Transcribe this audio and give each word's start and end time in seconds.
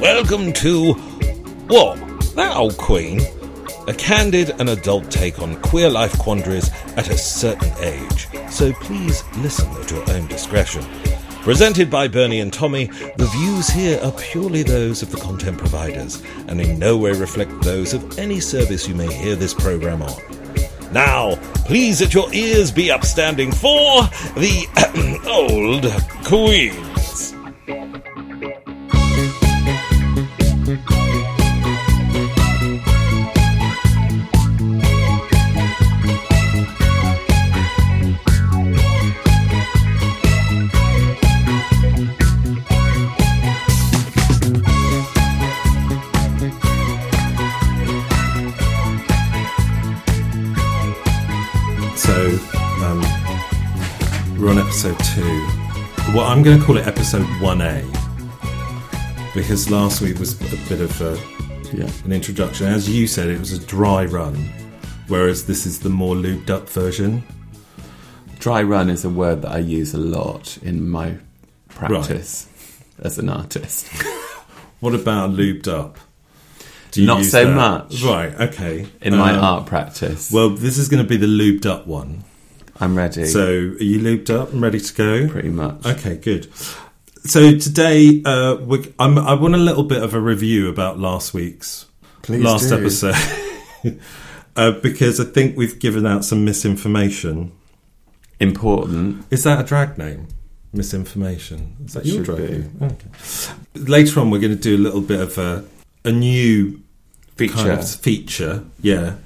Welcome 0.00 0.52
to 0.52 0.92
What? 1.66 1.96
That 2.36 2.56
old 2.56 2.76
queen? 2.78 3.20
A 3.88 3.92
candid 3.92 4.50
and 4.60 4.70
adult 4.70 5.10
take 5.10 5.40
on 5.40 5.60
queer 5.60 5.90
life 5.90 6.16
quandaries 6.20 6.70
at 6.96 7.08
a 7.10 7.18
certain 7.18 7.72
age. 7.82 8.28
So 8.48 8.72
please 8.74 9.24
listen 9.38 9.68
at 9.72 9.90
your 9.90 10.08
own 10.10 10.28
discretion. 10.28 10.84
Presented 11.42 11.90
by 11.90 12.06
Bernie 12.06 12.38
and 12.38 12.52
Tommy, 12.52 12.84
the 13.16 13.28
views 13.32 13.68
here 13.68 13.98
are 14.04 14.12
purely 14.12 14.62
those 14.62 15.02
of 15.02 15.10
the 15.10 15.16
content 15.16 15.58
providers 15.58 16.22
and 16.46 16.60
in 16.60 16.78
no 16.78 16.96
way 16.96 17.10
reflect 17.10 17.50
those 17.62 17.92
of 17.92 18.20
any 18.20 18.38
service 18.38 18.86
you 18.86 18.94
may 18.94 19.12
hear 19.12 19.34
this 19.34 19.52
program 19.52 20.02
on. 20.02 20.22
Now, 20.92 21.34
please 21.64 22.00
let 22.00 22.14
your 22.14 22.32
ears 22.32 22.70
be 22.70 22.92
upstanding 22.92 23.50
for 23.50 24.02
the 24.36 25.20
old 25.26 25.90
queens. 26.24 26.87
I'm 56.38 56.44
going 56.44 56.60
to 56.60 56.64
call 56.64 56.76
it 56.76 56.86
episode 56.86 57.26
1A 57.40 57.82
because 59.34 59.68
last 59.72 60.00
week 60.00 60.20
was 60.20 60.40
a 60.40 60.56
bit 60.68 60.80
of 60.80 61.00
a, 61.00 61.18
Yeah. 61.76 61.90
an 62.04 62.12
introduction. 62.12 62.68
As 62.68 62.88
you 62.88 63.08
said, 63.08 63.28
it 63.28 63.40
was 63.40 63.50
a 63.52 63.58
dry 63.58 64.04
run, 64.04 64.36
whereas 65.08 65.46
this 65.46 65.66
is 65.66 65.80
the 65.80 65.88
more 65.88 66.14
lubed 66.14 66.48
up 66.48 66.70
version. 66.70 67.24
Dry 68.38 68.62
run 68.62 68.88
is 68.88 69.04
a 69.04 69.10
word 69.10 69.42
that 69.42 69.50
I 69.50 69.58
use 69.58 69.94
a 69.94 69.98
lot 69.98 70.58
in 70.62 70.88
my 70.88 71.16
practice 71.70 72.46
as 73.00 73.18
an 73.18 73.28
artist. 73.28 73.88
What 74.78 74.94
about 74.94 75.30
lubed 75.32 75.66
up? 75.66 75.98
Do 76.92 77.04
Not 77.04 77.24
so 77.24 77.46
that? 77.46 77.52
much. 77.90 78.00
Right, 78.00 78.32
okay. 78.42 78.86
In 79.02 79.16
my 79.16 79.32
Um, 79.34 79.42
art 79.44 79.66
practice. 79.66 80.30
Well, 80.30 80.50
this 80.50 80.78
is 80.78 80.88
going 80.88 81.02
to 81.02 81.08
be 81.08 81.16
the 81.16 81.26
lubed 81.26 81.66
up 81.66 81.88
one. 81.88 82.22
I'm 82.80 82.96
ready. 82.96 83.26
So, 83.26 83.44
are 83.46 83.82
you 83.82 83.98
looped 84.00 84.30
up 84.30 84.52
and 84.52 84.62
ready 84.62 84.78
to 84.80 84.94
go? 84.94 85.28
pretty 85.28 85.50
much. 85.50 85.84
Okay, 85.84 86.16
good. 86.16 86.48
So 87.24 87.58
today, 87.58 88.22
uh, 88.24 88.56
I 88.98 89.34
want 89.34 89.54
a 89.54 89.58
little 89.58 89.82
bit 89.82 90.02
of 90.02 90.14
a 90.14 90.20
review 90.20 90.68
about 90.68 90.98
last 90.98 91.34
week's 91.34 91.86
Please 92.22 92.42
last 92.42 92.68
do. 92.68 92.76
episode 92.76 93.14
uh, 94.56 94.70
because 94.80 95.20
I 95.20 95.24
think 95.24 95.56
we've 95.56 95.78
given 95.78 96.06
out 96.06 96.24
some 96.24 96.44
misinformation. 96.44 97.52
Important. 98.40 99.26
Is 99.30 99.42
that 99.44 99.60
a 99.60 99.64
drag 99.64 99.98
name? 99.98 100.28
Misinformation. 100.72 101.76
Is 101.84 101.94
that 101.94 102.06
It 102.06 102.12
your 102.14 102.22
drag 102.22 102.38
be. 102.38 102.48
name? 102.58 102.78
Okay. 102.82 103.08
Later 103.74 104.20
on, 104.20 104.30
we're 104.30 104.38
going 104.40 104.54
to 104.56 104.62
do 104.62 104.76
a 104.76 104.78
little 104.78 105.00
bit 105.00 105.20
of 105.20 105.36
a, 105.38 105.64
a 106.04 106.12
new 106.12 106.80
Feature. 107.36 107.54
kind 107.54 107.70
of 107.70 107.90
feature, 107.90 108.64
yeah, 108.80 109.16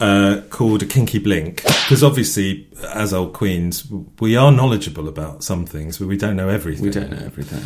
uh, 0.00 0.42
called 0.50 0.82
a 0.82 0.86
kinky 0.86 1.18
blink. 1.18 1.62
Because 1.64 2.02
obviously, 2.02 2.68
as 2.94 3.12
old 3.12 3.32
queens, 3.32 3.86
we 4.20 4.36
are 4.36 4.50
knowledgeable 4.52 5.08
about 5.08 5.44
some 5.44 5.66
things, 5.66 5.98
but 5.98 6.08
we 6.08 6.16
don't 6.16 6.36
know 6.36 6.48
everything. 6.48 6.84
We 6.84 6.90
don't 6.90 7.10
know 7.10 7.22
everything. 7.24 7.62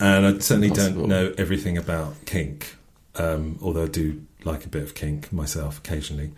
and 0.00 0.26
I 0.26 0.38
certainly 0.38 0.70
don't 0.70 1.06
know 1.08 1.32
everything 1.38 1.76
about 1.78 2.14
kink. 2.26 2.76
Um, 3.16 3.58
although 3.62 3.84
I 3.84 3.88
do 3.88 4.22
like 4.44 4.64
a 4.64 4.68
bit 4.68 4.82
of 4.82 4.94
kink 4.94 5.32
myself 5.32 5.78
occasionally. 5.78 6.32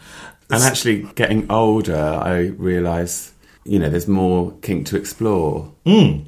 And 0.51 0.63
actually, 0.63 1.03
getting 1.15 1.51
older, 1.51 1.97
I 1.97 2.49
realise, 2.59 3.33
you 3.65 3.79
know, 3.79 3.89
there's 3.89 4.07
more 4.07 4.53
kink 4.63 4.87
to 4.89 4.97
explore, 4.97 5.73
Mm, 5.87 6.27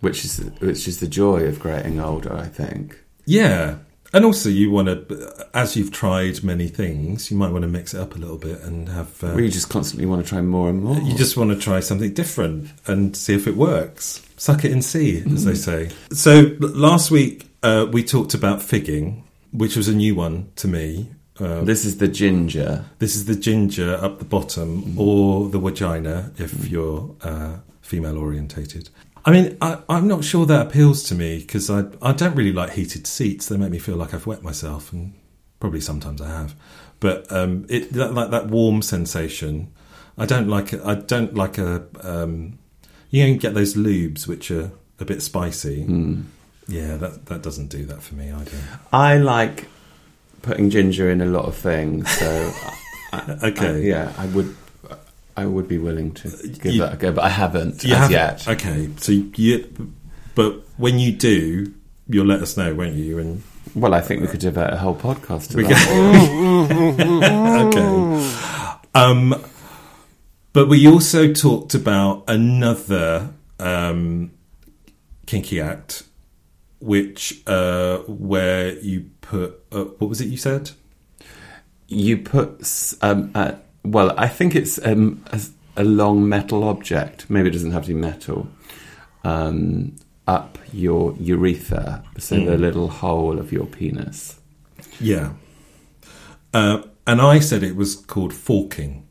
which 0.00 0.24
is 0.24 0.38
which 0.60 0.86
is 0.88 1.00
the 1.00 1.08
joy 1.08 1.44
of 1.44 1.62
getting 1.62 2.00
older. 2.00 2.32
I 2.34 2.46
think. 2.46 2.98
yeah, 3.26 3.76
and 4.12 4.24
also 4.24 4.48
you 4.48 4.70
want 4.70 4.88
to, 4.88 5.46
as 5.54 5.76
you've 5.76 5.90
tried 5.92 6.42
many 6.44 6.68
things, 6.68 7.30
you 7.30 7.36
might 7.36 7.50
want 7.50 7.62
to 7.62 7.68
mix 7.68 7.94
it 7.94 8.00
up 8.00 8.14
a 8.14 8.18
little 8.18 8.38
bit 8.38 8.60
and 8.62 8.88
have. 8.88 9.22
Uh, 9.24 9.32
We 9.34 9.48
just 9.48 9.68
constantly 9.68 10.06
want 10.06 10.22
to 10.24 10.28
try 10.28 10.40
more 10.42 10.68
and 10.68 10.82
more. 10.82 10.96
You 10.98 11.14
just 11.16 11.36
want 11.36 11.50
to 11.50 11.56
try 11.58 11.80
something 11.80 12.12
different 12.14 12.70
and 12.86 13.16
see 13.16 13.34
if 13.34 13.46
it 13.46 13.56
works. 13.56 14.22
Suck 14.36 14.64
it 14.64 14.72
and 14.72 14.84
see, 14.84 15.22
as 15.32 15.44
they 15.44 15.54
say. 15.54 15.90
So 16.12 16.56
last 16.60 17.10
week 17.10 17.46
uh, 17.62 17.86
we 17.90 18.02
talked 18.02 18.34
about 18.34 18.60
figging, 18.62 19.24
which 19.52 19.76
was 19.76 19.88
a 19.88 19.94
new 19.94 20.14
one 20.14 20.48
to 20.56 20.68
me. 20.68 21.08
Uh, 21.40 21.62
This 21.64 21.84
is 21.84 21.96
the 21.98 22.08
ginger. 22.08 22.84
this 22.98 23.14
is 23.16 23.24
the 23.24 23.34
ginger 23.36 23.94
up 23.94 24.18
the 24.18 24.24
bottom, 24.24 24.98
or 24.98 25.48
the 25.48 25.58
vagina 25.58 26.30
if 26.38 26.68
you're 26.68 27.14
uh, 27.22 27.56
female 27.80 28.18
orientated. 28.18 28.90
I 29.24 29.30
mean, 29.30 29.56
I, 29.60 29.78
I'm 29.88 30.08
not 30.08 30.24
sure 30.24 30.46
that 30.46 30.66
appeals 30.66 31.02
to 31.04 31.14
me 31.14 31.38
because 31.38 31.70
I 31.70 31.84
I 32.00 32.12
don't 32.12 32.34
really 32.34 32.52
like 32.52 32.72
heated 32.72 33.06
seats. 33.06 33.46
They 33.46 33.56
make 33.56 33.70
me 33.70 33.78
feel 33.78 33.96
like 33.96 34.12
I've 34.14 34.26
wet 34.26 34.42
myself, 34.42 34.92
and 34.92 35.14
probably 35.60 35.80
sometimes 35.80 36.20
I 36.20 36.28
have. 36.28 36.54
But 37.00 37.30
um, 37.30 37.66
it 37.68 37.92
that, 37.92 38.14
like 38.14 38.30
that 38.30 38.48
warm 38.48 38.82
sensation. 38.82 39.72
I 40.18 40.26
don't 40.26 40.48
like 40.48 40.72
it. 40.72 40.80
I 40.84 40.94
don't 40.96 41.34
like 41.34 41.56
a. 41.58 41.84
Um, 42.02 42.58
you 43.10 43.24
don't 43.26 43.38
get 43.38 43.54
those 43.54 43.74
lubes 43.74 44.26
which 44.26 44.50
are 44.50 44.72
a 44.98 45.04
bit 45.04 45.22
spicy. 45.22 45.84
Yeah, 46.68 46.96
that 46.96 47.26
that 47.26 47.42
doesn't 47.42 47.68
do 47.68 47.84
that 47.86 48.02
for 48.02 48.14
me 48.14 48.30
either. 48.30 48.58
I 48.92 49.18
like 49.18 49.66
putting 50.42 50.70
ginger 50.70 51.10
in 51.10 51.20
a 51.20 51.26
lot 51.26 51.44
of 51.44 51.54
things, 51.56 52.10
so 52.10 52.52
Okay, 53.42 53.68
I- 53.68 53.76
yeah, 53.78 54.12
I 54.18 54.26
would. 54.26 54.56
I 55.36 55.46
would 55.46 55.66
be 55.68 55.78
willing 55.78 56.12
to 56.12 56.28
give 56.28 56.74
You- 56.74 56.80
that 56.82 56.94
a 56.94 56.96
go, 56.96 57.12
but 57.12 57.24
I 57.24 57.28
haven't 57.30 57.82
You 57.84 57.94
as 57.94 58.10
haven't? 58.10 58.12
yet. 58.12 58.48
Okay, 58.48 58.88
so 58.98 59.12
you, 59.12 59.92
but 60.34 60.62
when 60.76 60.98
you 60.98 61.12
do, 61.12 61.72
you'll 62.08 62.26
let 62.26 62.40
us 62.42 62.56
know, 62.56 62.74
won't 62.74 62.94
you? 62.94 63.18
And 63.18 63.42
Well, 63.74 63.94
I 63.94 64.00
think 64.00 64.20
we 64.20 64.26
could 64.28 64.40
devote 64.40 64.72
a 64.72 64.76
whole 64.76 64.94
podcast 64.96 65.50
to 65.52 65.62
that. 65.62 67.02
okay, 67.68 68.78
um, 68.94 69.34
but 70.52 70.68
we 70.68 70.86
also 70.86 71.32
talked 71.32 71.74
about 71.74 72.24
another 72.28 73.30
um, 73.58 74.32
kinky 75.26 75.60
act, 75.60 76.02
which 76.80 77.42
uh, 77.46 77.98
where 78.00 78.78
you 78.80 79.10
put 79.22 79.62
uh, 79.72 79.84
what 79.98 80.08
was 80.10 80.20
it 80.20 80.26
you 80.28 80.36
said? 80.36 80.72
You 81.88 82.18
put, 82.18 82.94
um, 83.02 83.30
uh, 83.34 83.52
well, 83.84 84.14
I 84.16 84.28
think 84.28 84.54
it's 84.54 84.84
um, 84.84 85.24
a, 85.32 85.40
a 85.76 85.84
long 85.84 86.28
metal 86.28 86.64
object. 86.64 87.28
Maybe 87.28 87.48
it 87.48 87.52
doesn't 87.52 87.72
have 87.72 87.84
to 87.84 87.88
be 87.88 88.00
metal. 88.00 88.48
Um, 89.24 89.96
up 90.26 90.58
your 90.72 91.14
urethra, 91.18 92.04
so 92.18 92.36
the 92.36 92.56
little 92.56 92.88
hole 92.88 93.38
of 93.38 93.52
your 93.52 93.66
penis. 93.66 94.38
Yeah, 95.00 95.32
uh, 96.54 96.82
and 97.06 97.20
I 97.20 97.40
said 97.40 97.62
it 97.62 97.76
was 97.76 97.96
called 97.96 98.32
forking. 98.32 99.06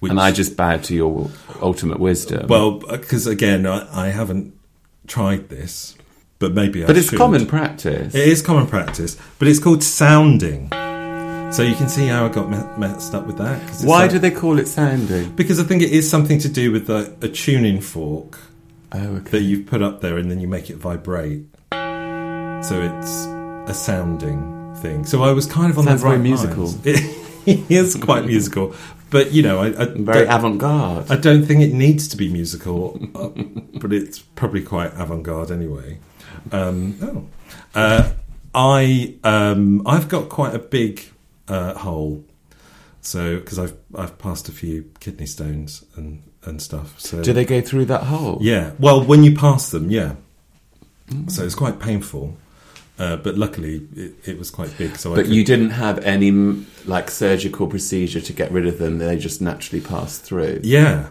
Which, 0.00 0.10
and 0.10 0.18
I 0.20 0.32
just 0.32 0.56
bowed 0.56 0.82
to 0.84 0.94
your 0.94 1.30
ultimate 1.60 2.00
wisdom. 2.00 2.48
well, 2.48 2.72
because 2.72 3.26
again, 3.26 3.66
I, 3.66 4.06
I 4.06 4.08
haven't 4.08 4.52
tried 5.06 5.48
this, 5.48 5.96
but 6.40 6.52
maybe 6.52 6.82
I 6.82 6.86
but 6.88 6.96
it's 6.96 7.10
should. 7.10 7.18
common 7.18 7.46
practice. 7.46 8.14
It 8.14 8.26
is 8.26 8.42
common 8.42 8.66
practice, 8.66 9.16
but 9.38 9.46
it's 9.46 9.60
called 9.60 9.84
sounding. 9.84 10.72
So 11.52 11.62
you 11.62 11.74
can 11.74 11.88
see 11.88 12.06
how 12.06 12.24
I 12.24 12.28
got 12.30 12.48
me- 12.50 12.78
messed 12.78 13.14
up 13.14 13.26
with 13.26 13.36
that. 13.36 13.60
Why 13.84 14.02
like- 14.02 14.10
do 14.10 14.18
they 14.18 14.30
call 14.30 14.58
it 14.58 14.66
sounding? 14.68 15.32
Because 15.36 15.60
I 15.60 15.64
think 15.64 15.82
it 15.82 15.90
is 15.90 16.08
something 16.08 16.38
to 16.40 16.48
do 16.48 16.72
with 16.72 16.86
the, 16.86 17.14
a 17.20 17.28
tuning 17.28 17.80
fork 17.82 18.38
Oh, 18.92 18.98
okay. 19.16 19.30
that 19.32 19.42
you've 19.42 19.66
put 19.66 19.82
up 19.82 20.00
there, 20.00 20.16
and 20.16 20.30
then 20.30 20.40
you 20.40 20.48
make 20.48 20.70
it 20.70 20.76
vibrate. 20.76 21.44
So 21.72 22.80
it's 22.80 23.26
a 23.70 23.74
sounding 23.74 24.74
thing. 24.76 25.04
So 25.04 25.22
I 25.22 25.32
was 25.32 25.46
kind 25.46 25.70
of 25.70 25.78
on 25.78 25.84
Sounds 25.84 26.00
the 26.02 26.08
right 26.08 26.16
very 26.16 26.22
musical. 26.28 26.72
It 27.44 27.68
is 27.72 27.96
quite 27.96 28.24
musical, 28.24 28.72
but 29.10 29.32
you 29.32 29.42
know, 29.42 29.58
I, 29.58 29.66
I 29.82 29.84
Very 29.86 30.26
avant-garde. 30.28 31.10
I 31.10 31.16
don't 31.16 31.44
think 31.44 31.60
it 31.60 31.72
needs 31.74 32.06
to 32.08 32.16
be 32.16 32.28
musical, 32.32 33.00
but 33.74 33.92
it's 33.92 34.20
probably 34.20 34.62
quite 34.62 34.92
avant-garde 34.94 35.50
anyway. 35.50 35.98
Um, 36.52 36.96
oh, 37.02 37.26
uh, 37.74 38.12
I 38.54 39.16
um, 39.24 39.84
I've 39.88 40.08
got 40.08 40.28
quite 40.28 40.54
a 40.54 40.60
big 40.60 41.02
uh, 41.52 41.74
hole, 41.74 42.24
so 43.02 43.36
because 43.36 43.58
I've 43.58 43.76
I've 43.94 44.16
passed 44.18 44.48
a 44.48 44.52
few 44.52 44.90
kidney 45.00 45.26
stones 45.26 45.84
and 45.96 46.22
and 46.44 46.62
stuff. 46.62 46.98
So 46.98 47.22
Do 47.22 47.32
they 47.32 47.44
go 47.44 47.60
through 47.60 47.86
that 47.86 48.04
hole? 48.04 48.38
Yeah. 48.40 48.72
Well, 48.78 49.04
when 49.04 49.22
you 49.22 49.34
pass 49.34 49.70
them, 49.70 49.90
yeah. 49.90 50.14
So 51.28 51.44
it's 51.44 51.54
quite 51.54 51.78
painful, 51.78 52.36
uh, 52.98 53.16
but 53.16 53.36
luckily 53.36 53.86
it, 53.94 54.14
it 54.24 54.38
was 54.38 54.50
quite 54.50 54.76
big. 54.78 54.96
So 54.96 55.12
I 55.12 55.16
But 55.16 55.26
could, 55.26 55.34
you 55.34 55.44
didn't 55.44 55.70
have 55.70 55.98
any 55.98 56.30
like 56.86 57.10
surgical 57.10 57.66
procedure 57.66 58.22
to 58.22 58.32
get 58.32 58.50
rid 58.50 58.66
of 58.66 58.78
them. 58.78 58.98
They 58.98 59.18
just 59.18 59.42
naturally 59.42 59.84
pass 59.84 60.18
through. 60.18 60.60
Yeah, 60.64 61.10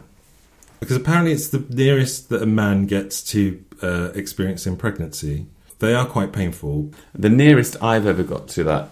because 0.80 0.96
apparently 0.98 1.34
it's 1.34 1.50
the 1.50 1.64
nearest 1.70 2.30
that 2.30 2.42
a 2.42 2.48
man 2.48 2.88
gets 2.88 3.22
to 3.34 3.64
uh, 3.84 4.10
experiencing 4.16 4.76
pregnancy. 4.76 5.46
They 5.78 5.94
are 5.94 6.08
quite 6.08 6.32
painful. 6.32 6.92
The 7.14 7.30
nearest 7.30 7.76
I've 7.82 8.08
ever 8.08 8.24
got 8.24 8.48
to 8.50 8.64
that 8.64 8.90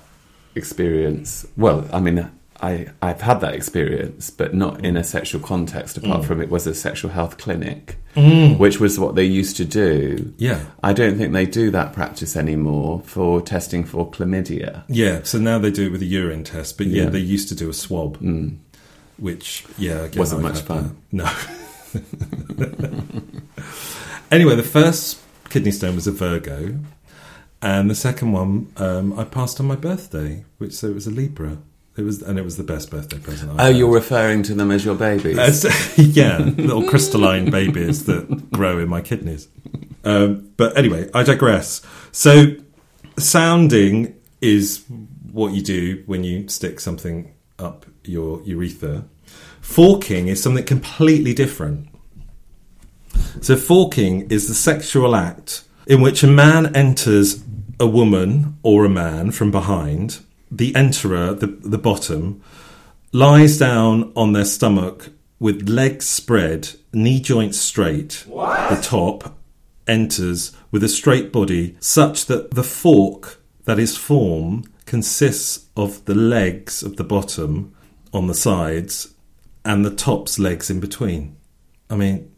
experience, 0.60 1.48
well, 1.58 1.88
I 1.92 2.00
mean, 2.00 2.30
I, 2.62 2.88
I've 3.02 3.22
had 3.22 3.40
that 3.42 3.56
experience, 3.56 4.30
but 4.30 4.54
not 4.54 4.84
in 4.84 4.98
a 4.98 5.04
sexual 5.04 5.42
context, 5.42 5.98
apart 5.98 6.22
mm. 6.22 6.26
from 6.26 6.42
it 6.42 6.50
was 6.50 6.68
a 6.68 6.76
sexual 6.76 7.10
health 7.10 7.38
clinic, 7.38 7.98
mm. 8.16 8.58
which 8.58 8.80
was 8.80 9.00
what 9.00 9.16
they 9.16 9.24
used 9.24 9.56
to 9.58 9.66
do. 9.66 10.34
Yeah. 10.38 10.66
I 10.84 10.94
don't 10.94 11.18
think 11.18 11.32
they 11.32 11.46
do 11.46 11.72
that 11.72 11.94
practice 11.94 12.36
anymore 12.36 13.02
for 13.06 13.42
testing 13.42 13.86
for 13.86 14.10
chlamydia. 14.12 14.84
Yeah, 14.90 15.24
so 15.24 15.40
now 15.40 15.58
they 15.58 15.72
do 15.72 15.88
it 15.88 15.92
with 15.92 16.02
a 16.02 16.06
urine 16.06 16.44
test, 16.44 16.78
but 16.78 16.88
yeah, 16.88 17.04
Yeah. 17.04 17.10
they 17.10 17.20
used 17.20 17.48
to 17.50 17.56
do 17.56 17.70
a 17.70 17.74
swab, 17.74 18.18
mm. 18.20 18.58
which 19.18 19.66
yeah 19.78 20.04
again, 20.04 20.20
Wasn't 20.20 20.46
I've 20.46 20.54
much 20.54 20.62
fun. 20.62 20.98
that. 21.14 21.22
No. 21.24 21.32
anyway, 24.32 24.56
the 24.56 24.64
first 24.64 25.20
kidney 25.50 25.72
stone 25.72 25.96
was 25.96 26.08
a 26.08 26.12
Virgo, 26.12 26.76
and 27.62 27.90
the 27.90 27.96
second 27.96 28.32
one 28.32 28.72
um, 28.78 29.18
I 29.20 29.26
passed 29.26 29.60
on 29.60 29.68
my 29.68 29.76
birthday, 29.76 30.46
which 30.58 30.74
so 30.74 30.88
it 30.88 30.96
was 30.96 31.08
a 31.08 31.12
Libra. 31.12 31.58
It 31.98 32.04
was, 32.04 32.22
and 32.22 32.40
it 32.40 32.44
was 32.44 32.56
the 32.56 32.64
best 32.64 32.90
birthday 32.90 33.20
present. 33.20 33.52
Oh, 33.60 33.66
I've 33.66 33.76
you're 33.76 33.92
referring 33.92 34.44
to 34.44 34.54
them 34.54 34.72
as 34.72 34.86
your 34.86 34.96
babies. 34.96 35.38
As- 35.38 35.98
yeah, 35.98 36.38
little 36.38 36.88
crystalline 36.88 37.52
babies 37.52 38.06
that 38.06 38.52
grow 38.52 38.80
in 38.80 38.88
my 38.88 39.02
kidneys. 39.02 39.50
Um, 40.06 40.50
but 40.56 40.78
anyway, 40.78 41.10
I 41.14 41.24
digress. 41.24 41.82
So, 42.14 42.56
sounding 43.18 44.16
is 44.40 44.86
what 45.34 45.52
you 45.52 45.62
do 45.62 46.04
when 46.06 46.24
you 46.24 46.48
stick 46.48 46.80
something 46.80 47.34
up 47.58 47.86
your 48.06 48.42
urethra. 48.44 49.04
Forking 49.60 50.30
is 50.30 50.42
something 50.42 50.64
completely 50.64 51.34
different. 51.34 51.90
So, 53.42 53.58
forking 53.58 54.32
is 54.32 54.48
the 54.48 54.56
sexual 54.56 55.18
act 55.18 55.66
in 55.90 56.02
which 56.02 56.22
a 56.22 56.28
man 56.28 56.74
enters 56.76 57.44
a 57.80 57.88
woman 57.88 58.58
or 58.62 58.86
a 58.86 58.90
man 58.90 59.32
from 59.32 59.50
behind. 59.50 60.20
The 60.52 60.72
enterer, 60.74 61.38
the, 61.38 61.48
the 61.48 61.80
bottom, 61.80 62.42
lies 63.12 63.58
down 63.58 64.14
on 64.16 64.34
their 64.34 64.46
stomach 64.46 65.10
with 65.40 65.68
legs 65.68 66.08
spread, 66.08 66.70
knee 66.94 67.20
joints 67.20 67.58
straight. 67.60 68.24
What? 68.28 68.70
The 68.70 68.82
top 68.82 69.36
enters 69.88 70.56
with 70.70 70.84
a 70.84 70.90
straight 70.90 71.32
body, 71.32 71.76
such 71.80 72.28
that 72.28 72.52
the 72.52 72.64
fork 72.64 73.42
that 73.66 73.80
is 73.80 73.98
formed 73.98 74.70
consists 74.86 75.68
of 75.76 76.06
the 76.06 76.16
legs 76.16 76.84
of 76.84 76.98
the 76.98 77.04
bottom 77.04 77.76
on 78.14 78.28
the 78.28 78.36
sides 78.36 79.16
and 79.66 79.84
the 79.84 79.96
top's 79.96 80.38
legs 80.38 80.70
in 80.70 80.80
between. 80.80 81.36
I 81.90 81.96
mean, 81.96 82.32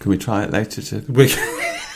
Can 0.00 0.10
we 0.10 0.18
try 0.18 0.42
it 0.42 0.50
later 0.50 0.82
to 0.82 1.04
we, 1.12 1.32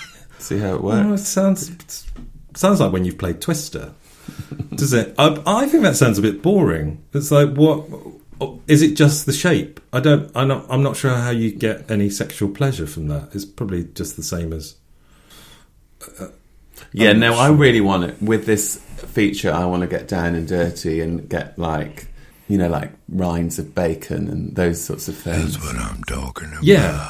see 0.43 0.59
how 0.59 0.75
it 0.75 0.83
well, 0.83 0.99
it 0.99 1.11
works? 1.11 1.23
sounds 1.23 2.07
sounds 2.55 2.81
like 2.81 2.93
when 2.93 3.05
you've 3.05 3.19
played 3.19 3.41
Twister, 3.41 3.93
does 4.75 4.93
it? 4.93 5.15
I, 5.19 5.43
I 5.47 5.67
think 5.67 5.83
that 5.83 5.97
sounds 5.97 6.19
a 6.19 6.23
bit 6.23 6.43
boring. 6.43 7.03
It's 7.13 7.31
like 7.31 7.55
what 7.55 7.89
is 8.67 8.83
it? 8.83 8.95
Just 8.95 9.27
the 9.27 9.33
shape? 9.33 9.81
I 9.93 10.01
don't. 10.01 10.31
I'm 10.35 10.49
not. 10.49 10.67
I'm 10.69 10.83
not 10.83 10.97
sure 10.97 11.15
how 11.15 11.31
you 11.31 11.53
get 11.53 11.91
any 11.91 12.11
sexual 12.11 12.49
pleasure 12.49 12.87
from 12.87 13.09
that. 13.09 13.35
It's 13.35 13.45
probably 13.45 13.85
just 13.85 14.17
the 14.17 14.23
same 14.23 14.53
as. 14.53 14.77
Uh, 16.19 16.29
yeah, 16.93 17.11
I'm 17.11 17.21
no, 17.21 17.31
not 17.31 17.39
I 17.39 17.49
really 17.49 17.81
want 17.81 18.05
it. 18.05 18.21
With 18.21 18.47
this 18.47 18.77
feature, 18.77 19.53
I 19.53 19.65
want 19.67 19.83
to 19.83 19.87
get 19.87 20.09
down 20.09 20.35
and 20.35 20.47
dirty 20.49 21.01
and 21.01 21.29
get 21.29 21.59
like, 21.59 22.07
you 22.49 22.59
know, 22.59 22.69
like 22.69 22.93
rinds 23.09 23.59
of 23.59 23.75
bacon 23.75 24.29
and 24.29 24.55
those 24.57 24.83
sorts 24.83 25.09
of 25.09 25.17
things. 25.17 25.57
That's 25.57 25.75
what 25.75 25.77
I'm 25.77 26.03
talking 26.05 26.49
about. 26.49 26.65
Yeah, 26.65 27.09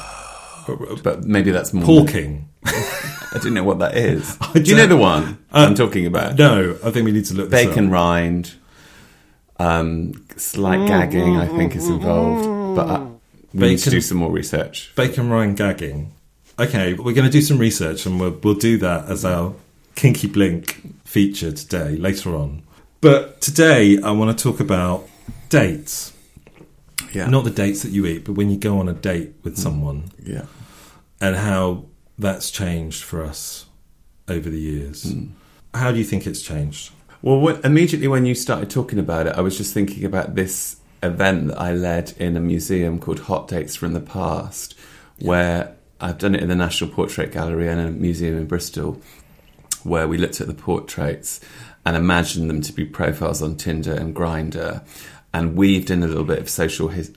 But 1.03 1.23
maybe 1.25 1.51
that's 1.51 1.73
more. 1.73 1.85
porking. 1.85 2.43
I 2.65 3.39
don't 3.41 3.53
know 3.53 3.63
what 3.63 3.79
that 3.79 3.97
is. 3.97 4.37
Do 4.53 4.61
you 4.61 4.75
know 4.75 4.87
the 4.87 4.95
one 4.97 5.37
Uh, 5.53 5.65
I'm 5.67 5.75
talking 5.75 6.05
about? 6.05 6.37
No, 6.37 6.77
I 6.83 6.91
think 6.91 7.05
we 7.05 7.11
need 7.11 7.25
to 7.25 7.33
look 7.33 7.49
this 7.49 7.65
Bacon 7.65 7.89
rind, 7.89 8.53
um, 9.59 10.25
slight 10.37 10.87
gagging, 10.87 11.37
I 11.37 11.47
think, 11.47 11.75
is 11.75 11.87
involved. 11.89 12.75
But 12.75 12.87
uh, 12.89 13.05
we 13.53 13.69
need 13.69 13.77
to 13.79 13.85
Bacon- 13.85 13.91
do 13.91 14.01
some 14.01 14.17
more 14.17 14.31
research. 14.31 14.91
Bacon 14.95 15.29
rind 15.29 15.57
gagging. 15.57 16.11
Okay, 16.59 16.93
we're 16.93 17.13
going 17.13 17.25
to 17.25 17.31
do 17.31 17.41
some 17.41 17.57
research 17.57 18.05
and 18.05 18.19
we'll, 18.19 18.37
we'll 18.43 18.53
do 18.53 18.77
that 18.77 19.09
as 19.09 19.25
our 19.25 19.55
Kinky 19.95 20.27
Blink 20.27 20.81
feature 21.03 21.51
today, 21.51 21.95
later 21.95 22.35
on. 22.35 22.61
But 23.01 23.41
today 23.41 23.99
I 24.01 24.11
want 24.11 24.37
to 24.37 24.43
talk 24.43 24.59
about 24.59 25.07
dates. 25.49 26.12
Yeah, 27.13 27.27
Not 27.27 27.43
the 27.43 27.51
dates 27.51 27.83
that 27.83 27.91
you 27.91 28.05
eat, 28.05 28.25
but 28.25 28.33
when 28.33 28.49
you 28.49 28.57
go 28.57 28.79
on 28.79 28.89
a 28.89 28.93
date 28.93 29.33
with 29.43 29.55
mm. 29.55 29.59
someone 29.59 30.11
yeah. 30.21 30.45
and 31.21 31.35
how 31.35 31.85
that's 32.17 32.51
changed 32.51 33.03
for 33.03 33.23
us 33.23 33.65
over 34.27 34.49
the 34.49 34.59
years. 34.59 35.05
Mm. 35.05 35.31
How 35.73 35.91
do 35.91 35.97
you 35.97 36.03
think 36.03 36.27
it's 36.27 36.41
changed? 36.41 36.91
Well, 37.21 37.39
what, 37.39 37.63
immediately 37.63 38.07
when 38.07 38.25
you 38.25 38.35
started 38.35 38.69
talking 38.69 38.99
about 38.99 39.27
it, 39.27 39.35
I 39.35 39.41
was 39.41 39.57
just 39.57 39.73
thinking 39.73 40.05
about 40.05 40.35
this 40.35 40.77
event 41.01 41.47
that 41.47 41.59
I 41.59 41.73
led 41.73 42.13
in 42.17 42.37
a 42.37 42.39
museum 42.39 42.99
called 42.99 43.19
Hot 43.19 43.47
Dates 43.47 43.75
from 43.75 43.93
the 43.93 44.01
Past, 44.01 44.75
where 45.19 45.75
I've 45.99 46.17
done 46.17 46.35
it 46.35 46.41
in 46.41 46.49
the 46.49 46.55
National 46.55 46.89
Portrait 46.89 47.31
Gallery 47.31 47.67
and 47.69 47.79
a 47.79 47.91
museum 47.91 48.37
in 48.37 48.45
Bristol, 48.45 49.01
where 49.83 50.07
we 50.07 50.17
looked 50.17 50.41
at 50.41 50.47
the 50.47 50.53
portraits 50.53 51.39
and 51.85 51.95
imagined 51.95 52.49
them 52.49 52.61
to 52.61 52.73
be 52.73 52.85
profiles 52.85 53.41
on 53.41 53.55
Tinder 53.55 53.93
and 53.93 54.15
Grindr, 54.15 54.85
and 55.33 55.55
weaved 55.55 55.89
in 55.89 56.03
a 56.03 56.07
little 56.07 56.23
bit 56.23 56.39
of 56.39 56.49
social 56.49 56.89
his- 56.89 57.11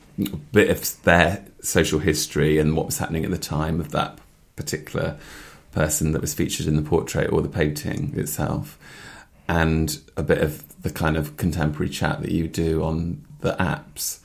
bit 0.52 0.70
of 0.70 1.02
their 1.02 1.44
social 1.60 1.98
history 1.98 2.58
and 2.58 2.76
what 2.76 2.86
was 2.86 2.98
happening 2.98 3.24
at 3.24 3.30
the 3.30 3.38
time 3.38 3.80
of 3.80 3.90
that 3.90 4.18
particular 4.56 5.16
person 5.72 6.12
that 6.12 6.22
was 6.22 6.32
featured 6.32 6.66
in 6.66 6.76
the 6.76 6.82
portrait 6.82 7.30
or 7.30 7.42
the 7.42 7.48
painting 7.48 8.14
itself 8.16 8.78
and 9.48 10.00
a 10.16 10.22
bit 10.22 10.38
of 10.38 10.64
the 10.82 10.90
kind 10.90 11.16
of 11.16 11.36
contemporary 11.36 11.90
chat 11.90 12.22
that 12.22 12.32
you 12.32 12.48
do 12.48 12.82
on 12.82 13.24
the 13.40 13.52
apps. 13.60 14.20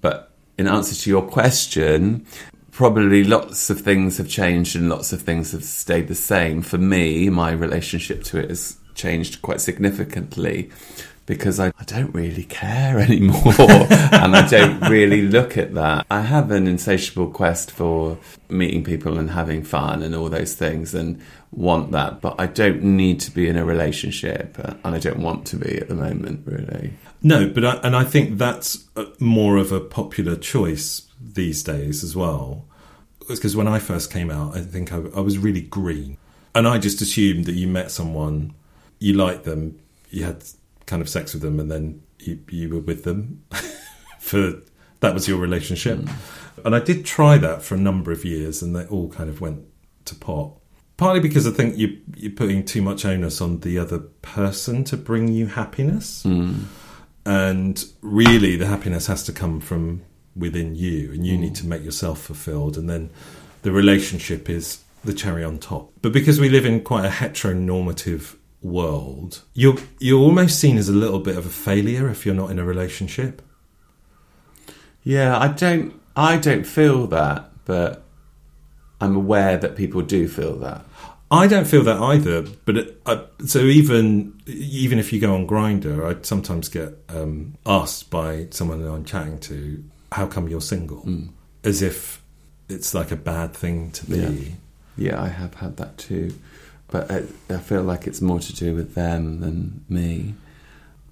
But 0.00 0.32
in 0.58 0.66
answer 0.66 0.94
to 0.94 1.10
your 1.10 1.22
question, 1.22 2.26
probably 2.72 3.24
lots 3.24 3.70
of 3.70 3.80
things 3.80 4.18
have 4.18 4.28
changed 4.28 4.76
and 4.76 4.88
lots 4.88 5.12
of 5.12 5.22
things 5.22 5.52
have 5.52 5.64
stayed 5.64 6.08
the 6.08 6.14
same. 6.14 6.62
For 6.62 6.78
me, 6.78 7.30
my 7.30 7.52
relationship 7.52 8.24
to 8.24 8.38
it 8.38 8.50
has 8.50 8.76
changed 8.94 9.42
quite 9.42 9.60
significantly 9.60 10.70
because 11.26 11.58
I, 11.60 11.68
I 11.68 11.84
don't 11.84 12.14
really 12.14 12.44
care 12.44 12.98
anymore 13.08 13.52
and 13.58 14.36
I 14.36 14.46
don't 14.48 14.80
really 14.88 15.22
look 15.22 15.58
at 15.58 15.74
that. 15.74 16.06
I 16.10 16.22
have 16.22 16.50
an 16.50 16.66
insatiable 16.66 17.30
quest 17.30 17.70
for 17.70 18.18
meeting 18.48 18.84
people 18.84 19.18
and 19.18 19.30
having 19.30 19.62
fun 19.62 20.02
and 20.02 20.14
all 20.14 20.28
those 20.28 20.54
things 20.54 20.94
and 20.94 21.20
want 21.50 21.92
that, 21.92 22.20
but 22.20 22.36
I 22.38 22.46
don't 22.46 22.82
need 22.82 23.20
to 23.20 23.30
be 23.30 23.48
in 23.48 23.56
a 23.56 23.64
relationship 23.64 24.56
and 24.58 24.94
I 24.94 24.98
don't 24.98 25.20
want 25.20 25.46
to 25.48 25.56
be 25.56 25.76
at 25.78 25.88
the 25.88 25.94
moment, 25.94 26.42
really. 26.46 26.94
No, 27.22 27.48
but 27.48 27.64
I, 27.64 27.76
and 27.82 27.96
I 27.96 28.04
think 28.04 28.38
that's 28.38 28.84
uh, 28.94 29.06
more 29.18 29.56
of 29.56 29.72
a 29.72 29.80
popular 29.80 30.36
choice 30.36 31.06
these 31.20 31.62
days 31.62 32.04
as 32.04 32.14
well. 32.14 32.64
Because 33.28 33.56
when 33.56 33.66
I 33.66 33.80
first 33.80 34.12
came 34.12 34.30
out, 34.30 34.56
I 34.56 34.60
think 34.60 34.92
I, 34.92 34.98
I 34.98 35.20
was 35.20 35.36
really 35.36 35.62
green, 35.62 36.16
and 36.54 36.68
I 36.68 36.78
just 36.78 37.00
assumed 37.00 37.46
that 37.46 37.54
you 37.54 37.66
met 37.66 37.90
someone, 37.90 38.54
you 39.00 39.14
liked 39.14 39.42
them, 39.42 39.80
you 40.10 40.24
had 40.24 40.44
kind 40.86 41.02
of 41.02 41.08
sex 41.08 41.32
with 41.32 41.42
them, 41.42 41.60
and 41.60 41.70
then 41.70 42.02
you, 42.18 42.40
you 42.50 42.68
were 42.70 42.80
with 42.80 43.04
them 43.04 43.44
for 44.20 44.54
that 45.00 45.14
was 45.14 45.28
your 45.28 45.38
relationship. 45.38 45.98
Mm. 45.98 46.64
And 46.64 46.74
I 46.74 46.80
did 46.80 47.04
try 47.04 47.38
that 47.38 47.62
for 47.62 47.74
a 47.74 47.78
number 47.78 48.12
of 48.12 48.24
years, 48.24 48.62
and 48.62 48.74
they 48.74 48.86
all 48.86 49.08
kind 49.08 49.28
of 49.28 49.40
went 49.40 49.64
to 50.06 50.14
pot. 50.14 50.52
Partly 50.96 51.20
because 51.20 51.46
I 51.46 51.50
think 51.50 51.76
you, 51.76 51.98
you're 52.16 52.32
putting 52.32 52.64
too 52.64 52.80
much 52.80 53.04
onus 53.04 53.40
on 53.40 53.60
the 53.60 53.78
other 53.78 53.98
person 53.98 54.82
to 54.84 54.96
bring 54.96 55.28
you 55.28 55.46
happiness. 55.46 56.22
Mm. 56.24 56.64
And 57.26 57.84
really, 58.00 58.56
the 58.56 58.66
happiness 58.66 59.06
has 59.08 59.24
to 59.24 59.32
come 59.32 59.60
from 59.60 60.02
within 60.34 60.74
you, 60.74 61.12
and 61.12 61.26
you 61.26 61.36
need 61.36 61.52
mm. 61.52 61.60
to 61.60 61.66
make 61.66 61.84
yourself 61.84 62.20
fulfilled. 62.20 62.78
And 62.78 62.88
then 62.88 63.10
the 63.62 63.72
relationship 63.72 64.48
is 64.48 64.82
the 65.04 65.12
cherry 65.12 65.44
on 65.44 65.58
top. 65.58 65.92
But 66.02 66.12
because 66.12 66.40
we 66.40 66.48
live 66.48 66.64
in 66.64 66.80
quite 66.82 67.04
a 67.04 67.10
heteronormative 67.10 68.36
world, 68.66 69.42
you're, 69.54 69.76
you're 69.98 70.20
almost 70.20 70.58
seen 70.58 70.76
as 70.76 70.88
a 70.88 70.92
little 70.92 71.20
bit 71.20 71.36
of 71.36 71.46
a 71.46 71.50
failure 71.50 72.08
if 72.08 72.26
you're 72.26 72.34
not 72.34 72.50
in 72.50 72.58
a 72.58 72.64
relationship. 72.64 73.42
Yeah, 75.02 75.38
I 75.38 75.48
don't. 75.48 76.00
I 76.16 76.36
don't 76.38 76.64
feel 76.66 77.06
that, 77.08 77.50
but 77.64 78.02
I'm 79.00 79.14
aware 79.14 79.56
that 79.56 79.76
people 79.76 80.02
do 80.02 80.26
feel 80.26 80.56
that. 80.56 80.84
I 81.30 81.46
don't 81.46 81.66
feel 81.66 81.82
that 81.84 81.98
either. 81.98 82.42
But 82.64 82.76
it, 82.76 83.02
I, 83.06 83.22
so 83.46 83.60
even 83.60 84.40
even 84.46 84.98
if 84.98 85.12
you 85.12 85.20
go 85.20 85.34
on 85.34 85.46
Grindr, 85.46 86.04
I 86.04 86.20
sometimes 86.22 86.68
get 86.68 86.98
um, 87.08 87.54
asked 87.64 88.10
by 88.10 88.48
someone 88.50 88.82
that 88.82 88.90
I'm 88.90 89.04
chatting 89.04 89.38
to, 89.40 89.84
"How 90.10 90.26
come 90.26 90.48
you're 90.48 90.60
single?" 90.60 91.04
As 91.62 91.82
if 91.82 92.22
it's 92.68 92.94
like 92.94 93.12
a 93.12 93.16
bad 93.16 93.54
thing 93.54 93.92
to 93.92 94.06
be. 94.06 94.16
Yeah. 94.16 94.54
Yeah, 94.98 95.22
I 95.22 95.28
have 95.28 95.54
had 95.54 95.76
that 95.76 95.98
too, 95.98 96.34
but 96.88 97.10
I, 97.10 97.24
I 97.50 97.58
feel 97.58 97.82
like 97.82 98.06
it's 98.06 98.20
more 98.20 98.38
to 98.40 98.54
do 98.54 98.74
with 98.74 98.94
them 98.94 99.40
than 99.40 99.84
me. 99.88 100.34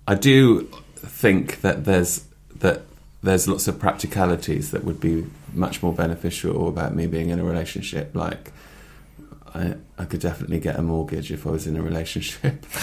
I 0.06 0.14
do 0.14 0.62
think 0.96 1.60
that 1.62 1.84
there's 1.84 2.24
that 2.56 2.82
there's 3.22 3.48
lots 3.48 3.66
of 3.68 3.78
practicalities 3.78 4.70
that 4.70 4.84
would 4.84 5.00
be 5.00 5.26
much 5.54 5.82
more 5.82 5.92
beneficial 5.92 6.68
about 6.68 6.94
me 6.94 7.06
being 7.06 7.30
in 7.30 7.40
a 7.40 7.44
relationship. 7.44 8.14
Like, 8.14 8.52
I 9.54 9.74
I 9.98 10.04
could 10.04 10.20
definitely 10.20 10.60
get 10.60 10.78
a 10.78 10.82
mortgage 10.82 11.32
if 11.32 11.46
I 11.46 11.50
was 11.50 11.66
in 11.66 11.76
a 11.76 11.82
relationship. 11.82 12.64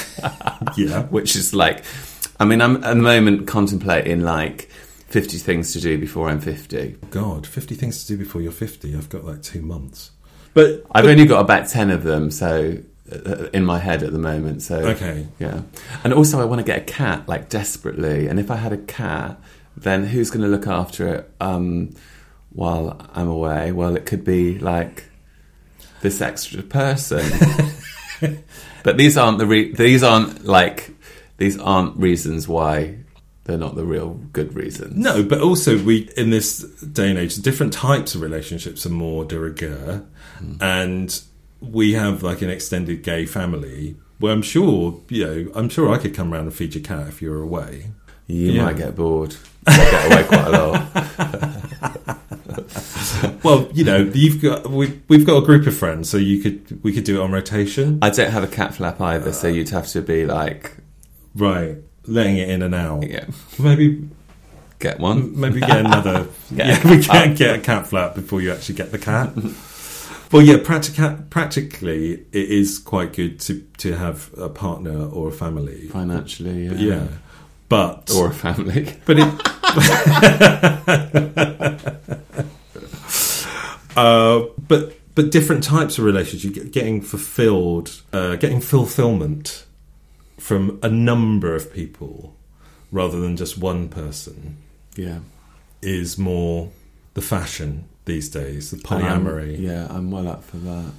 Yeah. 0.77 1.03
which 1.09 1.35
is 1.35 1.55
like, 1.55 1.83
I 2.39 2.45
mean, 2.45 2.61
I'm 2.61 2.83
at 2.83 2.93
the 2.93 2.95
moment 2.95 3.47
contemplating 3.47 4.21
like 4.21 4.69
fifty 5.07 5.37
things 5.37 5.73
to 5.73 5.79
do 5.79 5.97
before 5.97 6.29
I'm 6.29 6.39
fifty. 6.39 6.97
God, 7.09 7.47
fifty 7.47 7.75
things 7.75 8.03
to 8.03 8.13
do 8.13 8.17
before 8.17 8.41
you're 8.41 8.51
fifty. 8.51 8.95
I've 8.95 9.09
got 9.09 9.23
like 9.23 9.41
two 9.41 9.61
months. 9.61 10.11
But 10.53 10.85
I've 10.91 11.05
only 11.05 11.25
got 11.25 11.39
about 11.41 11.67
10 11.69 11.89
of 11.91 12.03
them 12.03 12.29
so 12.31 12.77
uh, 13.11 13.47
in 13.53 13.63
my 13.65 13.79
head 13.79 14.03
at 14.03 14.11
the 14.11 14.19
moment 14.19 14.61
so 14.61 14.75
Okay. 14.79 15.27
yeah. 15.39 15.61
And 16.03 16.13
also 16.13 16.39
I 16.41 16.45
want 16.45 16.59
to 16.59 16.65
get 16.65 16.77
a 16.77 16.85
cat 16.85 17.27
like 17.27 17.49
desperately 17.49 18.27
and 18.27 18.39
if 18.39 18.49
I 18.51 18.55
had 18.57 18.73
a 18.73 18.77
cat 18.77 19.39
then 19.77 20.05
who's 20.05 20.29
going 20.29 20.41
to 20.43 20.47
look 20.49 20.67
after 20.67 21.07
it 21.15 21.31
um, 21.39 21.95
while 22.51 22.99
I'm 23.13 23.29
away? 23.29 23.71
Well 23.71 23.95
it 23.95 24.05
could 24.05 24.23
be 24.25 24.59
like 24.59 25.05
this 26.01 26.21
extra 26.21 26.61
person. 26.63 27.23
But 28.83 28.97
these 28.97 29.15
aren't 29.17 29.37
the 29.37 29.45
re- 29.45 29.73
these 29.73 30.01
aren't 30.03 30.43
like 30.45 30.89
these 31.37 31.59
aren't 31.59 31.97
reasons 31.97 32.47
why 32.47 32.97
they're 33.45 33.57
not 33.57 33.75
the 33.75 33.85
real 33.85 34.11
good 34.33 34.53
reasons 34.55 34.95
No, 34.95 35.23
but 35.23 35.41
also 35.41 35.77
we 35.83 36.09
in 36.15 36.29
this 36.29 36.59
day 36.59 37.09
and 37.09 37.17
age, 37.19 37.35
different 37.37 37.73
types 37.73 38.13
of 38.15 38.21
relationships 38.21 38.85
are 38.85 38.89
more 38.89 39.25
de 39.25 39.39
rigueur, 39.39 40.03
hmm. 40.37 40.53
and 40.61 41.21
we 41.59 41.93
have 41.93 42.23
like 42.23 42.41
an 42.41 42.49
extended 42.49 43.03
gay 43.03 43.25
family. 43.25 43.95
Where 44.19 44.31
I'm 44.33 44.43
sure, 44.43 44.99
you 45.09 45.25
know, 45.25 45.51
I'm 45.55 45.67
sure 45.69 45.91
I 45.91 45.97
could 45.97 46.13
come 46.13 46.31
around 46.31 46.43
and 46.43 46.53
feed 46.53 46.75
your 46.75 46.83
cat 46.83 47.07
if 47.07 47.21
you 47.23 47.31
were 47.31 47.41
away. 47.41 47.91
you 48.27 48.51
Yeah. 48.51 48.65
might 48.65 48.77
get 48.77 48.95
bored 48.95 49.35
I 49.67 49.77
get 49.77 50.11
away 50.11 50.23
quite 50.23 50.47
a 50.47 50.51
lot 50.51 52.17
Well, 53.43 53.69
you 53.73 53.83
know, 53.83 53.97
you've 54.13 54.41
got 54.41 54.69
we 54.69 55.01
we've 55.07 55.25
got 55.25 55.41
a 55.41 55.45
group 55.45 55.65
of 55.67 55.75
friends, 55.75 56.09
so 56.09 56.17
you 56.17 56.39
could 56.39 56.83
we 56.83 56.93
could 56.93 57.03
do 57.03 57.19
it 57.19 57.23
on 57.23 57.31
rotation, 57.31 57.97
I 58.01 58.09
don't 58.09 58.29
have 58.31 58.43
a 58.43 58.47
cat 58.47 58.75
flap 58.75 59.01
either, 59.01 59.33
so 59.33 59.47
uh, 59.47 59.51
you'd 59.51 59.69
have 59.69 59.87
to 59.89 60.01
be 60.01 60.25
like, 60.25 60.77
right? 61.35 61.77
Letting 62.07 62.37
it 62.37 62.49
in 62.49 62.61
and 62.63 62.73
out. 62.73 63.07
yeah, 63.07 63.25
Maybe 63.59 64.09
get 64.79 64.99
one. 64.99 65.39
maybe 65.39 65.59
get 65.59 65.79
another. 65.85 66.27
Get 66.55 66.67
yeah, 66.83 66.89
we 66.91 67.03
can't 67.03 67.37
get 67.37 67.55
a 67.55 67.59
cat 67.59 67.87
flap 67.87 68.15
before 68.15 68.41
you 68.41 68.51
actually 68.51 68.75
get 68.75 68.91
the 68.91 68.97
cat. 68.99 69.33
well, 70.31 70.41
yeah, 70.41 70.55
practica- 70.57 71.29
practically, 71.29 72.13
it 72.31 72.49
is 72.49 72.79
quite 72.79 73.13
good 73.13 73.39
to 73.41 73.61
to 73.77 73.93
have 73.95 74.31
a 74.37 74.49
partner 74.49 75.05
or 75.09 75.27
a 75.29 75.31
family. 75.31 75.87
Financially, 75.89 76.65
yeah. 76.65 76.73
Yeah, 76.73 77.07
but 77.69 78.11
Or 78.15 78.27
a 78.27 78.33
family. 78.33 78.95
but 79.05 79.17
it. 79.19 79.27
uh, 83.95 84.45
but 84.67 84.97
but 85.15 85.31
different 85.31 85.63
types 85.63 85.97
of 85.97 86.05
relationships, 86.05 86.57
getting 86.69 87.01
fulfilled, 87.01 88.01
uh, 88.13 88.35
getting 88.37 88.61
fulfillment 88.61 89.65
from 90.41 90.79
a 90.81 90.89
number 90.89 91.55
of 91.55 91.71
people 91.71 92.35
rather 92.91 93.19
than 93.19 93.37
just 93.37 93.59
one 93.59 93.87
person 93.87 94.57
Yeah. 94.95 95.19
is 95.83 96.17
more 96.17 96.71
the 97.13 97.21
fashion 97.21 97.85
these 98.05 98.27
days, 98.27 98.71
the 98.71 98.77
And 98.77 99.05
I'm- 99.05 99.23
polyamory. 99.23 99.59
yeah, 99.59 99.87
I'm 99.89 100.09
well 100.09 100.27
up 100.27 100.43
for 100.43 100.57
that. 100.57 100.91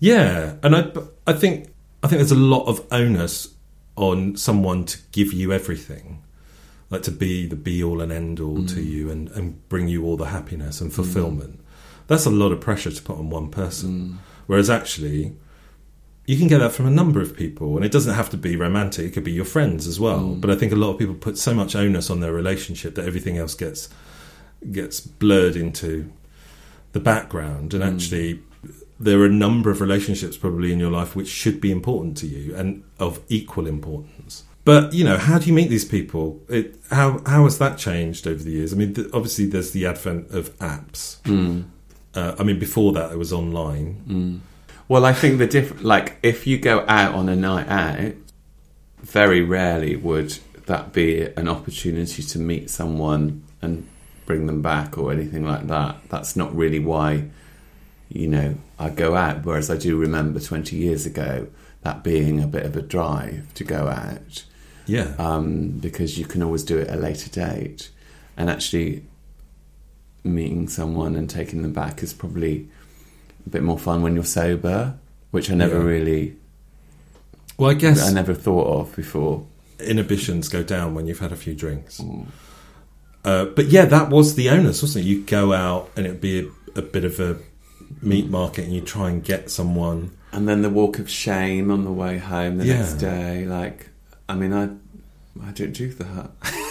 Yeah, 0.00 0.54
and 0.62 0.74
I, 0.74 0.90
I 1.26 1.34
think, 1.34 1.68
I 2.02 2.08
think 2.08 2.18
there's 2.20 2.30
a 2.32 2.46
lot 2.54 2.64
of 2.66 2.80
onus 2.90 3.48
on 3.96 4.36
someone 4.36 4.84
to 4.86 4.98
give 5.12 5.34
you 5.34 5.52
everything, 5.52 6.22
like 6.88 7.02
to 7.02 7.10
be 7.10 7.46
the 7.46 7.56
be 7.56 7.84
all 7.84 8.00
and 8.00 8.10
end 8.10 8.40
all 8.40 8.64
to 8.64 8.76
mm. 8.76 8.86
you, 8.86 9.10
and, 9.10 9.28
and 9.32 9.68
bring 9.68 9.88
you 9.88 10.04
all 10.06 10.16
the 10.16 10.26
happiness 10.26 10.80
and 10.80 10.90
mm. 10.90 10.94
fulfillment. 10.94 11.60
That's 12.06 12.24
a 12.24 12.30
lot 12.30 12.52
of 12.52 12.60
pressure 12.60 12.90
to 12.90 13.02
put 13.02 13.18
on 13.18 13.28
one 13.28 13.50
person. 13.50 13.90
Mm. 13.90 14.16
Whereas 14.46 14.70
actually, 14.70 15.36
you 16.28 16.36
can 16.36 16.46
get 16.46 16.56
mm-hmm. 16.56 16.64
that 16.64 16.72
from 16.74 16.86
a 16.86 16.90
number 16.90 17.22
of 17.22 17.34
people, 17.34 17.74
and 17.76 17.86
it 17.86 17.90
doesn't 17.90 18.14
have 18.14 18.28
to 18.28 18.36
be 18.36 18.54
romantic. 18.54 19.06
It 19.06 19.10
could 19.14 19.24
be 19.24 19.32
your 19.32 19.46
friends 19.46 19.86
as 19.86 19.98
well. 19.98 20.20
Mm. 20.20 20.42
But 20.42 20.50
I 20.50 20.56
think 20.56 20.72
a 20.72 20.76
lot 20.76 20.90
of 20.90 20.98
people 20.98 21.14
put 21.14 21.38
so 21.38 21.54
much 21.54 21.74
onus 21.74 22.10
on 22.10 22.20
their 22.20 22.34
relationship 22.34 22.96
that 22.96 23.06
everything 23.06 23.38
else 23.38 23.54
gets 23.54 23.88
gets 24.70 25.00
blurred 25.00 25.56
into 25.56 26.12
the 26.92 27.00
background. 27.00 27.72
And 27.72 27.82
mm. 27.82 27.94
actually, 27.94 28.42
there 29.00 29.18
are 29.20 29.24
a 29.24 29.30
number 29.30 29.70
of 29.70 29.80
relationships 29.80 30.36
probably 30.36 30.70
in 30.70 30.78
your 30.78 30.90
life 30.90 31.16
which 31.16 31.28
should 31.28 31.62
be 31.62 31.70
important 31.70 32.18
to 32.18 32.26
you 32.26 32.54
and 32.54 32.84
of 32.98 33.20
equal 33.30 33.66
importance. 33.66 34.44
But 34.66 34.92
you 34.92 35.04
know, 35.04 35.16
how 35.16 35.38
do 35.38 35.46
you 35.46 35.54
meet 35.54 35.70
these 35.70 35.86
people? 35.86 36.42
It, 36.50 36.78
how 36.90 37.22
how 37.24 37.44
has 37.44 37.56
that 37.56 37.78
changed 37.78 38.26
over 38.26 38.42
the 38.42 38.50
years? 38.50 38.74
I 38.74 38.76
mean, 38.76 38.92
th- 38.92 39.08
obviously, 39.14 39.46
there's 39.46 39.70
the 39.70 39.86
advent 39.86 40.30
of 40.30 40.54
apps. 40.58 41.22
Mm. 41.22 41.70
Uh, 42.14 42.34
I 42.38 42.42
mean, 42.42 42.58
before 42.58 42.92
that, 42.92 43.12
it 43.12 43.16
was 43.16 43.32
online. 43.32 44.42
Well, 44.88 45.04
I 45.04 45.12
think 45.12 45.38
the 45.38 45.46
diff 45.46 45.84
like 45.84 46.18
if 46.22 46.46
you 46.46 46.58
go 46.58 46.84
out 46.88 47.14
on 47.14 47.28
a 47.28 47.36
night 47.36 47.68
out, 47.68 48.14
very 48.98 49.42
rarely 49.42 49.96
would 49.96 50.38
that 50.66 50.92
be 50.92 51.22
an 51.36 51.48
opportunity 51.48 52.22
to 52.22 52.38
meet 52.38 52.70
someone 52.70 53.44
and 53.60 53.86
bring 54.26 54.46
them 54.46 54.62
back 54.62 54.98
or 54.98 55.12
anything 55.12 55.46
like 55.46 55.66
that. 55.66 55.96
That's 56.08 56.36
not 56.36 56.54
really 56.54 56.78
why, 56.78 57.28
you 58.08 58.28
know, 58.28 58.56
I 58.78 58.90
go 58.90 59.16
out. 59.16 59.44
Whereas 59.44 59.70
I 59.70 59.76
do 59.76 59.96
remember 59.96 60.40
20 60.40 60.76
years 60.76 61.06
ago 61.06 61.48
that 61.82 62.02
being 62.02 62.42
a 62.42 62.46
bit 62.46 62.66
of 62.66 62.76
a 62.76 62.82
drive 62.82 63.52
to 63.54 63.64
go 63.64 63.88
out 63.88 64.44
Yeah, 64.86 65.14
um, 65.18 65.70
because 65.70 66.18
you 66.18 66.26
can 66.26 66.42
always 66.42 66.62
do 66.64 66.78
it 66.78 66.88
at 66.88 66.98
a 66.98 67.00
later 67.00 67.30
date. 67.30 67.90
And 68.36 68.50
actually, 68.50 69.04
meeting 70.22 70.68
someone 70.68 71.16
and 71.16 71.28
taking 71.28 71.62
them 71.62 71.72
back 71.72 72.02
is 72.02 72.12
probably 72.12 72.68
a 73.48 73.50
bit 73.50 73.62
more 73.62 73.78
fun 73.78 74.02
when 74.02 74.14
you're 74.14 74.24
sober, 74.24 74.94
which 75.30 75.50
I 75.50 75.54
never 75.54 75.78
Yeah. 75.78 75.84
really, 75.84 76.36
well, 77.56 77.70
I 77.70 77.74
guess 77.74 78.06
I 78.08 78.12
never 78.12 78.34
thought 78.34 78.66
of 78.80 78.94
before. 78.96 79.44
inhibitions 79.80 80.48
go 80.48 80.62
down 80.62 80.94
when 80.94 81.06
you've 81.06 81.20
had 81.20 81.32
a 81.32 81.36
few 81.36 81.54
drinks. 81.54 82.00
Uh, 83.24 83.44
but 83.46 83.66
yeah, 83.66 83.84
that 83.84 84.10
was 84.10 84.34
the 84.34 84.48
onus, 84.50 84.82
wasn't 84.82 85.04
it? 85.04 85.08
You 85.08 85.22
go 85.22 85.52
out 85.52 85.90
and 85.96 86.04
it'd 86.06 86.20
be 86.20 86.40
a, 86.74 86.78
a 86.78 86.82
bit 86.82 87.04
of 87.04 87.18
a 87.20 87.36
meat 88.02 88.28
market, 88.28 88.64
and 88.64 88.74
you 88.74 88.80
try 88.80 89.08
and 89.10 89.22
get 89.24 89.50
someone. 89.50 90.10
And 90.32 90.46
then 90.48 90.62
the 90.62 90.70
walk 90.70 90.98
of 90.98 91.08
shame 91.08 91.70
on 91.70 91.84
the 91.84 91.92
way 91.92 92.18
home 92.18 92.58
the 92.58 92.66
Yeah. 92.66 92.78
next 92.80 92.94
day. 92.94 93.46
Like, 93.46 93.88
I 94.28 94.34
mean, 94.34 94.52
I, 94.52 94.64
I 95.46 95.50
don't 95.52 95.72
do 95.72 95.88
that. 95.94 96.30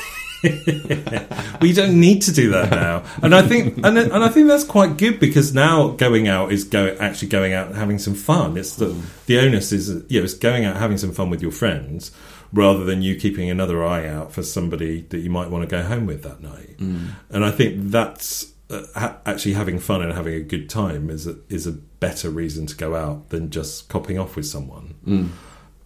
You 1.62 1.74
don't 1.74 2.00
need 2.00 2.22
to 2.24 2.32
do 2.32 2.52
that 2.52 2.70
now, 2.70 3.04
and 3.22 3.34
I 3.34 3.42
think 3.42 3.78
and, 3.84 3.98
and 3.98 4.24
I 4.24 4.30
think 4.30 4.48
that's 4.48 4.64
quite 4.64 4.98
good 4.98 5.20
because 5.20 5.54
now 5.54 5.90
going 5.90 6.28
out 6.28 6.52
is 6.52 6.64
go 6.64 6.96
actually 7.00 7.30
going 7.30 7.54
out 7.54 7.68
and 7.68 7.76
having 7.76 7.98
some 7.98 8.14
fun. 8.14 8.58
It's 8.58 8.76
the 8.76 8.96
the 9.26 9.40
onus 9.40 9.72
is 9.72 9.90
you 10.08 10.20
know 10.20 10.24
it's 10.24 10.36
going 10.36 10.66
out 10.66 10.78
having 10.78 10.98
some 10.98 11.12
fun 11.12 11.30
with 11.30 11.42
your 11.42 11.52
friends 11.52 12.12
rather 12.54 12.84
than 12.86 13.02
you 13.02 13.16
keeping 13.16 13.50
another 13.50 13.84
eye 13.84 14.08
out 14.08 14.32
for 14.32 14.44
somebody 14.44 15.02
that 15.10 15.18
you 15.18 15.30
might 15.30 15.50
want 15.50 15.68
to 15.68 15.68
go 15.68 15.82
home 15.84 16.06
with 16.06 16.24
that 16.24 16.42
night. 16.42 16.76
And 16.80 17.44
I 17.44 17.52
think 17.52 17.90
that's 17.92 18.54
uh, 18.70 18.84
ha- 18.96 19.18
actually 19.26 19.54
having 19.54 19.80
fun 19.80 20.02
and 20.02 20.14
having 20.14 20.36
a 20.36 20.40
good 20.42 20.70
time 20.70 21.10
is 21.10 21.26
a, 21.28 21.36
is 21.50 21.66
a 21.68 21.72
better 21.74 22.30
reason 22.30 22.66
to 22.68 22.76
go 22.76 22.96
out 22.96 23.30
than 23.30 23.50
just 23.50 23.90
copping 23.90 24.18
off 24.20 24.36
with 24.38 24.46
someone. 24.46 24.94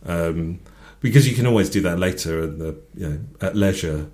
Um, 0.05 0.59
because 0.99 1.27
you 1.27 1.35
can 1.35 1.47
always 1.47 1.69
do 1.69 1.81
that 1.81 1.97
later 1.97 2.45
the, 2.45 2.77
you 2.93 3.09
know, 3.09 3.19
at 3.39 3.55
leisure. 3.55 4.11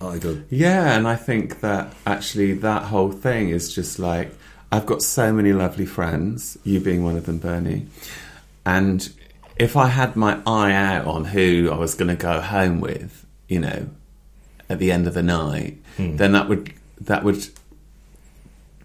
Either. 0.00 0.44
Yeah, 0.50 0.96
and 0.96 1.06
I 1.06 1.16
think 1.16 1.60
that 1.60 1.94
actually 2.06 2.54
that 2.54 2.84
whole 2.84 3.12
thing 3.12 3.50
is 3.50 3.74
just 3.74 3.98
like 3.98 4.32
I've 4.70 4.86
got 4.86 5.02
so 5.02 5.32
many 5.32 5.52
lovely 5.52 5.86
friends, 5.86 6.58
you 6.64 6.80
being 6.80 7.04
one 7.04 7.16
of 7.16 7.26
them, 7.26 7.38
Bernie. 7.38 7.86
And 8.64 9.08
if 9.56 9.76
I 9.76 9.88
had 9.88 10.16
my 10.16 10.40
eye 10.46 10.72
out 10.72 11.06
on 11.06 11.24
who 11.24 11.70
I 11.72 11.78
was 11.78 11.94
going 11.94 12.08
to 12.08 12.16
go 12.16 12.40
home 12.40 12.80
with, 12.80 13.24
you 13.48 13.60
know, 13.60 13.88
at 14.68 14.78
the 14.78 14.90
end 14.90 15.06
of 15.06 15.14
the 15.14 15.22
night, 15.22 15.78
then 16.16 16.32
that 16.32 16.48
would 16.48 16.72
that 17.00 17.24
would 17.24 17.46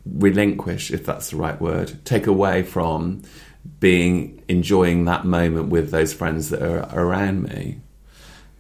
relinquish, 0.06 0.92
if 0.92 1.06
that's 1.06 1.32
the 1.32 1.38
right 1.38 1.60
word, 1.60 2.04
take 2.06 2.28
away 2.28 2.64
from 2.64 3.24
being 3.80 4.42
enjoying 4.48 5.06
that 5.06 5.26
moment 5.26 5.70
with 5.70 5.92
those 5.92 6.14
friends 6.14 6.50
that 6.50 6.62
are 6.62 6.88
around 7.00 7.44
me. 7.44 7.80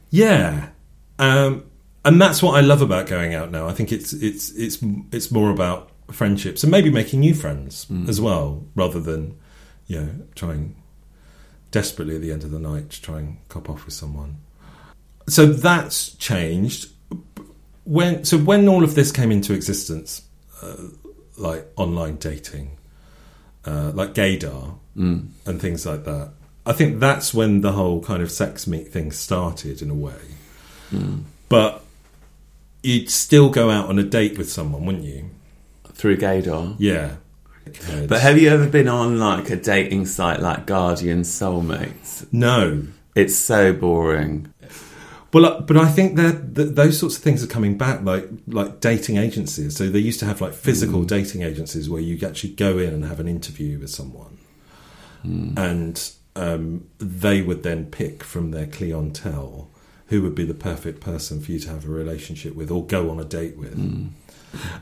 Yeah, 0.09 0.69
um, 1.19 1.63
and 2.03 2.21
that's 2.21 2.41
what 2.41 2.55
I 2.55 2.61
love 2.61 2.81
about 2.81 3.07
going 3.07 3.33
out 3.33 3.51
now. 3.51 3.67
I 3.67 3.73
think 3.73 3.91
it's 3.91 4.13
it's 4.13 4.51
it's 4.51 4.79
it's 5.11 5.31
more 5.31 5.51
about 5.51 5.91
friendships 6.11 6.63
and 6.63 6.71
maybe 6.71 6.89
making 6.89 7.19
new 7.19 7.33
friends 7.33 7.87
as 8.07 8.19
well, 8.19 8.65
rather 8.75 8.99
than 8.99 9.37
you 9.87 9.99
know 9.99 10.09
trying 10.35 10.75
desperately 11.71 12.15
at 12.15 12.21
the 12.21 12.31
end 12.31 12.43
of 12.43 12.51
the 12.51 12.59
night 12.59 12.89
to 12.91 13.01
try 13.01 13.19
and 13.19 13.37
cop 13.49 13.69
off 13.69 13.85
with 13.85 13.93
someone. 13.93 14.37
So 15.27 15.45
that's 15.45 16.13
changed. 16.15 16.89
When 17.83 18.25
so 18.25 18.37
when 18.37 18.67
all 18.67 18.83
of 18.83 18.95
this 18.95 19.11
came 19.11 19.31
into 19.31 19.53
existence, 19.53 20.23
uh, 20.61 20.75
like 21.37 21.67
online 21.75 22.17
dating, 22.17 22.77
uh, 23.65 23.91
like 23.93 24.13
gaydar 24.13 24.75
and 25.45 25.61
things 25.61 25.85
like 25.85 26.03
that. 26.05 26.31
I 26.65 26.73
think 26.73 26.99
that's 26.99 27.33
when 27.33 27.61
the 27.61 27.71
whole 27.71 28.01
kind 28.03 28.21
of 28.21 28.31
sex 28.31 28.67
meet 28.67 28.89
thing 28.89 29.11
started 29.11 29.81
in 29.81 29.89
a 29.89 29.95
way. 29.95 30.19
But 31.49 31.83
you'd 32.83 33.09
still 33.09 33.49
go 33.49 33.69
out 33.69 33.87
on 33.89 33.99
a 33.99 34.03
date 34.03 34.37
with 34.37 34.49
someone, 34.49 34.85
wouldn't 34.85 35.03
you? 35.03 35.29
Through 35.93 36.17
Gaydar. 36.17 36.75
Yeah. 36.79 37.15
But 38.07 38.21
have 38.21 38.39
you 38.39 38.49
ever 38.49 38.67
been 38.67 38.87
on 38.87 39.19
like 39.19 39.49
a 39.49 39.55
dating 39.55 40.07
site 40.07 40.39
like 40.41 40.65
Guardian 40.65 41.21
Soulmates? 41.21 42.25
no. 42.31 42.87
It's 43.13 43.35
so 43.35 43.73
boring. 43.73 44.53
Well, 45.33 45.45
uh, 45.45 45.61
but 45.61 45.77
I 45.77 45.87
think 45.87 46.15
that 46.17 46.55
those 46.55 46.97
sorts 46.99 47.17
of 47.17 47.23
things 47.23 47.43
are 47.43 47.47
coming 47.47 47.77
back, 47.77 48.03
like 48.03 48.27
like 48.47 48.79
dating 48.79 49.17
agencies. 49.17 49.75
So 49.75 49.89
they 49.89 49.99
used 49.99 50.19
to 50.21 50.25
have 50.25 50.41
like 50.41 50.53
physical 50.53 51.03
dating 51.03 51.41
agencies 51.41 51.89
where 51.89 52.01
you 52.01 52.25
actually 52.25 52.53
go 52.53 52.77
in 52.77 52.93
and 52.93 53.05
have 53.05 53.19
an 53.19 53.27
interview 53.27 53.79
with 53.79 53.89
someone, 53.89 54.37
and 55.57 56.11
um, 56.35 56.87
they 56.99 57.41
would 57.41 57.63
then 57.63 57.85
pick 57.85 58.23
from 58.23 58.51
their 58.51 58.67
clientele 58.67 59.69
who 60.11 60.21
would 60.21 60.35
be 60.35 60.43
the 60.45 60.53
perfect 60.53 60.99
person 60.99 61.39
for 61.41 61.51
you 61.53 61.57
to 61.59 61.69
have 61.69 61.85
a 61.85 61.89
relationship 61.89 62.53
with 62.53 62.69
or 62.69 62.85
go 62.85 63.09
on 63.09 63.19
a 63.19 63.23
date 63.23 63.57
with. 63.57 63.73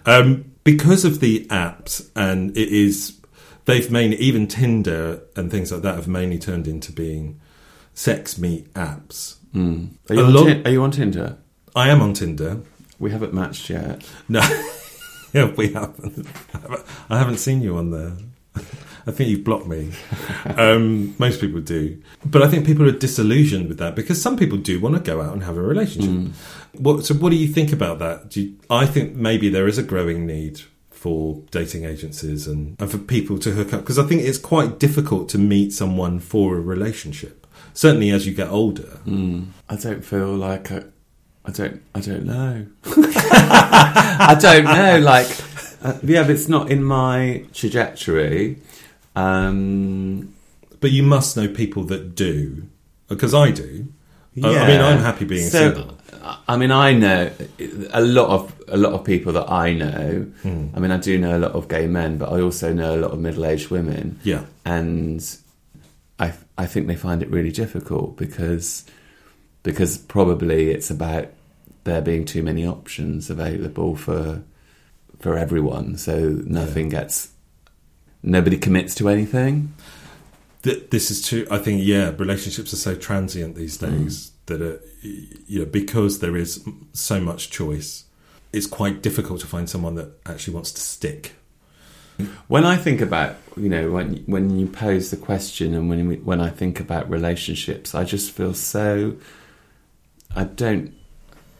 Um, 0.05 0.51
because 0.63 1.05
of 1.05 1.19
the 1.19 1.45
apps, 1.45 2.09
and 2.15 2.49
it 2.57 2.69
is 2.69 3.17
they've 3.65 3.91
made 3.91 4.13
even 4.15 4.47
Tinder 4.47 5.21
and 5.35 5.51
things 5.51 5.71
like 5.71 5.83
that 5.83 5.95
have 5.95 6.07
mainly 6.07 6.39
turned 6.39 6.67
into 6.67 6.91
being 6.91 7.39
sex 7.93 8.37
meet 8.39 8.73
apps. 8.73 9.35
Are 9.55 10.15
you, 10.15 10.25
on 10.25 10.33
lot- 10.33 10.45
Tin- 10.47 10.65
are 10.65 10.71
you 10.71 10.81
on 10.83 10.91
Tinder? 10.91 11.37
I 11.75 11.89
am 11.89 12.01
on 12.01 12.13
Tinder. 12.13 12.61
We 12.97 13.11
haven't 13.11 13.33
matched 13.33 13.69
yet. 13.69 14.03
No, 14.27 14.39
yeah, 15.33 15.51
we 15.55 15.73
haven't. 15.73 16.27
I 17.09 17.17
haven't 17.19 17.37
seen 17.37 17.61
you 17.61 17.77
on 17.77 17.91
there. 17.91 18.13
I 19.07 19.11
think 19.11 19.29
you've 19.29 19.43
blocked 19.43 19.67
me. 19.67 19.91
Um, 20.57 21.15
most 21.19 21.39
people 21.41 21.61
do, 21.61 22.01
but 22.25 22.41
I 22.41 22.47
think 22.47 22.65
people 22.65 22.87
are 22.87 22.91
disillusioned 22.91 23.67
with 23.67 23.77
that 23.77 23.95
because 23.95 24.21
some 24.21 24.35
people 24.35 24.57
do 24.57 24.79
want 24.79 24.95
to 24.95 25.01
go 25.01 25.21
out 25.21 25.33
and 25.33 25.43
have 25.43 25.57
a 25.57 25.61
relationship. 25.61 26.33
What, 26.73 27.05
so, 27.05 27.13
what 27.13 27.29
do 27.29 27.35
you 27.35 27.47
think 27.47 27.71
about 27.71 27.99
that? 27.99 28.29
Do 28.29 28.41
you, 28.41 28.57
I 28.69 28.85
think 28.85 29.15
maybe 29.15 29.49
there 29.49 29.67
is 29.67 29.77
a 29.77 29.83
growing 29.83 30.25
need 30.25 30.61
for 30.91 31.41
dating 31.51 31.85
agencies 31.85 32.45
and, 32.47 32.75
and 32.79 32.91
for 32.91 32.97
people 32.97 33.37
to 33.39 33.51
hook 33.51 33.73
up 33.73 33.81
because 33.81 33.97
I 33.97 34.03
think 34.03 34.21
it's 34.23 34.37
quite 34.37 34.79
difficult 34.79 35.29
to 35.29 35.37
meet 35.37 35.71
someone 35.71 36.19
for 36.19 36.57
a 36.57 36.61
relationship. 36.61 37.47
Certainly, 37.73 38.11
as 38.11 38.27
you 38.27 38.33
get 38.33 38.49
older. 38.49 38.99
I 39.69 39.75
don't 39.77 40.03
feel 40.03 40.33
like 40.35 40.71
I, 40.71 40.83
I 41.45 41.51
don't. 41.51 41.81
I 41.95 42.01
don't 42.01 42.25
know. 42.25 42.65
I 42.85 44.37
don't 44.39 44.65
know. 44.65 44.99
Like, 44.99 45.27
uh, 45.81 45.97
yeah, 46.03 46.23
but 46.23 46.31
it's 46.31 46.49
not 46.49 46.69
in 46.69 46.83
my 46.83 47.45
trajectory. 47.53 48.57
Um, 49.19 50.33
But 50.81 50.91
you 50.91 51.03
must 51.03 51.35
know 51.35 51.47
people 51.49 51.83
that 51.85 52.15
do, 52.15 52.63
because 53.09 53.33
I 53.33 53.51
do. 53.51 53.87
I- 54.41 54.57
I 54.57 54.67
mean, 54.67 54.79
I'm 54.81 54.99
happy 54.99 55.25
being 55.25 55.49
So, 55.49 55.73
single. 55.73 55.97
I 56.47 56.55
mean, 56.57 56.71
I 56.71 56.93
know 56.93 57.29
a 57.91 58.01
lot 58.01 58.29
of 58.29 58.53
a 58.69 58.77
lot 58.77 58.93
of 58.93 59.03
people 59.03 59.33
that 59.33 59.49
I 59.51 59.73
know. 59.73 60.25
Hmm. 60.43 60.67
I 60.75 60.79
mean, 60.79 60.91
I 60.91 60.97
do 60.97 61.17
know 61.17 61.35
a 61.37 61.41
lot 61.45 61.51
of 61.51 61.67
gay 61.67 61.87
men, 61.87 62.17
but 62.17 62.31
I 62.31 62.39
also 62.41 62.71
know 62.73 62.95
a 62.95 62.99
lot 63.03 63.11
of 63.11 63.19
middle-aged 63.19 63.69
women. 63.71 64.19
Yeah. 64.23 64.43
and 64.65 65.21
I 66.19 66.33
I 66.57 66.65
think 66.65 66.87
they 66.87 66.95
find 66.95 67.21
it 67.21 67.29
really 67.31 67.51
difficult 67.51 68.15
because 68.17 68.83
because 69.63 69.97
probably 69.97 70.69
it's 70.71 70.89
about 70.91 71.25
there 71.83 72.01
being 72.01 72.23
too 72.25 72.43
many 72.43 72.65
options 72.65 73.29
available 73.29 73.95
for 73.95 74.43
for 75.19 75.37
everyone, 75.37 75.97
so 75.97 76.13
nothing 76.45 76.89
gets 76.89 77.29
nobody 78.23 78.57
commits 78.57 78.95
to 78.95 79.09
anything. 79.09 79.73
Th- 80.63 80.89
this 80.89 81.09
is 81.11 81.25
true. 81.27 81.47
I 81.49 81.57
think 81.57 81.81
yeah, 81.83 82.11
relationships 82.17 82.73
are 82.73 82.77
so 82.77 82.95
transient 82.95 83.55
these 83.55 83.77
days 83.77 84.31
that 84.47 84.61
uh, 84.61 84.77
y- 85.03 85.25
you 85.47 85.59
know 85.59 85.65
because 85.65 86.19
there 86.19 86.35
is 86.35 86.63
so 86.93 87.21
much 87.21 87.49
choice, 87.49 88.05
it's 88.51 88.67
quite 88.67 89.01
difficult 89.01 89.39
to 89.41 89.47
find 89.47 89.69
someone 89.69 89.95
that 89.95 90.11
actually 90.25 90.53
wants 90.53 90.71
to 90.73 90.81
stick. 90.81 91.33
When 92.49 92.65
I 92.65 92.75
think 92.75 92.99
about 92.99 93.37
you 93.55 93.69
know 93.69 93.91
when 93.91 94.17
when 94.25 94.59
you 94.59 94.67
pose 94.67 95.09
the 95.09 95.17
question 95.17 95.73
and 95.73 95.89
when 95.89 96.05
we, 96.09 96.15
when 96.17 96.41
I 96.41 96.49
think 96.49 96.81
about 96.81 97.09
relationships, 97.09 97.95
I 97.95 98.03
just 98.03 98.31
feel 98.31 98.53
so. 98.53 99.15
I 100.35 100.43
don't 100.43 100.93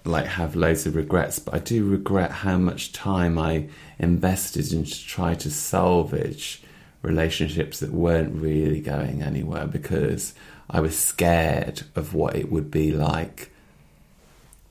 like 0.06 0.26
have 0.26 0.56
loads 0.56 0.86
of 0.86 0.96
regrets, 0.96 1.40
but 1.40 1.54
I 1.54 1.60
do 1.60 1.86
regret 1.86 2.32
how 2.32 2.58
much 2.58 2.92
time 2.92 3.38
I 3.38 3.68
invested 3.98 4.72
in 4.72 4.86
to 4.86 5.06
try 5.06 5.36
to 5.36 5.50
salvage 5.50 6.62
relationships 7.02 7.80
that 7.80 7.92
weren't 7.92 8.42
really 8.42 8.82
going 8.82 9.22
anywhere 9.22 9.68
because 9.68 10.34
I 10.70 10.82
was 10.82 10.98
scared 10.98 11.84
of 11.96 12.14
what 12.14 12.36
it 12.36 12.52
would 12.52 12.70
be 12.70 12.92
like 12.92 13.52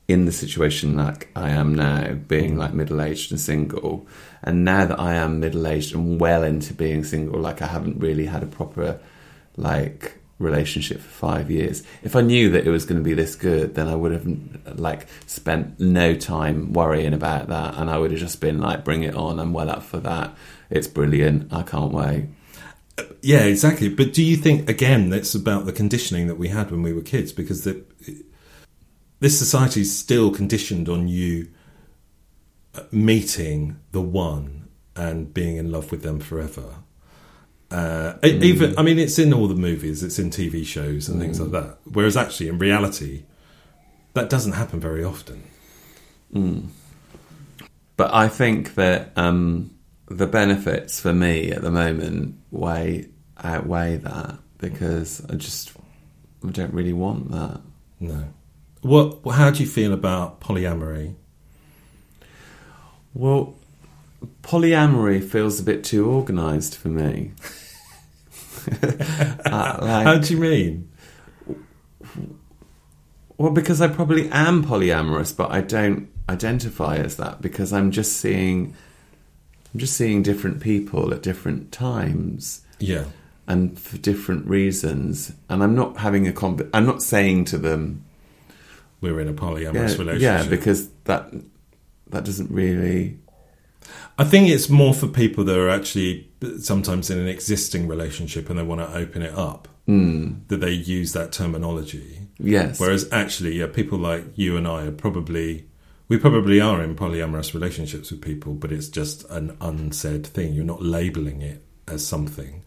in 0.07 0.25
the 0.25 0.31
situation 0.31 0.97
like 0.97 1.29
I 1.35 1.49
am 1.49 1.75
now, 1.75 2.13
being 2.13 2.57
like 2.57 2.73
middle 2.73 3.01
aged 3.01 3.31
and 3.31 3.39
single, 3.39 4.07
and 4.41 4.65
now 4.65 4.85
that 4.85 4.99
I 4.99 5.13
am 5.13 5.39
middle 5.39 5.67
aged 5.67 5.93
and 5.93 6.19
well 6.19 6.43
into 6.43 6.73
being 6.73 7.03
single, 7.03 7.39
like 7.39 7.61
I 7.61 7.67
haven't 7.67 7.99
really 7.99 8.25
had 8.25 8.41
a 8.41 8.47
proper 8.47 8.99
like 9.55 10.18
relationship 10.39 11.01
for 11.01 11.09
five 11.09 11.51
years. 11.51 11.83
If 12.01 12.15
I 12.15 12.21
knew 12.21 12.49
that 12.51 12.65
it 12.65 12.69
was 12.69 12.85
going 12.85 12.97
to 12.97 13.03
be 13.03 13.13
this 13.13 13.35
good, 13.35 13.75
then 13.75 13.87
I 13.87 13.95
would 13.95 14.11
have 14.13 14.79
like 14.79 15.07
spent 15.27 15.79
no 15.79 16.15
time 16.15 16.73
worrying 16.73 17.13
about 17.13 17.49
that, 17.49 17.75
and 17.75 17.89
I 17.89 17.97
would 17.97 18.11
have 18.11 18.19
just 18.19 18.41
been 18.41 18.59
like, 18.59 18.83
"Bring 18.83 19.03
it 19.03 19.15
on! 19.15 19.39
I'm 19.39 19.53
well 19.53 19.69
up 19.69 19.83
for 19.83 19.99
that. 19.99 20.35
It's 20.69 20.87
brilliant. 20.87 21.53
I 21.53 21.63
can't 21.63 21.91
wait." 21.91 22.29
Yeah, 23.21 23.43
exactly. 23.43 23.89
But 23.89 24.13
do 24.13 24.23
you 24.23 24.37
think 24.37 24.69
again 24.69 25.09
that's 25.09 25.35
about 25.35 25.65
the 25.65 25.73
conditioning 25.73 26.27
that 26.27 26.35
we 26.35 26.47
had 26.47 26.71
when 26.71 26.81
we 26.81 26.93
were 26.93 27.01
kids? 27.01 27.31
Because 27.31 27.63
the, 27.63 27.83
this 29.19 29.37
society 29.37 29.81
is 29.81 29.97
still 29.97 30.31
conditioned 30.31 30.89
on 30.89 31.07
you 31.07 31.49
uh, 32.75 32.83
meeting 32.91 33.79
the 33.91 34.01
one 34.01 34.69
and 34.95 35.33
being 35.33 35.57
in 35.57 35.71
love 35.71 35.91
with 35.91 36.03
them 36.03 36.19
forever. 36.19 36.75
Uh, 37.71 38.13
Even, 38.23 38.77
I 38.79 38.81
mean, 38.81 38.97
it's 38.97 39.19
in 39.19 39.31
all 39.33 39.47
the 39.47 39.55
movies, 39.55 40.01
it's 40.01 40.17
in 40.17 40.31
TV 40.31 40.65
shows 40.65 41.07
and 41.07 41.19
things 41.21 41.39
like 41.39 41.51
that. 41.51 41.77
Whereas 41.85 42.17
actually, 42.17 42.47
in 42.49 42.57
reality, 42.57 43.23
that 44.13 44.29
doesn't 44.29 44.53
happen 44.53 44.79
very 44.79 45.03
often. 45.03 45.43
But 47.95 48.13
I 48.13 48.27
think 48.27 48.75
that 48.75 49.11
um, 49.15 49.71
the 50.07 50.25
benefits 50.25 50.99
for 50.99 51.13
me 51.13 51.51
at 51.51 51.61
the 51.61 51.71
moment 51.71 52.39
way 52.49 53.09
outweigh 53.43 53.97
that 53.97 54.37
because 54.57 55.23
I 55.29 55.35
just 55.35 55.71
I 56.45 56.51
don't 56.51 56.73
really 56.73 56.93
want 56.93 57.31
that. 57.31 57.61
No. 57.99 58.25
What? 58.81 59.19
How 59.33 59.51
do 59.51 59.61
you 59.61 59.69
feel 59.69 59.93
about 59.93 60.39
polyamory? 60.39 61.15
Well, 63.13 63.58
polyamory 64.41 65.23
feels 65.23 65.59
a 65.59 65.63
bit 65.63 65.83
too 65.83 66.09
organised 66.09 66.77
for 66.77 66.89
me. 66.89 67.31
Uh, 68.71 69.77
like- 69.81 70.05
How 70.05 70.17
do 70.19 70.33
you 70.33 70.39
mean? 70.39 70.89
Well, 73.37 73.51
because 73.51 73.81
I 73.81 73.87
probably 73.87 74.29
am 74.31 74.63
polyamorous, 74.65 75.35
but 75.35 75.49
I 75.49 75.61
don't 75.61 76.09
identify 76.27 76.97
as 76.97 77.15
that 77.17 77.41
because 77.41 77.71
I'm 77.73 77.89
just 77.91 78.17
seeing, 78.17 78.75
I'm 79.73 79.79
just 79.79 79.95
seeing 79.95 80.21
different 80.21 80.59
people 80.59 81.13
at 81.13 81.23
different 81.23 81.71
times 81.71 82.61
Yeah. 82.79 83.05
and 83.47 83.79
for 83.79 83.97
different 83.97 84.45
reasons. 84.45 85.31
And 85.49 85.63
I'm 85.63 85.73
not 85.73 85.97
having 85.97 86.27
a 86.27 86.33
comp- 86.33 86.69
I'm 86.73 86.85
not 86.85 87.01
saying 87.01 87.45
to 87.45 87.57
them, 87.57 88.03
we're 89.01 89.19
in 89.21 89.29
a 89.29 89.33
polyamorous 89.33 89.73
yeah, 89.73 89.97
relationship. 89.97 90.21
yeah, 90.21 90.45
because 90.47 90.89
that 91.05 91.31
that 92.09 92.25
doesn't 92.25 92.51
really. 92.51 93.17
I 94.19 94.25
think 94.25 94.49
it's 94.49 94.69
more 94.69 94.93
for 94.93 95.07
people 95.07 95.45
that 95.45 95.57
are 95.57 95.69
actually 95.69 96.29
sometimes 96.59 97.09
in 97.09 97.19
an 97.19 97.29
existing 97.29 97.87
relationship 97.87 98.49
and 98.49 98.59
they 98.59 98.63
want 98.63 98.81
to 98.81 98.93
open 98.93 99.21
it 99.21 99.33
up 99.33 99.69
hmm. 99.85 100.33
that 100.49 100.57
they 100.57 100.71
use 100.71 101.13
that 101.13 101.31
terminology. 101.31 102.27
Yes. 102.37 102.81
Whereas 102.81 103.07
actually, 103.13 103.57
yeah, 103.59 103.67
people 103.67 103.97
like 103.97 104.25
you 104.35 104.57
and 104.57 104.67
I 104.67 104.87
are 104.87 104.91
probably 104.91 105.69
we 106.09 106.17
probably 106.17 106.59
are 106.59 106.83
in 106.83 106.97
polyamorous 106.97 107.53
relationships 107.53 108.11
with 108.11 108.21
people, 108.21 108.55
but 108.55 108.73
it's 108.73 108.89
just 108.89 109.23
an 109.29 109.55
unsaid 109.61 110.27
thing. 110.27 110.53
You're 110.53 110.65
not 110.65 110.81
labeling 110.81 111.41
it 111.41 111.63
as 111.87 112.05
something, 112.05 112.63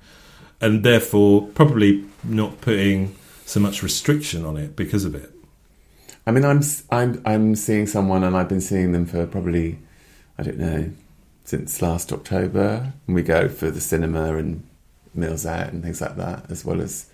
and 0.59 0.83
therefore 0.83 1.49
probably 1.49 2.07
not 2.25 2.63
putting 2.63 3.15
so 3.45 3.61
much 3.61 3.83
restriction 3.83 4.47
on 4.47 4.57
it 4.57 4.75
because 4.75 5.05
of 5.05 5.15
it. 5.15 5.31
I 6.27 6.31
mean, 6.31 6.47
I'm 6.47 6.63
I'm 6.91 7.21
I'm 7.27 7.57
seeing 7.57 7.87
someone, 7.87 8.25
and 8.25 8.35
I've 8.39 8.49
been 8.49 8.63
seeing 8.63 8.93
them 8.93 9.05
for 9.05 9.27
probably 9.27 9.79
I 10.39 10.45
don't 10.45 10.59
know 10.59 10.91
since 11.45 11.83
last 11.83 12.13
October. 12.13 12.93
And 13.07 13.15
we 13.15 13.23
go 13.23 13.49
for 13.49 13.71
the 13.71 13.81
cinema 13.81 14.37
and 14.37 14.67
meals 15.15 15.45
out 15.47 15.69
and 15.69 15.83
things 15.83 16.01
like 16.01 16.17
that, 16.17 16.51
as 16.51 16.65
well 16.65 16.81
as 16.81 17.07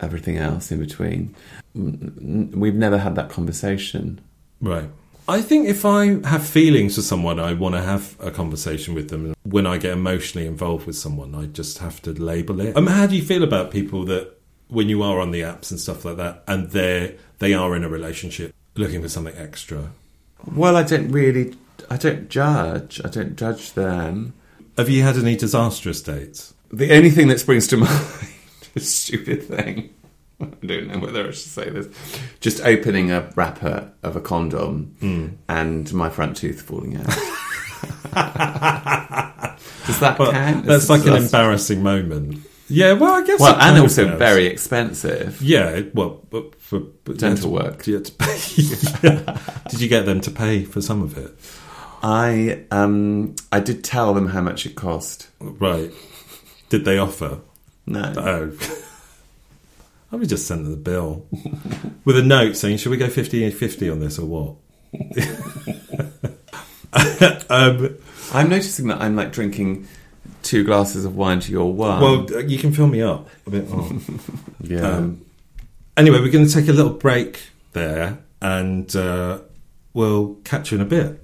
everything 0.00 0.36
else 0.36 0.70
in 0.72 0.78
between. 0.80 1.34
N- 1.74 2.50
n- 2.52 2.60
We've 2.60 2.74
never 2.74 2.98
had 2.98 3.14
that 3.16 3.28
conversation. 3.30 4.20
Right. 4.60 4.88
I 5.28 5.42
think 5.42 5.68
if 5.68 5.84
I 5.84 6.26
have 6.26 6.44
feelings 6.44 6.96
for 6.96 7.02
someone, 7.02 7.38
I 7.38 7.52
want 7.52 7.74
to 7.76 7.82
have 7.82 8.16
a 8.18 8.30
conversation 8.32 8.94
with 8.94 9.10
them. 9.10 9.34
When 9.44 9.66
I 9.66 9.78
get 9.78 9.92
emotionally 9.92 10.46
involved 10.46 10.86
with 10.86 10.96
someone, 10.96 11.34
I 11.34 11.46
just 11.46 11.78
have 11.78 12.02
to 12.02 12.12
label 12.12 12.60
it. 12.60 12.76
Um, 12.76 12.88
how 12.88 13.06
do 13.06 13.14
you 13.16 13.22
feel 13.22 13.44
about 13.44 13.70
people 13.70 14.04
that, 14.06 14.36
when 14.68 14.88
you 14.88 15.02
are 15.02 15.20
on 15.20 15.30
the 15.30 15.42
apps 15.42 15.70
and 15.70 15.78
stuff 15.78 16.04
like 16.04 16.16
that, 16.16 16.42
and 16.48 16.70
they 16.70 17.16
they 17.38 17.54
are 17.54 17.76
in 17.76 17.84
a 17.84 17.88
relationship 17.88 18.52
looking 18.76 19.02
for 19.02 19.08
something 19.08 19.36
extra? 19.36 19.90
Well, 20.54 20.76
I 20.76 20.82
don't 20.82 21.10
really, 21.12 21.54
I 21.90 21.96
don't 21.96 22.28
judge. 22.28 23.00
I 23.04 23.08
don't 23.08 23.36
judge 23.36 23.72
them. 23.72 24.34
Have 24.76 24.88
you 24.88 25.02
had 25.02 25.16
any 25.16 25.36
disastrous 25.36 26.02
dates? 26.02 26.54
The 26.72 26.92
only 26.92 27.10
thing 27.10 27.28
that 27.28 27.40
springs 27.40 27.66
to 27.68 27.76
mind, 27.78 27.90
is 28.74 28.82
a 28.82 28.86
stupid 28.86 29.42
thing. 29.44 29.90
I 30.40 30.46
don't 30.66 30.86
know 30.88 30.98
whether 31.00 31.22
I 31.28 31.32
should 31.32 31.50
say 31.50 31.68
this. 31.68 31.88
Just 32.40 32.64
opening 32.64 33.10
a 33.10 33.30
wrapper 33.36 33.92
of 34.02 34.16
a 34.16 34.20
condom 34.20 34.96
hmm. 35.00 35.26
and 35.48 35.92
my 35.92 36.08
front 36.08 36.36
tooth 36.36 36.62
falling 36.62 36.96
out. 36.96 37.06
Does 39.86 40.00
that 40.00 40.18
Well, 40.18 40.32
count? 40.32 40.66
that's 40.66 40.88
like 40.88 41.04
an 41.06 41.14
embarrassing 41.14 41.82
moment. 41.82 42.38
Yeah, 42.68 42.92
well, 42.92 43.14
I 43.14 43.24
guess. 43.26 43.40
Well, 43.40 43.56
and 43.60 43.78
also 43.80 44.04
counts. 44.06 44.18
very 44.18 44.46
expensive. 44.46 45.42
Yeah, 45.42 45.82
well, 45.92 46.20
but 46.30 46.54
for 46.60 46.80
but 47.04 47.18
Dental 47.18 47.50
to- 47.50 47.64
work. 47.64 47.86
you 47.86 48.00
to 48.00 48.12
pay- 48.12 48.28
Did 49.70 49.80
you 49.80 49.88
get 49.88 50.06
them 50.06 50.20
to 50.20 50.30
pay 50.30 50.64
for 50.64 50.80
some 50.80 51.02
of 51.02 51.18
it? 51.18 51.34
I 52.02 52.64
um 52.70 53.36
I 53.52 53.60
did 53.60 53.84
tell 53.84 54.14
them 54.14 54.28
how 54.28 54.40
much 54.40 54.66
it 54.66 54.74
cost. 54.74 55.28
Right. 55.40 55.92
Did 56.68 56.84
they 56.84 56.98
offer? 56.98 57.40
No. 57.86 58.12
Oh. 58.16 58.52
I 60.12 60.16
would 60.16 60.28
just 60.28 60.46
send 60.46 60.66
them 60.66 60.72
the 60.72 60.76
bill 60.76 61.26
with 62.04 62.16
a 62.16 62.22
note 62.22 62.56
saying, 62.56 62.78
"Should 62.78 62.90
we 62.90 62.96
go 62.96 63.06
50-50 63.06 63.92
on 63.92 64.00
this 64.00 64.18
or 64.18 64.26
what?" 64.26 64.56
um, 67.50 67.96
I'm 68.32 68.48
noticing 68.48 68.88
that 68.88 69.00
I'm 69.00 69.14
like 69.14 69.32
drinking 69.32 69.86
two 70.42 70.64
glasses 70.64 71.04
of 71.04 71.16
wine 71.16 71.40
to 71.40 71.52
your 71.52 71.72
one. 71.72 72.00
well, 72.00 72.42
you 72.42 72.58
can 72.58 72.72
fill 72.72 72.86
me 72.88 73.02
up 73.02 73.28
a 73.46 73.50
bit 73.50 73.68
more. 73.68 73.88
yeah. 74.60 74.80
Um, 74.80 75.24
anyway, 75.96 76.20
we're 76.20 76.30
going 76.30 76.46
to 76.46 76.52
take 76.52 76.68
a 76.68 76.72
little 76.72 76.92
break 76.92 77.40
there, 77.72 78.18
and 78.40 78.94
uh, 78.96 79.40
we'll 79.94 80.34
catch 80.44 80.72
you 80.72 80.78
in 80.78 80.82
a 80.82 80.86
bit. 80.86 81.22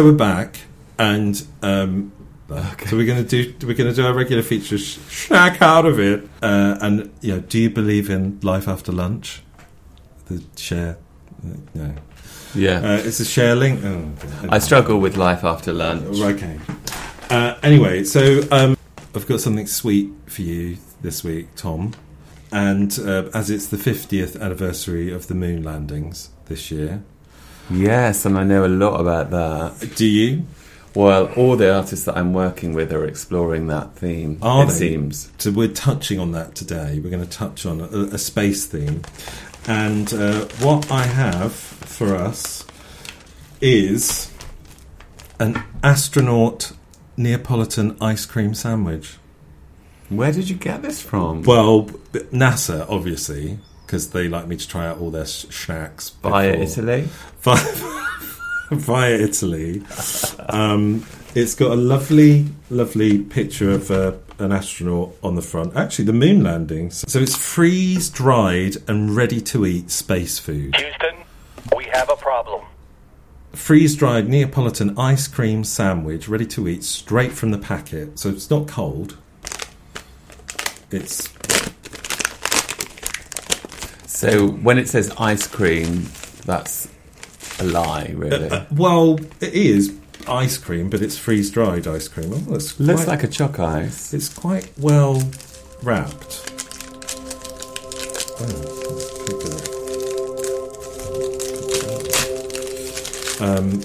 So 0.00 0.06
we're 0.06 0.12
back, 0.12 0.60
and 0.98 1.46
um, 1.60 2.10
so 2.48 2.96
we're 2.96 3.04
going 3.04 3.22
to 3.22 3.28
do 3.28 3.66
we're 3.66 3.74
going 3.74 3.90
to 3.90 3.94
do 3.94 4.06
our 4.06 4.14
regular 4.14 4.42
feature, 4.42 4.78
sh- 4.78 4.98
shack 5.10 5.60
out 5.60 5.84
of 5.84 6.00
it, 6.00 6.26
uh, 6.40 6.78
and 6.80 7.12
you 7.20 7.34
know, 7.34 7.40
do 7.40 7.58
you 7.58 7.68
believe 7.68 8.08
in 8.08 8.40
life 8.40 8.66
after 8.66 8.92
lunch? 8.92 9.42
The 10.24 10.42
share, 10.56 10.96
no, 11.74 11.94
yeah. 12.54 12.78
uh, 12.78 13.02
it's 13.04 13.20
a 13.20 13.26
share 13.26 13.54
link. 13.54 13.84
Oh, 13.84 14.10
I 14.48 14.58
struggle 14.58 14.98
with 15.00 15.18
life 15.18 15.44
after 15.44 15.70
lunch. 15.70 16.18
Okay. 16.18 16.58
Uh, 17.28 17.58
anyway, 17.62 18.02
so 18.02 18.40
um, 18.50 18.78
I've 19.14 19.26
got 19.26 19.42
something 19.42 19.66
sweet 19.66 20.10
for 20.24 20.40
you 20.40 20.78
this 21.02 21.22
week, 21.22 21.54
Tom. 21.56 21.92
And 22.50 22.98
uh, 23.00 23.28
as 23.34 23.50
it's 23.50 23.66
the 23.66 23.76
50th 23.76 24.40
anniversary 24.40 25.12
of 25.12 25.26
the 25.26 25.34
moon 25.34 25.62
landings 25.62 26.30
this 26.46 26.70
year, 26.70 27.04
Yes, 27.70 28.24
and 28.26 28.36
I 28.36 28.44
know 28.44 28.64
a 28.64 28.68
lot 28.68 29.00
about 29.00 29.30
that. 29.30 29.94
do 29.96 30.06
you? 30.06 30.44
Well, 30.94 31.32
all 31.34 31.56
the 31.56 31.72
artists 31.72 32.04
that 32.06 32.16
I'm 32.16 32.32
working 32.32 32.72
with 32.74 32.92
are 32.92 33.04
exploring 33.04 33.68
that 33.68 33.94
theme. 33.94 34.38
Are 34.42 34.64
it 34.64 34.68
they? 34.68 34.72
seems. 34.72 35.30
So 35.38 35.52
we're 35.52 35.68
touching 35.68 36.18
on 36.18 36.32
that 36.32 36.56
today. 36.56 36.98
We're 37.02 37.10
going 37.10 37.24
to 37.24 37.30
touch 37.30 37.64
on 37.64 37.80
a, 37.80 37.84
a 38.14 38.18
space 38.18 38.66
theme. 38.66 39.02
And 39.68 40.12
uh, 40.12 40.46
what 40.60 40.90
I 40.90 41.04
have 41.04 41.52
for 41.52 42.16
us 42.16 42.66
is 43.60 44.32
an 45.38 45.62
astronaut 45.84 46.72
Neapolitan 47.16 47.96
ice 48.00 48.26
cream 48.26 48.54
sandwich. 48.54 49.16
Where 50.08 50.32
did 50.32 50.48
you 50.50 50.56
get 50.56 50.82
this 50.82 51.00
from? 51.00 51.42
Well, 51.42 51.84
NASA, 52.32 52.84
obviously, 52.88 53.58
because 53.90 54.10
they 54.10 54.28
like 54.28 54.46
me 54.46 54.56
to 54.56 54.68
try 54.68 54.86
out 54.86 54.98
all 54.98 55.10
their 55.10 55.26
sh- 55.26 55.46
snacks. 55.50 56.10
Via 56.22 56.52
Italy. 56.52 57.08
Via, 57.40 57.58
via 58.70 59.16
Italy. 59.16 59.82
Um, 60.48 61.04
it's 61.34 61.56
got 61.56 61.72
a 61.72 61.74
lovely, 61.74 62.46
lovely 62.70 63.18
picture 63.18 63.72
of 63.72 63.90
uh, 63.90 64.12
an 64.38 64.52
astronaut 64.52 65.12
on 65.24 65.34
the 65.34 65.42
front. 65.42 65.74
Actually, 65.74 66.04
the 66.04 66.12
moon 66.12 66.44
landings. 66.44 67.04
So 67.10 67.18
it's 67.18 67.34
freeze 67.34 68.08
dried 68.10 68.76
and 68.86 69.16
ready 69.16 69.40
to 69.40 69.66
eat 69.66 69.90
space 69.90 70.38
food. 70.38 70.76
Houston, 70.76 71.16
we 71.76 71.86
have 71.86 72.08
a 72.10 72.16
problem. 72.16 72.64
Freeze 73.54 73.96
dried 73.96 74.28
Neapolitan 74.28 74.96
ice 74.96 75.26
cream 75.26 75.64
sandwich 75.64 76.28
ready 76.28 76.46
to 76.46 76.68
eat 76.68 76.84
straight 76.84 77.32
from 77.32 77.50
the 77.50 77.58
packet. 77.58 78.20
So 78.20 78.28
it's 78.28 78.50
not 78.50 78.68
cold. 78.68 79.16
It's 80.92 81.28
So 84.20 84.48
when 84.48 84.76
it 84.76 84.86
says 84.86 85.10
ice 85.16 85.46
cream, 85.46 86.10
that's 86.44 86.88
a 87.58 87.64
lie, 87.64 88.12
really. 88.14 88.50
Uh, 88.50 88.66
well, 88.70 89.18
it 89.40 89.54
is 89.54 89.96
ice 90.28 90.58
cream, 90.58 90.90
but 90.90 91.00
it's 91.00 91.16
freeze 91.16 91.50
dried 91.50 91.88
ice 91.88 92.06
cream. 92.06 92.30
Oh, 92.50 92.56
it's 92.56 92.78
Looks 92.78 93.06
like 93.06 93.22
a 93.22 93.28
choc 93.28 93.58
ice. 93.58 94.12
it's 94.12 94.28
quite 94.28 94.70
well 94.78 95.22
wrapped. 95.82 96.52
Oh, 98.42 99.24
look 99.26 99.44
at 99.46 99.52
it. 99.56 99.68
Um, 103.40 103.80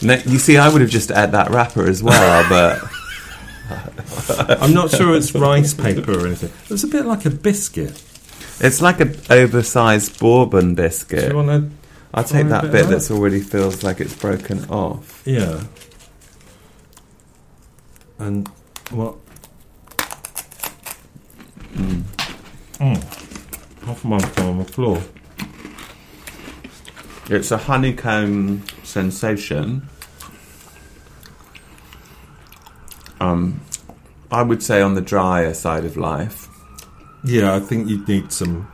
No, 0.00 0.14
you 0.24 0.38
see, 0.38 0.56
I 0.56 0.70
would 0.70 0.80
have 0.80 0.88
just 0.88 1.10
had 1.10 1.32
that 1.32 1.50
wrapper 1.50 1.86
as 1.86 2.02
well, 2.02 2.46
but 2.80 2.82
I'm 4.60 4.74
not 4.74 4.90
sure 4.90 5.14
it's 5.16 5.34
rice 5.34 5.74
paper 5.74 6.12
or 6.18 6.26
anything. 6.26 6.52
It's 6.72 6.84
a 6.84 6.88
bit 6.88 7.06
like 7.06 7.24
a 7.24 7.30
biscuit. 7.30 8.02
it's 8.60 8.80
like 8.80 9.00
an 9.00 9.16
oversized 9.30 10.18
bourbon 10.18 10.74
Do 10.74 10.82
biscuit. 10.82 11.30
you 11.30 11.36
want 11.36 11.48
to? 11.48 11.70
I'll 12.14 12.24
take 12.24 12.48
that 12.48 12.62
bit 12.62 12.72
bit 12.72 12.86
that's 12.88 13.10
already 13.10 13.40
feels 13.40 13.82
like 13.82 14.00
it's 14.00 14.14
broken 14.16 14.64
off. 14.70 15.22
Yeah. 15.26 15.62
And 18.18 18.48
what? 18.90 19.16
Mm. 21.74 22.04
Half 22.78 23.98
of 23.98 24.04
mine 24.04 24.20
fell 24.20 24.48
on 24.50 24.58
the 24.58 24.64
floor. 24.64 25.02
It's 27.28 27.50
a 27.50 27.58
honeycomb 27.58 28.64
sensation. 28.82 29.88
Um, 33.20 33.60
I 34.30 34.42
would 34.42 34.62
say 34.62 34.80
on 34.82 34.94
the 34.94 35.00
drier 35.00 35.54
side 35.54 35.84
of 35.84 35.96
life, 35.96 36.48
Yeah, 37.24 37.54
I 37.54 37.60
think 37.60 37.88
you'd 37.88 38.06
need 38.08 38.32
some 38.32 38.68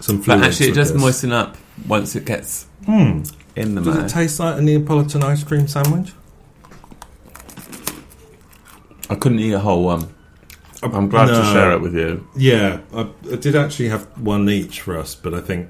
some 0.00 0.20
but 0.20 0.42
actually 0.42 0.68
it 0.70 0.74
does 0.74 0.92
this. 0.92 1.00
moisten 1.00 1.32
up 1.32 1.56
once 1.88 2.14
it 2.16 2.24
gets 2.26 2.66
Hmm. 2.86 3.22
in 3.56 3.74
the 3.74 3.80
Does 3.80 3.94
mouth. 3.96 4.04
it 4.04 4.08
taste 4.08 4.38
like 4.40 4.58
a 4.58 4.60
Neapolitan 4.62 5.22
ice 5.22 5.42
cream 5.44 5.66
sandwich? 5.68 6.12
I 9.10 9.14
couldn't 9.14 9.38
eat 9.38 9.52
a 9.52 9.60
whole 9.60 9.84
one. 9.84 10.08
I'm 10.82 11.08
glad 11.08 11.26
to 11.26 11.42
share 11.52 11.72
it 11.72 11.80
with 11.80 11.94
you. 11.94 12.26
Yeah, 12.36 12.80
I, 12.92 13.08
I 13.32 13.36
did 13.36 13.56
actually 13.56 13.88
have 13.88 14.04
one 14.18 14.48
each 14.50 14.82
for 14.82 14.98
us, 14.98 15.14
but 15.14 15.32
I 15.32 15.40
think 15.40 15.68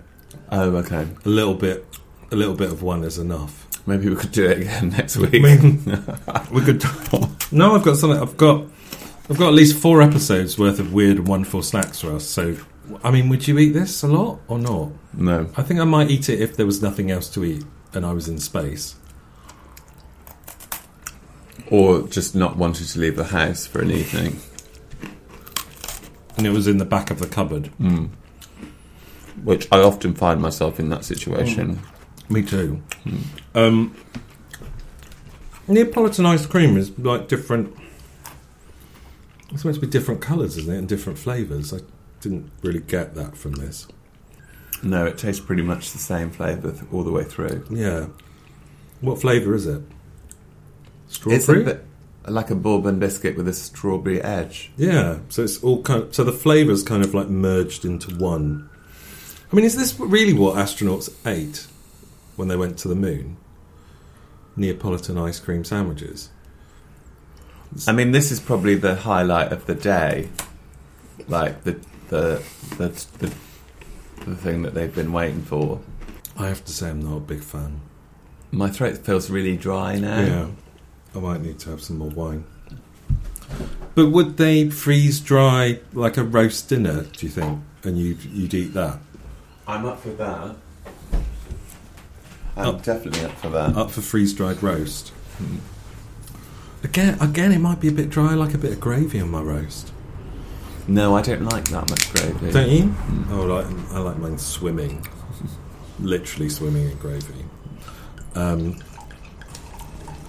Oh, 0.50 0.70
okay. 0.77 1.07
a 1.24 1.29
little 1.29 1.55
bit, 1.55 1.87
a 2.33 2.37
little 2.37 2.55
bit 2.55 2.70
of 2.70 2.83
one 2.83 3.05
is 3.05 3.18
enough. 3.18 3.63
Maybe 3.87 4.09
we 4.09 4.16
could 4.16 4.33
do 4.33 4.47
it 4.47 4.62
again 4.62 4.88
next 4.97 5.16
week. 5.16 5.33
Mean, 5.33 5.85
we 6.51 6.62
could. 6.62 6.83
No, 7.53 7.75
I've 7.75 7.83
got 7.85 7.97
something. 7.97 8.20
I've 8.20 8.37
got, 8.37 8.64
I've 9.29 9.38
got 9.38 9.49
at 9.49 9.55
least 9.55 9.79
four 9.79 10.01
episodes 10.01 10.59
worth 10.59 10.79
of 10.81 10.92
weird 10.92 11.18
and 11.18 11.29
wonderful 11.29 11.62
snacks 11.62 12.01
for 12.01 12.12
us. 12.12 12.27
So, 12.27 12.57
I 13.03 13.11
mean, 13.11 13.29
would 13.29 13.47
you 13.47 13.59
eat 13.59 13.73
this 13.73 14.03
a 14.03 14.09
lot 14.09 14.40
or 14.49 14.59
not? 14.59 14.92
no. 15.12 15.51
I 15.57 15.62
think 15.62 15.81
I 15.81 15.85
might 15.85 16.11
eat 16.11 16.29
it 16.29 16.40
if 16.40 16.57
there 16.57 16.66
was 16.66 16.83
nothing 16.83 17.11
else 17.11 17.29
to 17.31 17.44
eat 17.44 17.64
and 17.92 18.05
I 18.05 18.12
was 18.12 18.29
in 18.29 18.38
space. 18.38 18.97
Or 21.70 22.03
just 22.09 22.35
not 22.35 22.57
wanting 22.57 22.87
to 22.87 22.99
leave 22.99 23.16
the 23.16 23.25
house 23.25 23.66
for 23.66 23.81
an 23.81 23.90
evening. 23.90 24.38
And 26.37 26.47
it 26.47 26.51
was 26.51 26.66
in 26.66 26.79
the 26.79 26.85
back 26.85 27.11
of 27.11 27.20
the 27.20 27.27
cupboard. 27.27 27.68
Hmm. 27.79 28.07
Which 29.42 29.68
I 29.73 29.79
often 29.79 30.14
find 30.14 30.40
myself 30.40 30.79
in 30.81 30.88
that 30.90 31.05
situation. 31.05 31.77
Hmm. 31.77 31.93
Me 32.28 32.42
too. 32.42 32.82
Um, 33.54 33.94
Neapolitan 35.68 36.26
ice 36.26 36.46
cream 36.46 36.76
is 36.76 36.96
like 36.98 37.28
different. 37.28 37.74
It's 39.50 39.62
supposed 39.62 39.80
to 39.80 39.87
be 39.87 39.90
different 39.90 40.20
colours, 40.20 40.56
isn't 40.56 40.72
it, 40.74 40.78
and 40.78 40.88
different 40.88 41.18
flavours. 41.18 41.72
I 41.72 41.78
didn't 42.20 42.50
really 42.62 42.80
get 42.80 43.14
that 43.14 43.37
from 43.37 43.52
this. 43.52 43.87
No, 44.82 45.06
it 45.06 45.16
tastes 45.16 45.44
pretty 45.44 45.62
much 45.62 45.92
the 45.92 45.98
same 45.98 46.30
flavour 46.30 46.72
th- 46.72 46.82
all 46.92 47.04
the 47.04 47.12
way 47.12 47.24
through. 47.24 47.64
Yeah. 47.70 48.08
What 49.00 49.20
flavour 49.20 49.54
is 49.54 49.66
it? 49.66 49.82
It's 51.06 51.18
a 51.18 51.38
Strawberry. 51.38 51.64
bit 51.64 51.84
like 52.26 52.50
a 52.50 52.54
bourbon 52.54 52.98
biscuit 52.98 53.37
with 53.37 53.46
a 53.48 53.52
strawberry 53.52 54.20
edge. 54.22 54.72
Yeah. 54.76 55.20
So 55.28 55.42
it's 55.44 55.62
all 55.62 55.82
kind. 55.82 56.04
Of, 56.04 56.14
so 56.14 56.24
the 56.24 56.32
flavours 56.32 56.82
kind 56.82 57.02
of 57.04 57.14
like 57.14 57.28
merged 57.28 57.84
into 57.84 58.14
one. 58.16 58.68
I 59.52 59.56
mean, 59.56 59.64
is 59.64 59.76
this 59.76 59.98
really 60.00 60.32
what 60.32 60.56
astronauts 60.56 61.10
ate 61.26 61.66
when 62.37 62.49
they 62.49 62.57
went 62.57 62.79
to 62.79 62.88
the 62.88 62.94
moon? 62.94 63.37
Neapolitan 64.57 65.18
ice 65.18 65.40
cream 65.40 65.64
sandwiches. 65.64 66.31
I 67.88 67.92
mean, 67.92 68.12
this 68.12 68.31
is 68.31 68.38
probably 68.38 68.77
the 68.77 68.94
highlight 68.94 69.53
of 69.53 69.66
the 69.66 69.75
day, 69.75 70.29
like 71.27 71.64
the 71.64 71.81
the 72.09 72.42
the 72.79 72.88
the, 73.18 73.35
the 74.25 74.37
thing 74.37 74.62
that 74.62 74.75
they've 74.75 74.94
been 74.94 75.12
waiting 75.12 75.42
for. 75.42 75.81
I 76.37 76.49
have 76.49 76.64
to 76.64 76.73
say, 76.73 76.90
I'm 76.90 77.03
not 77.03 77.16
a 77.16 77.20
big 77.20 77.42
fan. 77.42 77.81
My 78.53 78.70
throat 78.70 78.99
feels 78.99 79.31
really 79.31 79.57
dry 79.57 79.99
now. 79.99 80.20
Yeah, 80.20 80.47
I 81.16 81.18
might 81.18 81.40
need 81.40 81.59
to 81.61 81.70
have 81.70 81.83
some 81.83 81.99
more 81.99 82.11
wine. 82.11 82.44
But 83.94 84.11
would 84.11 84.37
they 84.37 84.70
freeze 84.70 85.20
dry 85.20 85.81
like 85.92 86.16
a 86.16 86.25
roast 86.25 86.68
dinner? 86.68 87.03
Do 87.03 87.27
you 87.27 87.33
think? 87.33 87.61
And 87.83 87.99
you'd 87.99 88.25
you'd 88.25 88.55
eat 88.55 88.75
that 88.75 88.99
I'm 89.66 89.87
up 89.87 90.01
for 90.01 90.11
that. 90.11 90.57
I'm 92.56 92.66
Up- 92.76 92.82
definitely 92.84 93.24
up 93.24 93.36
for 93.38 93.48
that. 93.50 93.76
up 93.76 93.90
for 93.90 94.00
freeze 94.00 94.32
dried 94.32 94.62
roast? 94.62 95.12
Again, 96.82 97.16
again, 97.20 97.50
it 97.52 97.58
might 97.58 97.80
be 97.80 97.88
a 97.88 97.92
bit 97.92 98.10
dry. 98.10 98.32
I 98.32 98.34
like 98.34 98.54
a 98.54 98.58
bit 98.58 98.72
of 98.72 98.80
gravy 98.80 99.20
on 99.20 99.30
my 99.30 99.40
roast. 99.40 99.90
No, 100.86 101.16
I 101.16 101.22
don't 101.22 101.44
like 101.46 101.64
that 101.70 101.88
much 101.88 102.12
gravy. 102.12 102.52
Don't 102.52 102.68
you? 102.70 102.94
Oh, 103.30 103.42
I 103.42 103.62
like 103.62 103.90
I 103.92 103.98
like 104.00 104.18
mine 104.18 104.38
swimming, 104.38 105.06
literally 105.98 106.48
swimming 106.50 106.90
in 106.90 106.96
gravy. 106.98 107.46
Um, 108.34 108.76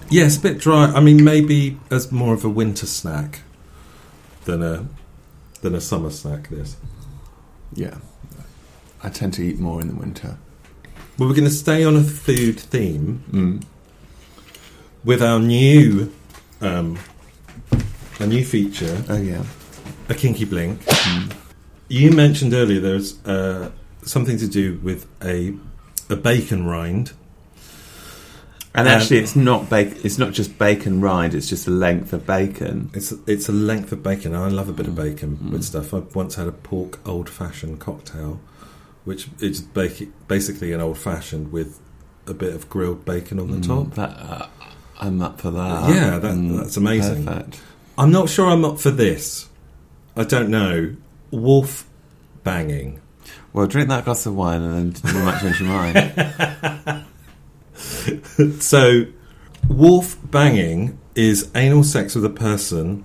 yeah, 0.08 0.24
it's 0.24 0.38
a 0.38 0.40
bit 0.40 0.58
dry. 0.58 0.86
I 0.86 1.00
mean, 1.00 1.22
maybe 1.22 1.78
as 1.90 2.10
more 2.10 2.32
of 2.32 2.44
a 2.44 2.48
winter 2.48 2.86
snack 2.86 3.42
than 4.46 4.62
a 4.62 4.86
than 5.60 5.74
a 5.74 5.80
summer 5.80 6.10
snack. 6.10 6.48
This. 6.48 6.76
Yeah, 7.74 7.98
I 9.02 9.10
tend 9.10 9.34
to 9.34 9.42
eat 9.44 9.58
more 9.58 9.80
in 9.82 9.88
the 9.88 9.94
winter. 9.94 10.38
Well, 11.18 11.28
we're 11.28 11.34
going 11.34 11.44
to 11.48 11.50
stay 11.50 11.84
on 11.84 11.96
a 11.96 12.02
food 12.02 12.60
theme 12.60 13.22
Mm. 13.32 13.62
with 15.04 15.22
our 15.22 15.38
new 15.38 16.12
um, 16.60 16.98
a 18.18 18.26
new 18.26 18.44
feature, 18.44 19.02
Oh 19.08 19.16
yeah. 19.18 19.42
a 20.08 20.14
kinky 20.14 20.44
blink. 20.44 20.80
You 21.88 22.10
mentioned 22.12 22.54
earlier 22.54 22.80
there's 22.80 23.24
uh, 23.26 23.70
something 24.02 24.38
to 24.38 24.46
do 24.46 24.78
with 24.82 25.06
a 25.22 25.54
a 26.08 26.16
bacon 26.16 26.66
rind. 26.66 27.12
And 28.74 28.86
Um, 28.88 28.94
actually, 28.94 29.18
it's 29.18 29.34
not 29.36 29.70
bacon. 29.70 29.98
It's 30.04 30.18
not 30.18 30.32
just 30.34 30.58
bacon 30.58 31.00
rind. 31.00 31.34
It's 31.34 31.48
just 31.48 31.66
a 31.66 31.70
length 31.70 32.12
of 32.12 32.26
bacon. 32.26 32.90
It's 32.94 33.12
it's 33.26 33.48
a 33.48 33.52
length 33.52 33.90
of 33.92 34.02
bacon. 34.02 34.34
I 34.34 34.48
love 34.48 34.68
a 34.68 34.72
bit 34.72 34.86
of 34.86 34.94
bacon 34.94 35.38
Mm. 35.42 35.50
with 35.52 35.64
stuff. 35.64 35.94
I 35.94 36.02
once 36.14 36.34
had 36.36 36.46
a 36.48 36.52
pork 36.52 36.98
old 37.06 37.28
fashioned 37.30 37.78
cocktail, 37.80 38.40
which 39.06 39.28
is 39.40 39.62
basically 39.62 40.72
an 40.74 40.80
old 40.82 40.98
fashioned 40.98 41.50
with 41.52 41.80
a 42.26 42.34
bit 42.34 42.54
of 42.54 42.68
grilled 42.68 43.04
bacon 43.06 43.38
on 43.38 43.50
the 43.50 43.66
top. 43.66 43.94
That, 43.94 44.10
uh, 44.18 44.46
I'm 45.00 45.22
up 45.22 45.40
for 45.40 45.50
that. 45.52 45.88
Yeah, 45.94 46.18
that- 46.18 46.56
that's 46.58 46.76
amazing. 46.76 47.24
Perfect. 47.24 47.60
I'm 47.96 48.10
not 48.10 48.28
sure 48.28 48.46
I'm 48.50 48.64
up 48.64 48.78
for 48.78 48.90
this. 48.90 49.48
I 50.16 50.24
don't 50.24 50.50
know. 50.50 50.94
Wolf 51.30 51.86
banging. 52.44 53.00
Well, 53.52 53.66
drink 53.66 53.88
that 53.88 54.04
glass 54.04 54.26
of 54.26 54.34
wine 54.34 54.60
and 54.62 54.94
then 54.96 55.14
you 55.14 55.20
might 55.24 55.40
change 55.40 55.60
your 55.60 55.68
mind. 55.70 57.04
So, 58.60 59.06
wolf 59.68 60.16
banging 60.30 60.98
is 61.14 61.50
anal 61.54 61.84
sex 61.84 62.14
with 62.14 62.24
a 62.24 62.30
person 62.30 63.04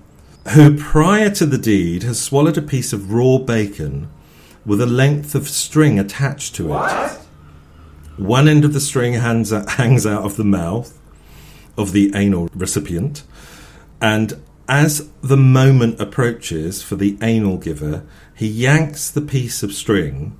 who, 0.54 0.78
prior 0.78 1.30
to 1.32 1.46
the 1.46 1.58
deed, 1.58 2.04
has 2.04 2.22
swallowed 2.22 2.58
a 2.58 2.62
piece 2.62 2.94
of 2.94 3.12
raw 3.12 3.38
bacon 3.38 4.10
with 4.65 4.82
a 4.82 4.86
length 4.86 5.36
of 5.36 5.47
string 5.47 6.00
attached 6.00 6.56
to 6.56 6.74
it. 6.76 7.12
One 8.17 8.47
end 8.47 8.65
of 8.65 8.74
the 8.74 8.80
string 8.80 9.13
hangs 9.13 9.52
out, 9.52 9.69
hangs 9.82 10.06
out 10.06 10.24
of 10.24 10.38
the 10.38 10.43
mouth 10.43 10.97
of 11.78 11.91
the 11.91 12.12
anal 12.13 12.50
recipient, 12.54 13.24
and 14.02 14.41
as 14.67 15.10
the 15.21 15.38
moment 15.38 16.00
approaches 16.00 16.82
for 16.82 16.95
the 16.95 17.17
anal 17.21 17.58
giver, 17.58 18.04
he 18.36 18.47
yanks 18.47 19.10
the 19.10 19.21
piece 19.21 19.63
of 19.63 19.74
string, 19.74 20.38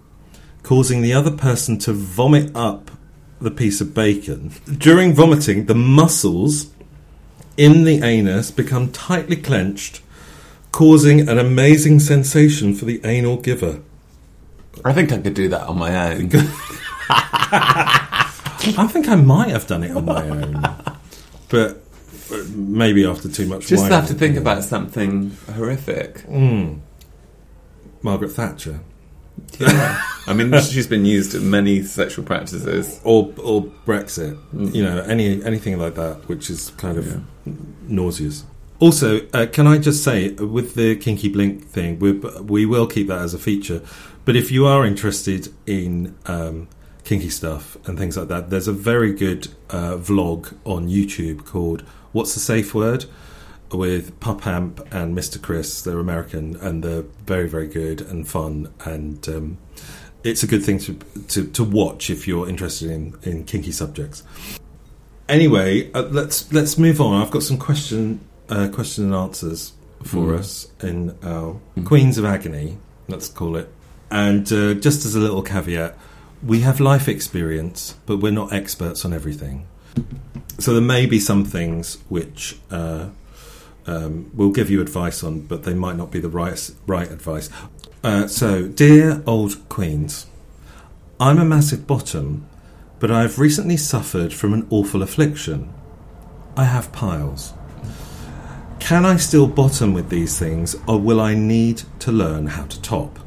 causing 0.64 1.02
the 1.02 1.14
other 1.14 1.32
person 1.32 1.78
to 1.80 1.94
vomit 1.94 2.56
up 2.56 2.92
the 3.40 3.52
piece 3.52 3.82
of 3.82 3.94
bacon. 3.94 4.52
During 4.78 5.14
vomiting, 5.14 5.66
the 5.66 5.76
muscles 5.76 6.72
in 7.58 7.84
the 7.84 8.04
anus 8.04 8.52
become 8.52 8.92
tightly 8.92 9.36
clenched, 9.36 10.02
causing 10.72 11.28
an 11.28 11.38
amazing 11.38 12.00
sensation 12.00 12.74
for 12.74 12.86
the 12.86 13.02
anal 13.04 13.38
giver. 13.38 13.82
I 14.86 14.94
think 14.94 15.12
I 15.12 15.20
could 15.20 15.34
do 15.34 15.50
that 15.50 15.68
on 15.68 15.78
my 15.78 16.14
own. 16.14 16.30
I 17.10 18.88
think 18.90 19.08
I 19.08 19.16
might 19.16 19.50
have 19.50 19.68
done 19.68 19.84
it 19.84 19.92
on 19.96 20.06
my 20.06 20.28
own, 20.30 20.64
but 21.50 21.82
maybe 22.56 23.06
after 23.06 23.28
too 23.30 23.46
much 23.48 23.68
Just 23.68 23.84
wine. 23.84 23.92
have 23.92 24.08
to 24.08 24.14
think 24.14 24.38
about 24.38 24.64
something 24.64 25.36
horrific. 25.56 26.24
Margaret 28.04 28.30
Thatcher 28.32 28.80
Yeah. 29.60 30.02
I 30.28 30.34
mean, 30.34 30.52
she's 30.62 30.88
been 30.88 31.06
used 31.06 31.34
in 31.36 31.50
many 31.50 31.84
sexual 31.84 32.24
practices. 32.24 33.00
or 33.04 33.34
or 33.44 33.64
Brexit. 33.86 34.38
You 34.74 34.84
know, 34.84 35.00
any 35.02 35.44
anything 35.44 35.78
like 35.80 35.96
that, 35.96 36.28
which 36.28 36.50
is 36.50 36.72
kind 36.78 36.98
of 36.98 37.22
nauseous. 37.88 38.46
Also, 38.80 39.28
uh, 39.34 39.46
can 39.52 39.68
I 39.68 39.78
just 39.78 40.04
say, 40.04 40.36
uh, 40.38 40.46
with 40.48 40.74
the 40.74 40.96
Kinky 40.96 41.30
Blink 41.30 41.68
thing, 41.68 42.00
we 42.00 42.14
we 42.14 42.66
will 42.66 42.88
keep 42.88 43.08
that 43.08 43.20
as 43.22 43.34
a 43.34 43.40
feature. 43.40 43.82
But 44.26 44.36
if 44.36 44.52
you 44.52 44.66
are 44.66 44.86
interested 44.86 45.54
in 45.66 46.16
um, 46.26 46.68
kinky 47.04 47.30
stuff 47.30 47.78
and 47.88 47.98
things 47.98 48.18
like 48.18 48.28
that, 48.28 48.50
there's 48.50 48.68
a 48.68 48.74
very 48.74 49.14
good 49.14 49.48
uh, 49.70 49.98
vlog 49.98 50.56
on 50.66 50.88
YouTube 50.88 51.46
called 51.46 51.82
"What's 52.12 52.34
the 52.34 52.40
Safe 52.40 52.74
Word." 52.74 53.06
with 53.74 54.20
Pup 54.20 54.46
Amp 54.46 54.80
and 54.92 55.18
Mr. 55.18 55.42
Chris. 55.42 55.82
They're 55.82 56.00
American 56.00 56.56
and 56.58 56.84
they're 56.84 57.04
very, 57.26 57.48
very 57.48 57.68
good 57.68 58.02
and 58.02 58.28
fun. 58.28 58.74
And 58.86 59.28
um, 59.30 59.58
it's 60.24 60.44
a 60.44 60.48
good 60.48 60.64
thing 60.64 60.80
to, 60.80 60.94
to, 61.30 61.48
to 61.52 61.64
watch 61.64 62.10
if 62.10 62.28
you're 62.28 62.48
interested 62.48 62.92
in, 62.92 63.16
in 63.24 63.46
kinky 63.46 63.72
subjects. 63.72 64.24
Anyway, 65.30 65.92
uh, 65.94 66.04
let's 66.04 66.52
let's 66.52 66.78
move 66.78 67.00
on. 67.00 67.22
I've 67.22 67.32
got 67.32 67.44
some 67.44 67.58
question 67.58 68.20
uh, 68.50 68.68
question 68.68 69.06
and 69.06 69.16
answers 69.16 69.72
for 70.04 70.36
us 70.36 70.70
in 70.82 71.18
our 71.24 71.58
Queens 71.86 72.18
of 72.18 72.26
Agony, 72.26 72.78
let's 73.08 73.30
call 73.30 73.56
it. 73.56 73.70
And 74.12 74.52
uh, 74.52 74.74
just 74.74 75.06
as 75.06 75.16
a 75.16 75.20
little 75.20 75.42
caveat, 75.42 75.98
we 76.44 76.60
have 76.62 76.80
life 76.80 77.08
experience, 77.08 77.96
but 78.06 78.18
we're 78.18 78.32
not 78.32 78.52
experts 78.52 79.06
on 79.06 79.14
everything. 79.14 79.68
So 80.60 80.74
there 80.74 80.82
may 80.82 81.06
be 81.06 81.20
some 81.20 81.46
things 81.46 81.98
which 82.10 82.58
uh, 82.70 83.10
um, 83.88 84.30
we'll 84.34 84.52
give 84.52 84.70
you 84.70 84.82
advice 84.82 85.24
on, 85.24 85.42
but 85.42 85.64
they 85.64 85.74
might 85.74 85.96
not 85.96 86.12
be 86.12 86.20
the 86.20 86.30
right 86.30 86.72
right 86.86 87.10
advice. 87.10 87.50
Uh, 88.04 88.28
so, 88.28 88.68
dear 88.68 89.24
old 89.26 89.70
queens, 89.70 90.28
I'm 91.20 91.40
a 91.40 91.46
massive 91.46 91.88
bottom, 91.88 92.48
but 93.00 93.12
I've 93.12 93.40
recently 93.40 93.78
suffered 93.78 94.34
from 94.34 94.54
an 94.54 94.68
awful 94.70 95.02
affliction. 95.02 95.74
I 96.58 96.66
have 96.66 96.92
piles. 96.92 97.54
Can 98.80 99.06
I 99.06 99.18
still 99.18 99.48
bottom 99.48 99.94
with 99.94 100.10
these 100.10 100.38
things, 100.38 100.76
or 100.88 101.00
will 101.00 101.22
I 101.22 101.34
need 101.34 101.84
to 102.00 102.12
learn 102.12 102.48
how 102.48 102.66
to 102.66 102.82
top? 102.82 103.20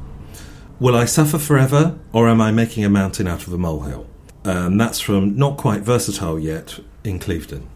Will 0.79 0.95
I 0.95 1.05
suffer 1.05 1.37
forever, 1.37 1.97
or 2.11 2.27
am 2.27 2.41
I 2.41 2.51
making 2.51 2.83
a 2.83 2.89
mountain 2.89 3.27
out 3.27 3.47
of 3.47 3.53
a 3.53 3.57
molehill? 3.57 4.07
Um, 4.43 4.77
that's 4.77 4.99
from 4.99 5.37
Not 5.37 5.57
Quite 5.57 5.81
Versatile 5.81 6.37
Yet 6.37 6.79
in 7.03 7.19
Clevedon. 7.19 7.67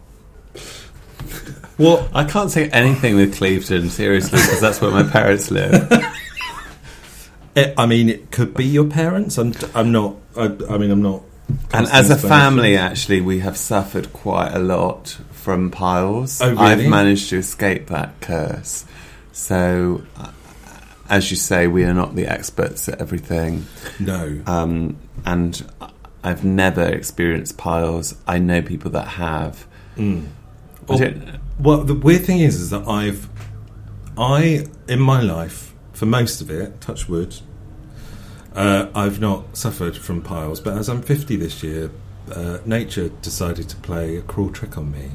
Well, 1.78 2.08
I 2.14 2.24
can't 2.24 2.50
say 2.50 2.68
anything 2.68 3.16
with 3.16 3.34
Clevedon 3.36 3.88
seriously 3.88 4.38
because 4.38 4.60
that's 4.60 4.80
where 4.82 4.90
my 4.90 5.02
parents 5.02 5.50
live. 5.50 5.90
It, 7.56 7.74
I 7.76 7.86
mean, 7.86 8.08
it 8.08 8.30
could 8.30 8.54
be 8.54 8.64
your 8.64 8.84
parents. 8.84 9.36
I'm, 9.36 9.54
I'm 9.74 9.90
not. 9.90 10.14
I, 10.36 10.44
I 10.68 10.78
mean, 10.78 10.90
I'm 10.90 11.02
not. 11.02 11.22
and 11.72 11.88
as 11.88 12.10
a 12.10 12.16
family, 12.16 12.76
actually, 12.76 13.20
we 13.20 13.40
have 13.40 13.56
suffered 13.56 14.12
quite 14.12 14.52
a 14.52 14.60
lot 14.60 15.18
from 15.32 15.70
piles. 15.70 16.40
Oh, 16.40 16.50
really? 16.50 16.60
I've 16.60 16.86
managed 16.86 17.30
to 17.30 17.38
escape 17.38 17.88
that 17.88 18.20
curse. 18.20 18.84
So, 19.32 20.02
uh, 20.16 20.30
as 21.10 21.30
you 21.30 21.36
say, 21.36 21.66
we 21.66 21.84
are 21.84 21.92
not 21.92 22.14
the 22.14 22.26
experts 22.26 22.88
at 22.88 23.00
everything. 23.00 23.66
no. 23.98 24.40
Um, 24.46 24.96
and 25.26 25.68
I've 26.22 26.44
never 26.44 26.84
experienced 26.84 27.58
piles. 27.58 28.14
I 28.26 28.38
know 28.38 28.62
people 28.62 28.92
that 28.92 29.08
have. 29.08 29.66
I 30.88 30.94
Well, 30.96 30.98
well, 31.58 31.84
the 31.84 31.94
weird 31.94 32.24
thing 32.24 32.38
is, 32.38 32.60
is 32.60 32.70
that 32.70 32.86
I've, 32.88 33.28
I 34.16 34.66
in 34.88 35.00
my 35.00 35.20
life, 35.20 35.74
for 35.92 36.06
most 36.06 36.40
of 36.40 36.50
it, 36.50 36.80
touch 36.80 37.08
wood, 37.08 37.36
uh, 38.54 38.88
I've 38.94 39.20
not 39.20 39.56
suffered 39.56 39.96
from 39.96 40.22
piles. 40.22 40.60
But 40.60 40.76
as 40.76 40.88
I'm 40.88 41.02
50 41.02 41.36
this 41.36 41.62
year, 41.62 41.90
uh, 42.32 42.58
nature 42.64 43.08
decided 43.20 43.68
to 43.68 43.76
play 43.76 44.16
a 44.16 44.22
cruel 44.22 44.50
trick 44.50 44.78
on 44.78 44.92
me, 44.92 45.10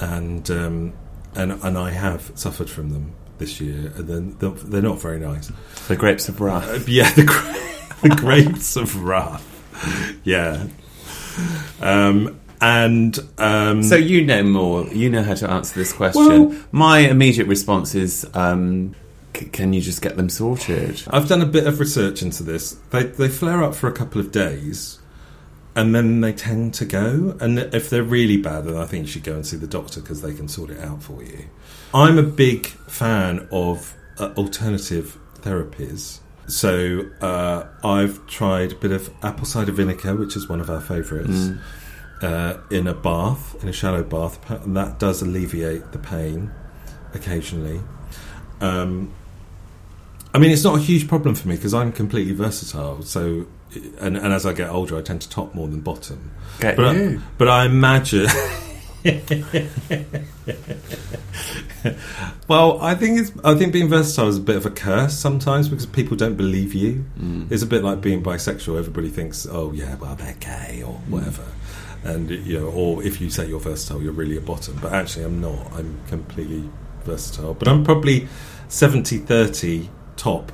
and 0.00 0.50
um, 0.50 0.92
and 1.34 1.52
and 1.52 1.78
I 1.78 1.90
have 1.90 2.30
suffered 2.34 2.68
from 2.68 2.90
them 2.90 3.14
this 3.42 3.60
year, 3.60 3.92
and 3.96 4.06
then 4.08 4.36
they're, 4.38 4.50
they're 4.50 4.82
not 4.82 5.00
very 5.00 5.18
nice. 5.20 5.50
the 5.88 5.96
grapes 5.96 6.28
of 6.28 6.40
wrath. 6.40 6.68
Uh, 6.68 6.78
yeah, 6.86 7.10
the, 7.12 7.24
gra- 7.24 7.56
the 8.08 8.14
grapes 8.16 8.76
of 8.76 9.02
wrath. 9.04 9.44
Yeah. 10.24 10.66
Um, 11.80 12.38
and 12.60 13.18
um, 13.38 13.82
So 13.82 13.96
you 13.96 14.24
know 14.24 14.42
more. 14.44 14.86
You 14.88 15.10
know 15.10 15.22
how 15.22 15.34
to 15.34 15.50
answer 15.50 15.74
this 15.78 15.92
question. 15.92 16.48
Well- 16.50 16.56
My 16.70 16.98
immediate 17.00 17.46
response 17.48 17.94
is, 17.94 18.24
um, 18.34 18.94
c- 19.36 19.46
can 19.46 19.72
you 19.72 19.80
just 19.80 20.00
get 20.02 20.16
them 20.16 20.28
sorted? 20.28 21.02
I've 21.08 21.28
done 21.28 21.42
a 21.42 21.46
bit 21.46 21.66
of 21.66 21.80
research 21.80 22.22
into 22.22 22.42
this. 22.44 22.76
They 22.90 23.04
they 23.04 23.28
flare 23.28 23.62
up 23.64 23.74
for 23.74 23.88
a 23.88 23.92
couple 23.92 24.20
of 24.20 24.30
days, 24.30 25.00
and 25.74 25.94
then 25.94 26.20
they 26.20 26.32
tend 26.32 26.74
to 26.74 26.84
go. 26.84 27.36
And 27.40 27.58
if 27.58 27.90
they're 27.90 28.02
really 28.02 28.36
bad, 28.36 28.64
then 28.64 28.76
I 28.76 28.86
think 28.86 29.06
you 29.06 29.12
should 29.12 29.24
go 29.24 29.34
and 29.34 29.46
see 29.46 29.56
the 29.56 29.66
doctor 29.66 30.00
because 30.00 30.22
they 30.22 30.34
can 30.34 30.48
sort 30.48 30.70
it 30.70 30.80
out 30.80 31.02
for 31.02 31.22
you. 31.22 31.46
I'm 31.94 32.18
a 32.18 32.22
big 32.22 32.66
fan 32.66 33.48
of 33.50 33.94
uh, 34.18 34.32
alternative 34.36 35.18
therapies. 35.40 36.18
So 36.46 37.08
uh, 37.20 37.66
I've 37.84 38.26
tried 38.26 38.72
a 38.72 38.74
bit 38.74 38.92
of 38.92 39.10
apple 39.22 39.46
cider 39.46 39.72
vinegar, 39.72 40.14
which 40.14 40.36
is 40.36 40.48
one 40.48 40.60
of 40.60 40.68
our 40.68 40.80
favourites, 40.80 41.50
uh, 42.20 42.58
in 42.70 42.86
a 42.86 42.94
bath, 42.94 43.62
in 43.62 43.68
a 43.68 43.72
shallow 43.72 44.02
bath, 44.02 44.50
and 44.50 44.76
that 44.76 44.98
does 44.98 45.22
alleviate 45.22 45.92
the 45.92 45.98
pain 45.98 46.50
occasionally. 47.14 47.80
Um, 48.60 49.12
I 50.34 50.38
mean, 50.38 50.50
it's 50.50 50.64
not 50.64 50.76
a 50.76 50.80
huge 50.80 51.08
problem 51.08 51.34
for 51.34 51.48
me 51.48 51.56
because 51.56 51.74
I'm 51.74 51.92
completely 51.92 52.32
versatile. 52.32 53.02
So, 53.02 53.46
and, 54.00 54.16
and 54.16 54.32
as 54.32 54.46
I 54.46 54.52
get 54.52 54.70
older, 54.70 54.96
I 54.96 55.02
tend 55.02 55.22
to 55.22 55.28
top 55.28 55.54
more 55.54 55.68
than 55.68 55.80
bottom. 55.80 56.32
Get 56.60 56.76
But 56.76 56.96
I, 56.96 57.18
but 57.38 57.48
I 57.48 57.66
imagine. 57.66 58.26
well, 62.48 62.80
I 62.80 62.94
think 62.94 63.18
it's. 63.20 63.32
I 63.42 63.54
think 63.54 63.72
being 63.72 63.88
versatile 63.88 64.28
is 64.28 64.38
a 64.38 64.40
bit 64.40 64.56
of 64.56 64.64
a 64.64 64.70
curse 64.70 65.18
sometimes 65.18 65.68
because 65.68 65.86
people 65.86 66.16
don't 66.16 66.36
believe 66.36 66.72
you. 66.72 67.04
Mm. 67.18 67.50
It's 67.50 67.64
a 67.64 67.66
bit 67.66 67.82
like 67.82 68.00
being 68.00 68.22
bisexual. 68.22 68.78
Everybody 68.78 69.08
thinks, 69.08 69.44
"Oh 69.50 69.72
yeah, 69.72 69.96
well 69.96 70.14
they're 70.14 70.34
gay 70.34 70.84
or 70.86 70.94
mm. 70.94 71.08
whatever," 71.08 71.44
and 72.04 72.30
you 72.30 72.60
know, 72.60 72.68
or 72.68 73.02
if 73.02 73.20
you 73.20 73.28
say 73.28 73.48
you're 73.48 73.58
versatile, 73.58 74.00
you're 74.00 74.12
really 74.12 74.36
a 74.36 74.40
bottom. 74.40 74.78
But 74.80 74.92
actually, 74.92 75.24
I'm 75.24 75.40
not. 75.40 75.72
I'm 75.72 75.98
completely 76.06 76.70
versatile. 77.04 77.54
But 77.54 77.66
I'm 77.66 77.82
probably 77.82 78.28
70-30 78.68 79.88
top 80.16 80.52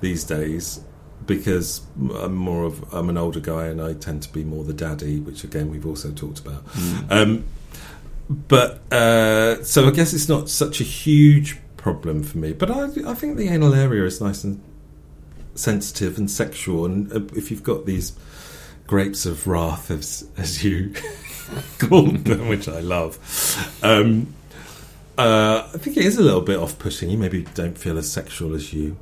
these 0.00 0.22
days 0.22 0.80
because 1.26 1.82
I'm 1.98 2.34
more 2.34 2.64
of 2.64 2.92
I'm 2.94 3.08
an 3.08 3.16
older 3.16 3.40
guy 3.40 3.66
and 3.66 3.80
I 3.80 3.94
tend 3.94 4.22
to 4.22 4.32
be 4.32 4.44
more 4.44 4.64
the 4.64 4.72
daddy, 4.72 5.20
which 5.20 5.44
again 5.44 5.70
we've 5.70 5.86
also 5.86 6.10
talked 6.12 6.40
about. 6.40 6.64
Um, 7.10 7.44
but 8.28 8.80
uh, 8.92 9.62
so 9.62 9.86
I 9.86 9.90
guess 9.90 10.12
it's 10.12 10.28
not 10.28 10.48
such 10.48 10.80
a 10.80 10.84
huge 10.84 11.58
problem 11.76 12.22
for 12.22 12.38
me. 12.38 12.52
But 12.52 12.70
I, 12.70 12.84
I 13.10 13.14
think 13.14 13.36
the 13.36 13.48
anal 13.48 13.74
area 13.74 14.04
is 14.04 14.20
nice 14.20 14.44
and 14.44 14.62
sensitive 15.54 16.18
and 16.18 16.30
sexual, 16.30 16.86
and 16.86 17.12
uh, 17.12 17.20
if 17.36 17.50
you've 17.50 17.62
got 17.62 17.84
these 17.86 18.12
grapes 18.86 19.26
of 19.26 19.46
wrath, 19.46 19.90
as 19.90 20.28
as 20.36 20.64
you 20.64 20.94
called 21.78 22.24
them, 22.24 22.48
which 22.48 22.68
I 22.68 22.80
love. 22.80 23.18
Um, 23.82 24.34
uh, 25.18 25.68
I 25.74 25.78
think 25.78 25.98
it 25.98 26.06
is 26.06 26.16
a 26.16 26.22
little 26.22 26.40
bit 26.40 26.58
off-putting. 26.58 27.10
You 27.10 27.18
maybe 27.18 27.42
don't 27.54 27.76
feel 27.76 27.98
as 27.98 28.10
sexual 28.10 28.54
as 28.54 28.72
you 28.72 28.96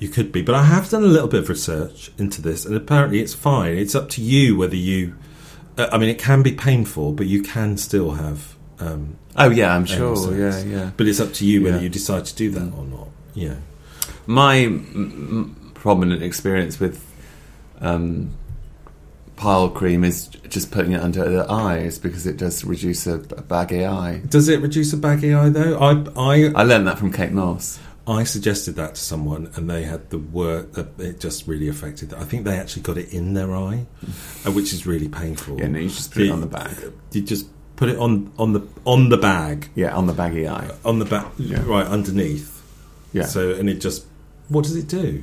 you 0.00 0.08
could 0.08 0.32
be, 0.32 0.42
but 0.42 0.54
I 0.54 0.64
have 0.64 0.88
done 0.90 1.04
a 1.04 1.06
little 1.06 1.28
bit 1.28 1.40
of 1.42 1.48
research 1.48 2.10
into 2.18 2.42
this, 2.42 2.64
and 2.66 2.74
apparently 2.74 3.20
it's 3.20 3.34
fine. 3.34 3.76
It's 3.76 3.94
up 3.94 4.08
to 4.10 4.22
you 4.22 4.56
whether 4.56 4.74
you. 4.76 5.14
Uh, 5.78 5.88
I 5.92 5.98
mean, 5.98 6.08
it 6.08 6.18
can 6.18 6.42
be 6.42 6.52
painful, 6.52 7.12
but 7.12 7.26
you 7.26 7.42
can 7.42 7.76
still 7.76 8.12
have. 8.12 8.56
Um, 8.80 9.16
Oh 9.36 9.50
yeah, 9.50 9.74
I'm 9.76 9.84
sure. 9.84 10.16
sex. 10.16 10.34
Yeah, 10.36 10.64
yeah. 10.64 10.90
But 10.96 11.06
it's 11.06 11.20
up 11.20 11.32
to 11.34 11.46
you 11.46 11.62
whether 11.62 11.76
Yeah. 11.76 11.82
you 11.84 11.88
decide 11.88 12.24
to 12.24 12.34
do 12.34 12.50
that 12.50 12.72
or 12.76 12.84
not. 12.84 13.08
Yeah. 13.34 13.54
My 14.26 14.56
m- 14.58 15.54
m- 15.62 15.70
prominent 15.74 16.22
experience 16.22 16.80
with 16.80 17.04
um, 17.80 18.30
pile 19.36 19.68
cream 19.70 20.02
is 20.04 20.28
just 20.48 20.70
putting 20.70 20.92
it 20.92 21.00
under 21.00 21.28
the 21.28 21.50
eyes 21.50 21.98
because 21.98 22.26
it 22.26 22.36
does 22.36 22.64
reduce 22.64 23.06
a, 23.06 23.14
a 23.14 23.42
baggy 23.42 23.86
eye. 23.86 24.20
Does 24.28 24.48
it 24.48 24.60
reduce 24.60 24.92
a 24.92 24.96
baggy 24.96 25.32
eye 25.32 25.48
though? 25.50 25.78
I 25.78 25.92
I 26.16 26.52
I 26.54 26.62
learned 26.64 26.86
that 26.88 26.98
from 26.98 27.12
Kate 27.12 27.32
Moss. 27.32 27.78
I 28.10 28.24
suggested 28.24 28.76
that 28.76 28.96
to 28.96 29.00
someone, 29.00 29.50
and 29.54 29.70
they 29.70 29.84
had 29.84 30.10
the 30.10 30.18
word. 30.18 30.76
Uh, 30.76 30.84
it 30.98 31.20
just 31.20 31.46
really 31.46 31.68
affected. 31.68 32.12
I 32.14 32.24
think 32.24 32.44
they 32.44 32.58
actually 32.58 32.82
got 32.82 32.98
it 32.98 33.12
in 33.12 33.34
their 33.34 33.54
eye, 33.54 33.86
uh, 34.46 34.50
which 34.52 34.72
is 34.72 34.86
really 34.86 35.08
painful. 35.08 35.58
Yeah, 35.60 35.68
no, 35.68 35.78
you 35.78 35.88
just 35.88 36.12
put 36.12 36.22
it 36.22 36.30
on 36.30 36.40
the 36.40 36.46
back. 36.46 36.72
You 37.12 37.22
just 37.22 37.46
put 37.76 37.88
it 37.88 37.98
on 37.98 38.32
on 38.38 38.52
the 38.52 38.62
on 38.84 39.08
the 39.10 39.16
bag 39.16 39.68
Yeah, 39.74 39.94
on 39.96 40.06
the 40.06 40.12
baggy 40.12 40.46
eye. 40.48 40.70
on 40.84 40.98
the 40.98 41.04
back 41.06 41.26
Yeah. 41.38 41.62
right 41.64 41.86
underneath. 41.86 42.62
Yeah, 43.12 43.24
So 43.26 43.50
and 43.54 43.68
it 43.70 43.80
just 43.80 44.04
what 44.48 44.64
does 44.64 44.76
it 44.76 44.88
do? 44.88 45.22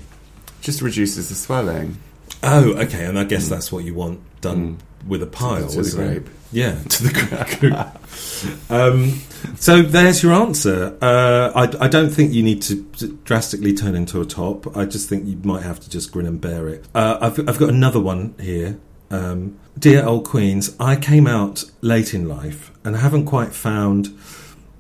just 0.62 0.82
reduces 0.82 1.30
the 1.30 1.36
swelling. 1.36 1.98
Oh, 2.44 2.74
okay, 2.74 3.06
and 3.06 3.18
I 3.20 3.24
guess 3.26 3.48
that's 3.48 3.72
what 3.72 3.84
you 3.86 3.94
want 3.94 4.20
done 4.42 4.78
with 5.06 5.22
a 5.22 5.28
pile, 5.28 5.68
to 5.68 5.82
the 5.82 5.96
grape. 5.96 6.30
Yeah, 6.52 6.82
to 6.90 7.04
the 7.04 7.14
grape. 7.60 8.72
um, 8.72 9.22
so 9.58 9.82
there's 9.82 10.24
your 10.24 10.34
answer. 10.34 10.98
Uh, 11.02 11.52
I, 11.56 11.86
I 11.86 11.88
don't 11.88 12.10
think 12.10 12.34
you 12.34 12.44
need 12.44 12.62
to 12.64 12.82
drastically 13.26 13.74
turn 13.74 13.96
into 13.96 14.22
a 14.22 14.26
top. 14.26 14.76
I 14.78 14.86
just 14.86 15.10
think 15.10 15.28
you 15.28 15.38
might 15.44 15.64
have 15.64 15.80
to 15.82 15.90
just 15.90 16.12
grin 16.12 16.26
and 16.26 16.40
bear 16.40 16.68
it. 16.70 16.86
Uh, 16.96 17.18
I've, 17.22 17.40
I've 17.48 17.60
got 17.60 17.70
another 17.70 18.00
one 18.00 18.36
here. 18.40 18.80
Um, 19.10 19.60
Dear 19.78 20.06
old 20.06 20.26
queens, 20.26 20.76
I 20.80 20.96
came 20.96 21.28
out 21.28 21.66
late 21.82 22.14
in 22.14 22.28
life 22.28 22.72
and 22.84 22.96
haven't 22.96 23.26
quite 23.26 23.54
found 23.54 24.18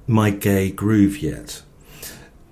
my 0.07 0.31
gay 0.31 0.71
groove 0.71 1.19
yet. 1.19 1.61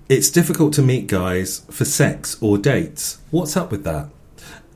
It's 0.08 0.30
difficult 0.30 0.72
to 0.74 0.82
meet 0.82 1.08
guys 1.08 1.62
for 1.70 1.84
sex 1.84 2.40
or 2.40 2.56
dates. 2.56 3.18
What's 3.32 3.56
up 3.56 3.72
with 3.72 3.82
that? 3.82 4.10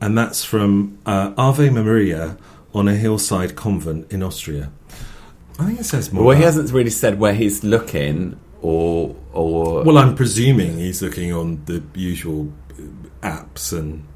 And 0.01 0.17
that's 0.17 0.43
from 0.43 0.97
uh, 1.05 1.33
Ave 1.37 1.69
Maria 1.69 2.37
on 2.73 2.87
a 2.87 2.95
hillside 2.95 3.55
convent 3.55 4.11
in 4.11 4.23
Austria. 4.23 4.71
I 5.59 5.65
think 5.65 5.79
it 5.79 5.83
says 5.85 6.11
more. 6.11 6.23
Well, 6.23 6.37
he 6.37 6.43
hasn't 6.43 6.71
really 6.71 6.89
said 6.89 7.19
where 7.19 7.33
he's 7.33 7.63
looking, 7.63 8.39
or 8.61 9.15
or 9.33 9.83
Well, 9.83 9.97
I'm 9.97 10.15
presuming 10.15 10.77
he's 10.77 11.01
looking 11.01 11.33
on 11.33 11.63
the 11.65 11.83
usual 11.93 12.51
uh, 12.71 12.83
apps 13.21 13.77
and 13.77 14.07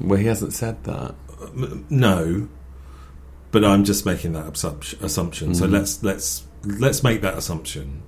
well, 0.00 0.18
he 0.18 0.26
hasn't 0.26 0.52
said 0.52 0.82
that. 0.84 1.14
no, 1.90 2.48
but 3.50 3.64
I'm 3.64 3.84
just 3.84 4.06
making 4.06 4.32
that 4.34 4.46
assumption. 4.46 5.04
assumption. 5.04 5.54
So 5.54 5.66
let's 5.66 6.02
let's 6.02 6.44
let's 6.64 7.02
make 7.02 7.20
that 7.22 7.36
assumption. 7.36 8.02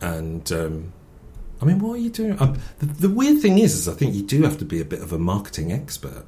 And 0.00 0.50
um, 0.52 0.92
I 1.62 1.64
mean, 1.64 1.78
what 1.78 1.94
are 1.94 1.98
you 1.98 2.10
doing? 2.10 2.40
Um, 2.40 2.58
the, 2.78 2.86
the 2.86 3.08
weird 3.08 3.40
thing 3.40 3.58
is, 3.58 3.74
is 3.74 3.88
I 3.88 3.94
think 3.94 4.14
you 4.14 4.22
do 4.22 4.42
have 4.42 4.58
to 4.58 4.64
be 4.64 4.80
a 4.80 4.84
bit 4.84 5.00
of 5.00 5.12
a 5.12 5.18
marketing 5.18 5.72
expert 5.72 6.26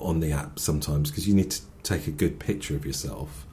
on 0.00 0.20
the 0.20 0.32
app 0.32 0.58
sometimes 0.58 1.10
because 1.10 1.26
you 1.28 1.34
need 1.34 1.50
to 1.50 1.60
take 1.82 2.06
a 2.06 2.10
good 2.10 2.38
picture 2.38 2.74
of 2.76 2.84
yourself 2.86 3.46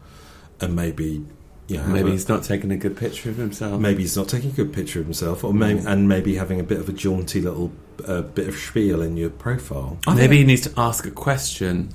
and 0.61 0.75
maybe. 0.75 1.25
You 1.69 1.77
know, 1.77 1.87
Maybe 1.87 2.09
a- 2.09 2.11
he's 2.11 2.27
not 2.27 2.43
taking 2.43 2.71
a 2.73 2.77
good 2.77 2.97
picture 2.97 3.29
of 3.29 3.37
himself. 3.37 3.79
maybe 3.79 4.01
he's 4.01 4.17
not 4.17 4.27
taking 4.27 4.49
a 4.51 4.53
good 4.53 4.73
picture 4.73 4.99
of 4.99 5.05
himself, 5.05 5.45
or 5.45 5.53
maybe 5.53 5.79
and 5.79 6.09
maybe 6.09 6.35
having 6.35 6.59
a 6.59 6.63
bit 6.63 6.77
of 6.77 6.89
a 6.89 6.91
jaunty 6.91 7.39
little 7.39 7.71
uh, 8.05 8.21
bit 8.21 8.49
of 8.49 8.55
spiel 8.55 9.01
in 9.01 9.15
your 9.15 9.29
profile. 9.29 9.97
I 10.05 10.13
Maybe 10.13 10.39
he 10.39 10.43
needs 10.43 10.61
to 10.63 10.73
ask 10.77 11.05
a 11.05 11.11
question. 11.11 11.93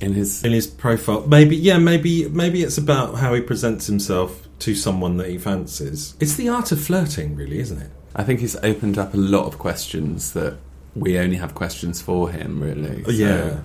in 0.00 0.14
his. 0.14 0.42
in 0.42 0.50
his 0.52 0.66
profile. 0.66 1.24
Maybe, 1.26 1.56
yeah, 1.56 1.78
maybe, 1.78 2.28
maybe 2.28 2.62
it's 2.64 2.78
about 2.78 3.14
how 3.14 3.32
he 3.32 3.40
presents 3.40 3.86
himself 3.86 4.48
to 4.60 4.74
someone 4.74 5.18
that 5.18 5.28
he 5.28 5.38
fancies. 5.38 6.14
It's 6.18 6.34
the 6.34 6.48
art 6.48 6.72
of 6.72 6.80
flirting, 6.80 7.36
really, 7.36 7.60
isn't 7.60 7.80
it? 7.80 7.90
I 8.16 8.24
think 8.24 8.40
he's 8.40 8.56
opened 8.56 8.98
up 8.98 9.14
a 9.14 9.18
lot 9.18 9.46
of 9.46 9.56
questions 9.58 10.32
that 10.32 10.56
we 10.94 11.18
only 11.18 11.36
have 11.36 11.54
questions 11.54 12.00
for 12.00 12.30
him. 12.30 12.60
Really, 12.60 13.04
oh, 13.06 13.10
So 13.10 13.16
yeah. 13.16 13.60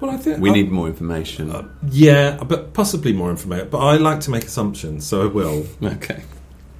Well, 0.00 0.10
I 0.10 0.16
think 0.16 0.40
we 0.40 0.50
I- 0.50 0.54
need 0.54 0.70
more 0.70 0.86
information. 0.88 1.50
Uh, 1.50 1.68
yeah, 1.90 2.38
but 2.42 2.72
possibly 2.72 3.12
more 3.12 3.30
information. 3.30 3.68
But 3.70 3.78
I 3.78 3.96
like 3.96 4.20
to 4.20 4.30
make 4.30 4.44
assumptions, 4.44 5.06
so 5.06 5.22
I 5.22 5.26
will. 5.26 5.66
okay, 5.82 6.22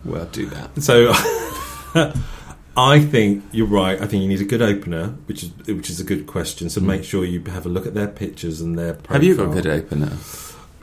well, 0.05 0.27
do 0.27 0.47
that. 0.47 0.83
So 0.83 1.13
I 2.77 3.01
think 3.01 3.45
you're 3.53 3.67
right. 3.67 4.01
I 4.01 4.07
think 4.07 4.23
you 4.23 4.29
need 4.29 4.41
a 4.41 4.45
good 4.45 4.63
opener, 4.63 5.09
which 5.27 5.43
is 5.43 5.51
which 5.67 5.91
is 5.91 6.01
a 6.01 6.05
good 6.05 6.27
question. 6.27 6.71
So 6.71 6.81
hmm. 6.81 6.87
make 6.87 7.05
sure 7.05 7.25
you 7.25 7.43
have 7.45 7.67
a 7.67 7.69
look 7.69 7.87
at 7.87 7.95
their 7.95 8.09
pictures 8.09 8.61
and 8.61 8.79
their. 8.79 8.95
Profile. 8.95 9.15
Have 9.15 9.25
you 9.25 9.37
got 9.37 9.51
a 9.51 9.55
good 9.55 9.67
opener? 9.67 10.13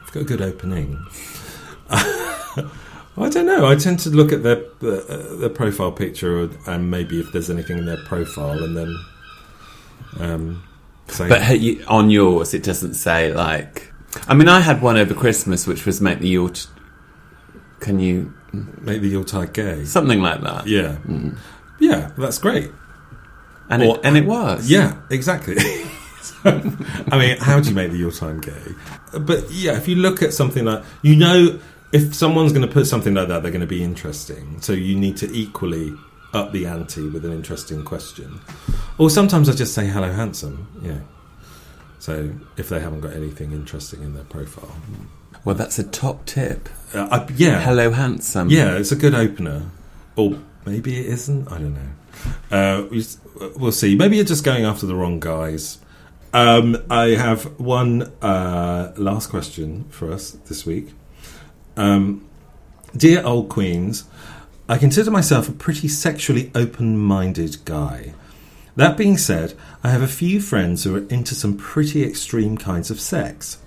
I've 0.01 0.11
got 0.11 0.21
a 0.21 0.25
good 0.25 0.41
opening. 0.41 1.03
I 3.17 3.29
don't 3.29 3.45
know. 3.47 3.65
I 3.67 3.75
tend 3.75 3.99
to 4.01 4.09
look 4.09 4.31
at 4.31 4.43
their 4.43 4.63
uh, 4.81 5.35
their 5.37 5.49
profile 5.49 5.91
picture 5.91 6.49
and 6.67 6.91
maybe 6.91 7.19
if 7.19 7.31
there's 7.31 7.49
anything 7.49 7.77
in 7.79 7.85
their 7.85 7.97
profile, 8.05 8.63
and 8.63 8.77
then 8.77 8.95
um, 10.19 10.63
say. 11.07 11.27
But 11.27 11.87
on 11.87 12.09
yours, 12.09 12.53
it 12.53 12.63
doesn't 12.63 12.93
say 12.93 13.33
like. 13.33 13.91
I 14.27 14.33
mean, 14.33 14.47
I 14.47 14.59
had 14.61 14.81
one 14.81 14.97
over 14.97 15.13
Christmas, 15.13 15.67
which 15.67 15.85
was 15.85 15.99
make 16.01 16.19
the 16.19 16.33
Yort. 16.35 16.67
Can 17.79 17.99
you 17.99 18.33
make 18.53 19.01
the 19.01 19.09
Yuletide 19.09 19.53
gay. 19.53 19.83
something 19.85 20.21
like 20.21 20.41
that? 20.41 20.65
Yeah, 20.67 20.97
yeah, 21.79 22.11
that's 22.17 22.39
great. 22.39 22.71
and 23.69 23.83
Or- 23.83 23.95
it, 23.97 24.01
and 24.03 24.17
it 24.17 24.25
was. 24.25 24.69
Yeah, 24.69 24.95
exactly. 25.11 25.57
I 26.43 27.17
mean, 27.17 27.37
how 27.37 27.59
do 27.59 27.69
you 27.69 27.75
make 27.75 27.91
the 27.91 27.97
your 27.97 28.11
time 28.11 28.39
gay? 28.41 28.75
But 29.19 29.51
yeah, 29.51 29.77
if 29.77 29.87
you 29.87 29.95
look 29.95 30.21
at 30.23 30.33
something 30.33 30.65
like 30.65 30.83
you 31.01 31.15
know, 31.15 31.59
if 31.91 32.13
someone's 32.15 32.51
going 32.53 32.67
to 32.67 32.71
put 32.73 32.87
something 32.87 33.13
like 33.13 33.27
that, 33.29 33.41
they're 33.43 33.51
going 33.51 33.61
to 33.61 33.67
be 33.67 33.83
interesting. 33.83 34.59
So 34.61 34.73
you 34.73 34.95
need 34.95 35.17
to 35.17 35.31
equally 35.31 35.93
up 36.33 36.51
the 36.51 36.65
ante 36.65 37.07
with 37.09 37.23
an 37.25 37.31
interesting 37.31 37.83
question. 37.85 38.39
Or 38.97 39.09
sometimes 39.09 39.47
I 39.49 39.53
just 39.53 39.73
say 39.73 39.87
hello, 39.87 40.11
handsome. 40.11 40.67
Yeah. 40.81 40.99
So 41.99 42.31
if 42.57 42.69
they 42.69 42.79
haven't 42.79 43.01
got 43.01 43.13
anything 43.13 43.51
interesting 43.51 44.01
in 44.03 44.13
their 44.13 44.23
profile, 44.25 44.75
Well, 45.45 45.55
that's 45.55 45.79
a 45.79 45.83
top 45.83 46.25
tip. 46.25 46.69
uh, 46.93 47.07
I, 47.11 47.27
yeah, 47.35 47.61
Hello, 47.61 47.91
handsome. 47.91 48.49
yeah, 48.49 48.75
it's 48.77 48.91
a 48.91 48.95
good 48.95 49.15
opener. 49.15 49.63
Or 50.15 50.37
maybe 50.65 50.99
it 50.99 51.05
isn't. 51.07 51.47
I 51.51 51.57
don't 51.59 51.73
know. 51.73 52.55
Uh, 52.57 52.87
we, 52.89 53.05
we'll 53.55 53.71
see. 53.71 53.95
Maybe 53.95 54.15
you're 54.17 54.25
just 54.25 54.43
going 54.43 54.65
after 54.65 54.85
the 54.85 54.95
wrong 54.95 55.19
guys. 55.19 55.77
Um, 56.33 56.77
I 56.89 57.09
have 57.09 57.59
one 57.59 58.03
uh, 58.21 58.93
last 58.97 59.27
question 59.29 59.85
for 59.89 60.11
us 60.11 60.31
this 60.31 60.65
week. 60.65 60.89
Um, 61.77 62.27
Dear 62.95 63.23
old 63.23 63.49
queens, 63.49 64.05
I 64.67 64.77
consider 64.77 65.11
myself 65.11 65.47
a 65.47 65.51
pretty 65.51 65.87
sexually 65.87 66.51
open 66.55 66.97
minded 66.97 67.57
guy. 67.63 68.13
That 68.75 68.97
being 68.97 69.17
said, 69.17 69.53
I 69.83 69.89
have 69.89 70.01
a 70.01 70.07
few 70.07 70.41
friends 70.41 70.83
who 70.83 70.95
are 70.95 71.07
into 71.09 71.35
some 71.35 71.57
pretty 71.57 72.03
extreme 72.03 72.57
kinds 72.57 72.89
of 72.89 72.99
sex. 72.99 73.59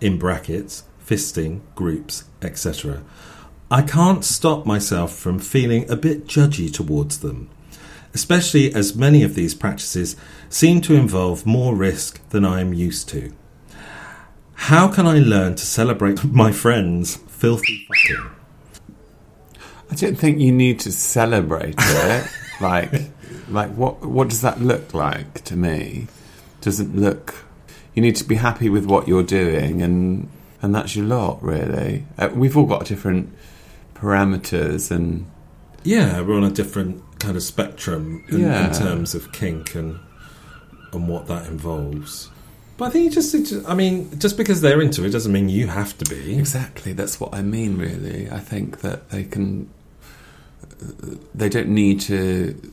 In 0.00 0.18
brackets, 0.18 0.84
fisting, 1.04 1.60
groups, 1.74 2.24
etc. 2.40 3.02
I 3.70 3.82
can't 3.82 4.24
stop 4.24 4.64
myself 4.64 5.14
from 5.14 5.40
feeling 5.40 5.90
a 5.90 5.96
bit 5.96 6.26
judgy 6.26 6.72
towards 6.72 7.18
them, 7.18 7.50
especially 8.14 8.72
as 8.72 8.96
many 8.96 9.22
of 9.22 9.34
these 9.34 9.54
practices 9.54 10.16
seem 10.48 10.80
to 10.82 10.94
involve 10.94 11.44
more 11.44 11.74
risk 11.74 12.26
than 12.30 12.46
I 12.46 12.60
am 12.60 12.72
used 12.72 13.08
to. 13.10 13.32
How 14.54 14.88
can 14.88 15.06
I 15.06 15.18
learn 15.18 15.56
to 15.56 15.66
celebrate 15.66 16.24
my 16.32 16.52
friends' 16.52 17.18
filthy 17.40 17.86
fucking? 17.88 18.30
I 19.90 19.94
don't 19.96 20.14
think 20.16 20.38
you 20.38 20.52
need 20.52 20.78
to 20.80 20.92
celebrate 20.92 21.74
it. 21.78 22.30
like, 22.60 22.92
like 23.48 23.70
what? 23.70 24.02
What 24.06 24.28
does 24.28 24.42
that 24.42 24.60
look 24.60 24.94
like 24.94 25.42
to 25.44 25.56
me? 25.56 26.06
Doesn't 26.60 26.94
look. 26.96 27.34
You 27.94 28.02
need 28.02 28.16
to 28.16 28.24
be 28.24 28.36
happy 28.36 28.68
with 28.68 28.84
what 28.86 29.08
you're 29.08 29.24
doing, 29.24 29.82
and 29.82 30.28
and 30.62 30.74
that's 30.74 30.94
your 30.94 31.06
lot, 31.06 31.42
really. 31.42 32.04
Uh, 32.18 32.28
we've 32.34 32.56
all 32.56 32.66
got 32.66 32.84
different 32.86 33.32
parameters, 33.94 34.90
and 34.90 35.26
Yeah, 35.82 36.20
we're 36.20 36.36
on 36.36 36.44
a 36.44 36.50
different 36.50 37.02
kind 37.18 37.36
of 37.36 37.42
spectrum 37.42 38.24
in, 38.28 38.40
Yeah. 38.40 38.68
in 38.68 38.72
terms 38.74 39.14
of 39.14 39.32
kink 39.32 39.74
and 39.74 39.98
and 40.92 41.08
what 41.08 41.26
that 41.28 41.46
involves. 41.46 42.30
But 42.80 42.86
I 42.86 42.90
think 42.92 43.04
you 43.04 43.10
just, 43.10 43.68
I 43.68 43.74
mean, 43.74 44.18
just 44.18 44.38
because 44.38 44.62
they're 44.62 44.80
into 44.80 45.04
it 45.04 45.10
doesn't 45.10 45.30
mean 45.30 45.50
you 45.50 45.66
have 45.66 45.98
to 45.98 46.04
be. 46.06 46.38
exactly 46.38 46.94
that's 46.94 47.20
what 47.20 47.34
I 47.34 47.42
mean. 47.42 47.76
Really, 47.76 48.30
I 48.30 48.38
think 48.38 48.80
that 48.80 49.10
they 49.10 49.24
can. 49.24 49.68
They 51.34 51.50
don't 51.50 51.68
need 51.68 52.00
to 52.00 52.72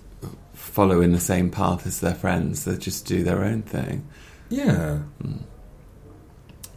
follow 0.53 1.01
in 1.01 1.11
the 1.11 1.19
same 1.19 1.51
path 1.51 1.85
as 1.85 1.99
their 1.99 2.15
friends. 2.15 2.63
They 2.63 2.77
just 2.77 3.05
do 3.05 3.21
their 3.21 3.43
own 3.43 3.63
thing. 3.63 4.07
Yeah. 4.47 4.99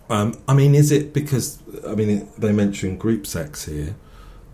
Um, 0.08 0.36
I 0.48 0.54
mean, 0.54 0.74
is 0.74 0.90
it 0.90 1.12
because 1.14 1.60
I 1.86 1.94
mean 1.94 2.28
they 2.36 2.50
mention 2.50 2.96
group 2.96 3.28
sex 3.28 3.64
here? 3.64 3.94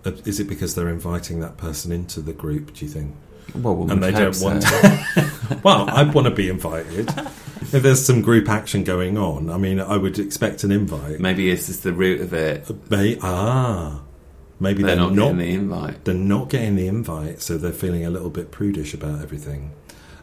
Uh, 0.05 0.13
it 0.27 0.49
because 0.49 0.75
they're 0.75 0.91
inviting 0.91 1.41
that 1.41 1.57
person 1.57 1.93
into 1.93 2.21
the 2.21 2.35
group? 2.35 2.75
Do 2.75 2.85
you 2.85 2.91
think? 2.91 3.17
Well, 3.55 3.91
and 3.91 4.03
they 4.03 4.13
don't 4.13 4.39
want. 4.43 4.65
so. 4.65 4.99
well, 5.65 5.89
I'd 5.89 6.13
want 6.13 6.27
to 6.27 6.31
be 6.31 6.51
invited. 6.51 7.09
if 7.61 7.83
there's 7.83 8.05
some 8.05 8.23
group 8.23 8.49
action 8.49 8.85
going 8.85 9.17
on, 9.19 9.51
I 9.51 9.57
mean, 9.57 9.81
I 9.81 9.97
would 9.97 10.19
expect 10.19 10.65
an 10.65 10.71
invite. 10.73 11.21
Maybe 11.21 11.51
this 11.51 11.69
is 11.69 11.81
the 11.81 11.93
root 11.93 12.21
of 12.21 12.33
it. 12.33 12.91
May, 12.91 13.19
ah, 13.23 14.03
maybe 14.61 14.83
They're, 14.83 14.97
they're, 14.97 15.05
not, 15.05 15.15
not. 15.15 15.23
getting 15.33 15.39
the 15.39 15.51
invite. 15.55 16.05
they're 16.05 16.15
not 16.15 16.49
getting 16.51 16.77
the 16.77 16.87
invite, 16.87 17.41
so 17.41 17.57
they're 17.59 17.73
feeling 17.73 18.05
a 18.05 18.11
little 18.11 18.31
bit 18.31 18.51
prudish 18.51 18.95
about 18.95 19.23
everything. 19.23 19.73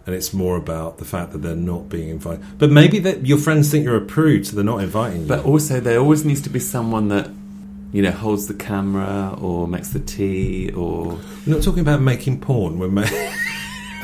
And 0.05 0.13
it's 0.13 0.33
more 0.33 0.57
about 0.57 0.97
the 0.97 1.05
fact 1.05 1.31
that 1.31 1.37
they're 1.39 1.55
not 1.55 1.87
being 1.87 2.09
invited. 2.09 2.43
But 2.57 2.69
maybe 2.71 2.99
that 2.99 3.25
your 3.25 3.37
friends 3.37 3.71
think 3.71 3.85
you're 3.85 3.95
a 3.95 4.01
prude, 4.05 4.45
so 4.45 4.55
they're 4.55 4.65
not 4.65 4.83
inviting 4.83 5.21
you. 5.21 5.27
But 5.27 5.45
also, 5.45 5.79
there 5.79 5.97
always 5.99 6.25
needs 6.25 6.41
to 6.41 6.49
be 6.49 6.59
someone 6.59 7.07
that, 7.07 7.29
you 7.93 8.01
know, 8.01 8.11
holds 8.11 8.47
the 8.47 8.53
camera 8.53 9.37
or 9.39 9.65
makes 9.65 9.91
the 9.91 10.01
tea 10.01 10.71
or. 10.73 11.17
We're 11.47 11.55
not 11.55 11.63
talking 11.63 11.79
about 11.79 12.01
making 12.01 12.41
porn. 12.41 12.79
We're 12.79 12.89
ma- 12.89 13.07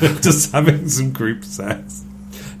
just 0.00 0.52
having 0.52 0.88
some 0.88 1.12
group 1.12 1.44
sex. 1.44 2.04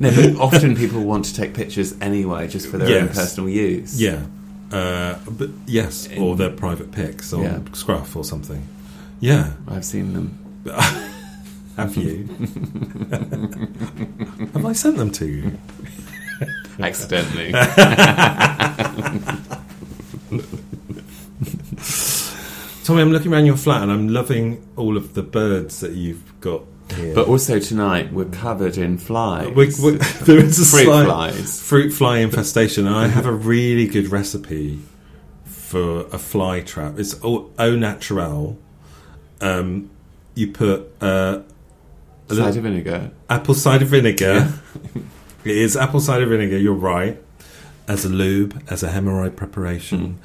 No, 0.00 0.10
but 0.10 0.36
often 0.40 0.74
people 0.76 1.02
want 1.04 1.26
to 1.26 1.34
take 1.34 1.52
pictures 1.52 1.94
anyway, 2.00 2.48
just 2.48 2.68
for 2.68 2.78
their 2.78 3.02
own 3.02 3.08
personal 3.08 3.50
use. 3.50 4.00
Yeah, 4.00 4.24
uh, 4.72 5.18
but 5.30 5.50
yes, 5.66 6.08
or 6.16 6.36
their 6.36 6.48
private 6.50 6.90
pics 6.90 7.34
on 7.34 7.42
Yeah. 7.42 7.60
Scruff 7.74 8.16
or 8.16 8.24
something. 8.24 8.66
Yeah, 9.20 9.52
I've 9.68 9.84
seen 9.84 10.14
them. 10.14 10.38
have 11.76 11.94
you? 11.96 12.24
have 14.54 14.64
I 14.64 14.72
sent 14.72 14.96
them 14.96 15.10
to 15.12 15.26
you? 15.26 15.58
Accidentally. 16.80 17.52
Tommy, 22.84 23.02
I'm 23.02 23.12
looking 23.12 23.32
around 23.32 23.46
your 23.46 23.56
flat 23.56 23.82
and 23.82 23.92
I'm 23.92 24.08
loving 24.08 24.66
all 24.76 24.96
of 24.96 25.14
the 25.14 25.22
birds 25.22 25.80
that 25.80 25.92
you've 25.92 26.40
got 26.40 26.62
here. 26.92 27.14
but 27.14 27.28
also 27.28 27.58
tonight, 27.58 28.12
we're 28.12 28.24
covered 28.26 28.76
in 28.78 28.98
flies. 28.98 29.48
We- 29.54 29.66
we- 29.92 29.96
there 30.22 30.38
is 30.38 30.58
a 30.60 30.64
Fruit 30.64 30.84
slight 30.84 31.04
flies. 31.06 31.62
fruit 31.62 31.90
fly 31.92 32.18
infestation, 32.18 32.86
and 32.86 32.94
I 32.96 33.06
have 33.08 33.26
a 33.26 33.32
really 33.32 33.86
good 33.86 34.08
recipe 34.08 34.80
for 35.44 36.00
a 36.12 36.18
fly 36.18 36.60
trap. 36.60 36.98
It's 36.98 37.14
au, 37.24 37.50
au 37.58 37.76
naturel. 37.76 38.58
Um, 39.40 39.90
you 40.34 40.48
put 40.52 40.92
uh, 41.00 41.40
a 42.28 42.32
little 42.34 42.44
Cider 42.46 42.60
vinegar. 42.60 43.10
apple 43.28 43.54
cider 43.54 43.84
vinegar. 43.84 44.52
it 45.44 45.56
is 45.56 45.76
apple 45.76 46.00
cider 46.00 46.26
vinegar. 46.26 46.58
You're 46.58 46.74
right. 46.74 47.20
As 47.88 48.04
a 48.04 48.08
lube, 48.08 48.62
as 48.68 48.82
a 48.84 48.88
hemorrhoid 48.90 49.34
preparation, 49.34 50.20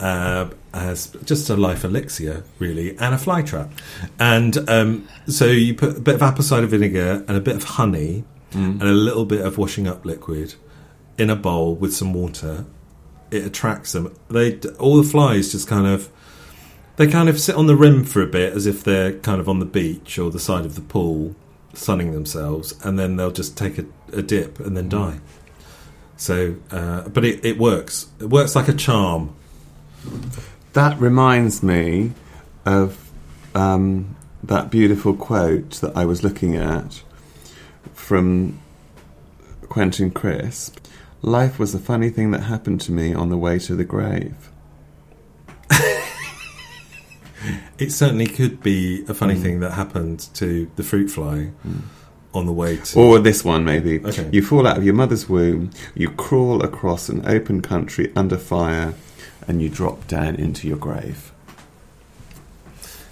uh, 0.00 0.48
as 0.72 1.08
just 1.24 1.50
a 1.50 1.56
life 1.56 1.84
elixir, 1.84 2.44
really, 2.58 2.96
and 2.98 3.14
a 3.14 3.18
fly 3.18 3.42
trap. 3.42 3.70
And 4.18 4.68
um, 4.68 5.08
so 5.26 5.46
you 5.46 5.74
put 5.74 5.96
a 5.96 6.00
bit 6.00 6.14
of 6.14 6.22
apple 6.22 6.44
cider 6.44 6.66
vinegar 6.66 7.24
and 7.26 7.36
a 7.36 7.40
bit 7.40 7.56
of 7.56 7.64
honey 7.64 8.24
and 8.52 8.82
a 8.82 8.86
little 8.86 9.24
bit 9.24 9.44
of 9.44 9.58
washing 9.58 9.86
up 9.86 10.04
liquid 10.04 10.54
in 11.18 11.30
a 11.30 11.36
bowl 11.36 11.74
with 11.74 11.94
some 11.94 12.14
water. 12.14 12.64
It 13.30 13.44
attracts 13.44 13.92
them. 13.92 14.14
They 14.30 14.58
all 14.78 14.96
the 14.96 15.08
flies 15.08 15.52
just 15.52 15.68
kind 15.68 15.86
of 15.86 16.10
they 16.96 17.06
kind 17.06 17.28
of 17.28 17.38
sit 17.38 17.54
on 17.54 17.66
the 17.66 17.76
rim 17.76 18.04
for 18.04 18.22
a 18.22 18.26
bit 18.26 18.52
as 18.52 18.66
if 18.66 18.82
they're 18.82 19.12
kind 19.12 19.40
of 19.40 19.48
on 19.48 19.60
the 19.60 19.66
beach 19.66 20.18
or 20.18 20.30
the 20.30 20.40
side 20.40 20.64
of 20.64 20.74
the 20.74 20.80
pool 20.80 21.34
sunning 21.72 22.12
themselves 22.12 22.74
and 22.84 22.98
then 22.98 23.16
they'll 23.16 23.30
just 23.30 23.56
take 23.56 23.78
a, 23.78 23.84
a 24.12 24.20
dip 24.20 24.58
and 24.58 24.76
then 24.76 24.88
die 24.88 25.20
so 26.16 26.56
uh, 26.72 27.08
but 27.08 27.24
it, 27.24 27.44
it 27.44 27.56
works 27.56 28.08
it 28.18 28.28
works 28.28 28.56
like 28.56 28.66
a 28.66 28.72
charm 28.72 29.36
That 30.74 30.98
reminds 31.00 31.62
me 31.62 32.12
of 32.64 33.10
um, 33.54 34.16
that 34.42 34.70
beautiful 34.70 35.14
quote 35.14 35.70
that 35.80 35.96
I 35.96 36.04
was 36.04 36.22
looking 36.22 36.56
at 36.56 37.02
from 37.94 38.58
Quentin 39.68 40.10
Crisp. 40.10 40.78
Life 41.22 41.58
was 41.58 41.74
a 41.74 41.78
funny 41.78 42.10
thing 42.10 42.30
that 42.30 42.42
happened 42.42 42.80
to 42.82 42.92
me 42.92 43.12
on 43.12 43.28
the 43.28 43.36
way 43.38 43.58
to 43.60 43.74
the 43.74 43.84
grave. 43.84 44.50
It 47.78 47.92
certainly 47.92 48.26
could 48.26 48.60
be 48.64 49.02
a 49.02 49.12
Mm. 49.12 49.16
funny 49.16 49.34
thing 49.36 49.60
that 49.60 49.70
happened 49.72 50.26
to 50.34 50.68
the 50.74 50.82
fruit 50.82 51.08
fly 51.08 51.50
on 52.34 52.46
the 52.46 52.52
way 52.52 52.76
to. 52.78 52.98
Or 52.98 53.20
this 53.20 53.44
one, 53.44 53.64
maybe. 53.64 54.00
Okay. 54.04 54.28
You 54.32 54.42
fall 54.42 54.66
out 54.66 54.76
of 54.76 54.84
your 54.84 54.94
mother's 54.94 55.28
womb, 55.28 55.70
you 55.94 56.10
crawl 56.10 56.62
across 56.64 57.08
an 57.08 57.22
open 57.26 57.62
country 57.62 58.12
under 58.16 58.36
fire, 58.36 58.94
and 59.48 59.60
you 59.62 59.68
drop 59.68 60.06
down 60.06 60.36
into 60.36 60.68
your 60.68 60.76
grave. 60.76 61.32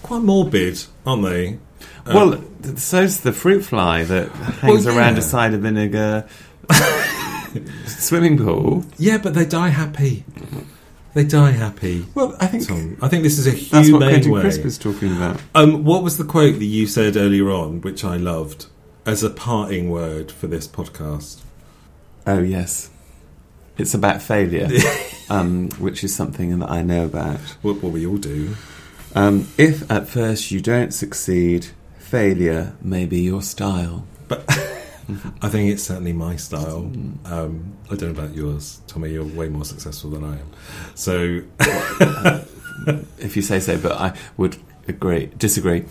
Quite 0.03 0.23
morbid, 0.23 0.85
aren't 1.05 1.25
they? 1.25 1.59
Um, 2.07 2.15
well, 2.15 2.45
so's 2.77 3.21
the 3.23 3.33
fruit 3.33 3.63
fly 3.65 4.05
that 4.05 4.31
hangs 4.31 4.85
Well, 4.87 4.97
around 4.97 5.15
yeah. 5.15 5.19
a 5.19 5.23
cider 5.23 5.57
vinegar 5.59 6.29
swimming 7.87 8.39
pool. 8.39 8.85
yeah, 8.99 9.19
but 9.19 9.35
they 9.35 9.45
die 9.45 9.69
happy. 9.69 10.25
They 11.15 11.25
die 11.25 11.53
happy. 11.53 12.05
Well, 12.15 12.37
I 12.39 12.47
think 12.47 12.69
Tom. 12.69 12.99
I 13.01 13.09
think 13.09 13.23
this 13.23 13.39
is 13.39 13.47
a 13.47 13.51
humane 13.51 13.71
that's 13.83 13.93
what 13.93 14.03
Quentin 14.03 14.33
way. 14.33 14.41
Crisp 14.43 14.65
is 14.67 14.77
talking 14.79 15.17
about. 15.17 15.41
Um, 15.55 15.85
what 15.85 16.03
was 16.03 16.19
the 16.19 16.25
quote 16.25 16.59
that 16.59 16.65
you 16.65 16.87
said 16.87 17.17
earlier 17.17 17.51
on, 17.51 17.81
which 17.81 18.05
I 18.05 18.17
loved, 18.19 18.67
as 19.07 19.23
a 19.25 19.31
parting 19.31 19.89
word 19.91 20.31
for 20.31 20.47
this 20.47 20.69
podcast? 20.69 21.41
Oh, 22.27 22.41
yes. 22.41 22.91
It's 23.79 23.95
about 23.95 24.23
failure, 24.23 24.69
um, 25.31 25.69
which 25.79 26.03
is 26.05 26.15
something 26.15 26.59
that 26.59 26.71
I 26.71 26.83
know 26.83 27.05
about. 27.05 27.39
What, 27.63 27.83
what 27.83 27.93
we 27.93 28.07
all 28.07 28.17
do. 28.17 28.57
Um, 29.15 29.49
if 29.59 29.91
at 29.91 30.09
first 30.09 30.51
you 30.51 30.61
don't 30.61 30.93
succeed, 30.93 31.69
failure 31.99 32.77
may 32.83 33.07
be 33.07 33.21
your 33.21 33.43
style. 33.43 34.07
But 34.29 34.45
I 35.43 35.49
think 35.49 35.73
it's 35.73 35.83
certainly 35.83 36.13
my 36.13 36.37
style. 36.37 36.91
Um, 37.25 37.77
I 37.91 37.97
don't 37.97 38.15
know 38.15 38.23
about 38.23 38.35
yours, 38.35 38.81
Tommy. 38.87 39.11
You're 39.11 39.25
way 39.25 39.49
more 39.49 39.65
successful 39.65 40.11
than 40.11 40.25
I 40.25 40.39
am. 40.39 40.51
So 40.95 41.43
If 43.19 43.37
you 43.37 43.43
say 43.43 43.61
so, 43.61 43.79
but 43.79 43.93
I 43.93 44.17
would 44.37 44.57
agree, 44.87 45.27
disagree. 45.39 45.85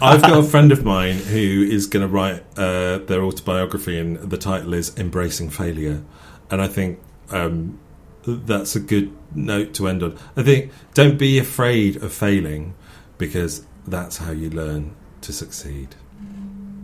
I've 0.00 0.22
got 0.22 0.38
a 0.38 0.42
friend 0.42 0.72
of 0.72 0.84
mine 0.84 1.16
who 1.16 1.66
is 1.68 1.86
going 1.86 2.06
to 2.06 2.08
write 2.08 2.42
uh, 2.56 2.98
their 2.98 3.22
autobiography, 3.22 3.98
and 3.98 4.16
the 4.16 4.38
title 4.38 4.74
is 4.74 4.96
"Embracing 4.96 5.50
Failure." 5.50 6.02
And 6.50 6.62
I 6.62 6.68
think 6.68 7.00
um, 7.32 7.78
that's 8.24 8.76
a 8.76 8.80
good 8.80 9.16
note 9.34 9.74
to 9.74 9.88
end 9.88 10.02
on. 10.02 10.18
I 10.36 10.42
think 10.42 10.72
don't 10.94 11.18
be 11.18 11.38
afraid 11.38 11.96
of 12.02 12.12
failing, 12.12 12.74
because 13.18 13.66
that's 13.86 14.18
how 14.18 14.32
you 14.32 14.50
learn 14.50 14.94
to 15.22 15.32
succeed. 15.32 15.94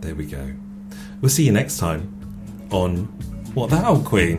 There 0.00 0.14
we 0.14 0.26
go. 0.26 0.54
We'll 1.20 1.30
see 1.30 1.44
you 1.44 1.52
next 1.52 1.78
time 1.78 2.14
on 2.70 3.06
What 3.54 3.70
the 3.70 3.76
Hell, 3.78 4.00
Queen. 4.00 4.38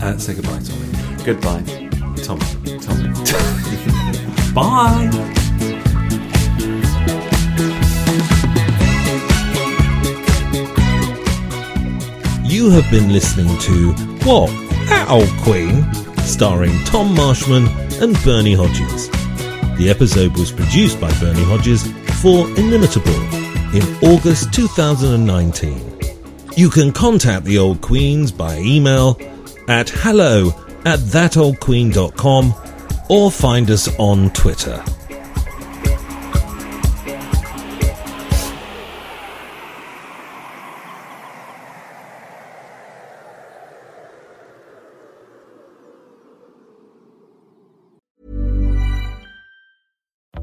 Uh, 0.00 0.18
say 0.18 0.34
goodbye, 0.34 0.60
Tommy. 0.60 1.24
Goodbye, 1.24 1.62
Tom. 2.22 2.38
Tom. 2.80 3.12
Bye. 4.54 5.10
You 12.44 12.70
have 12.70 12.90
been 12.90 13.12
listening 13.12 13.58
to 13.58 13.92
What? 14.24 14.65
That 14.88 15.10
Old 15.10 15.28
Queen, 15.42 15.84
starring 16.24 16.72
Tom 16.84 17.14
Marshman 17.14 17.66
and 18.02 18.16
Bernie 18.24 18.54
Hodges. 18.54 19.08
The 19.78 19.88
episode 19.90 20.36
was 20.38 20.52
produced 20.52 21.00
by 21.00 21.12
Bernie 21.20 21.44
Hodges 21.44 21.86
for 22.22 22.48
Inimitable 22.56 23.20
in 23.74 23.82
August 24.02 24.52
2019. 24.54 26.00
You 26.56 26.70
can 26.70 26.92
contact 26.92 27.44
the 27.44 27.58
Old 27.58 27.80
Queens 27.80 28.32
by 28.32 28.58
email 28.58 29.20
at 29.68 29.90
hello 29.90 30.48
at 30.84 31.00
thatoldqueen.com 31.00 32.54
or 33.08 33.30
find 33.30 33.70
us 33.70 33.88
on 33.98 34.30
Twitter. 34.30 34.82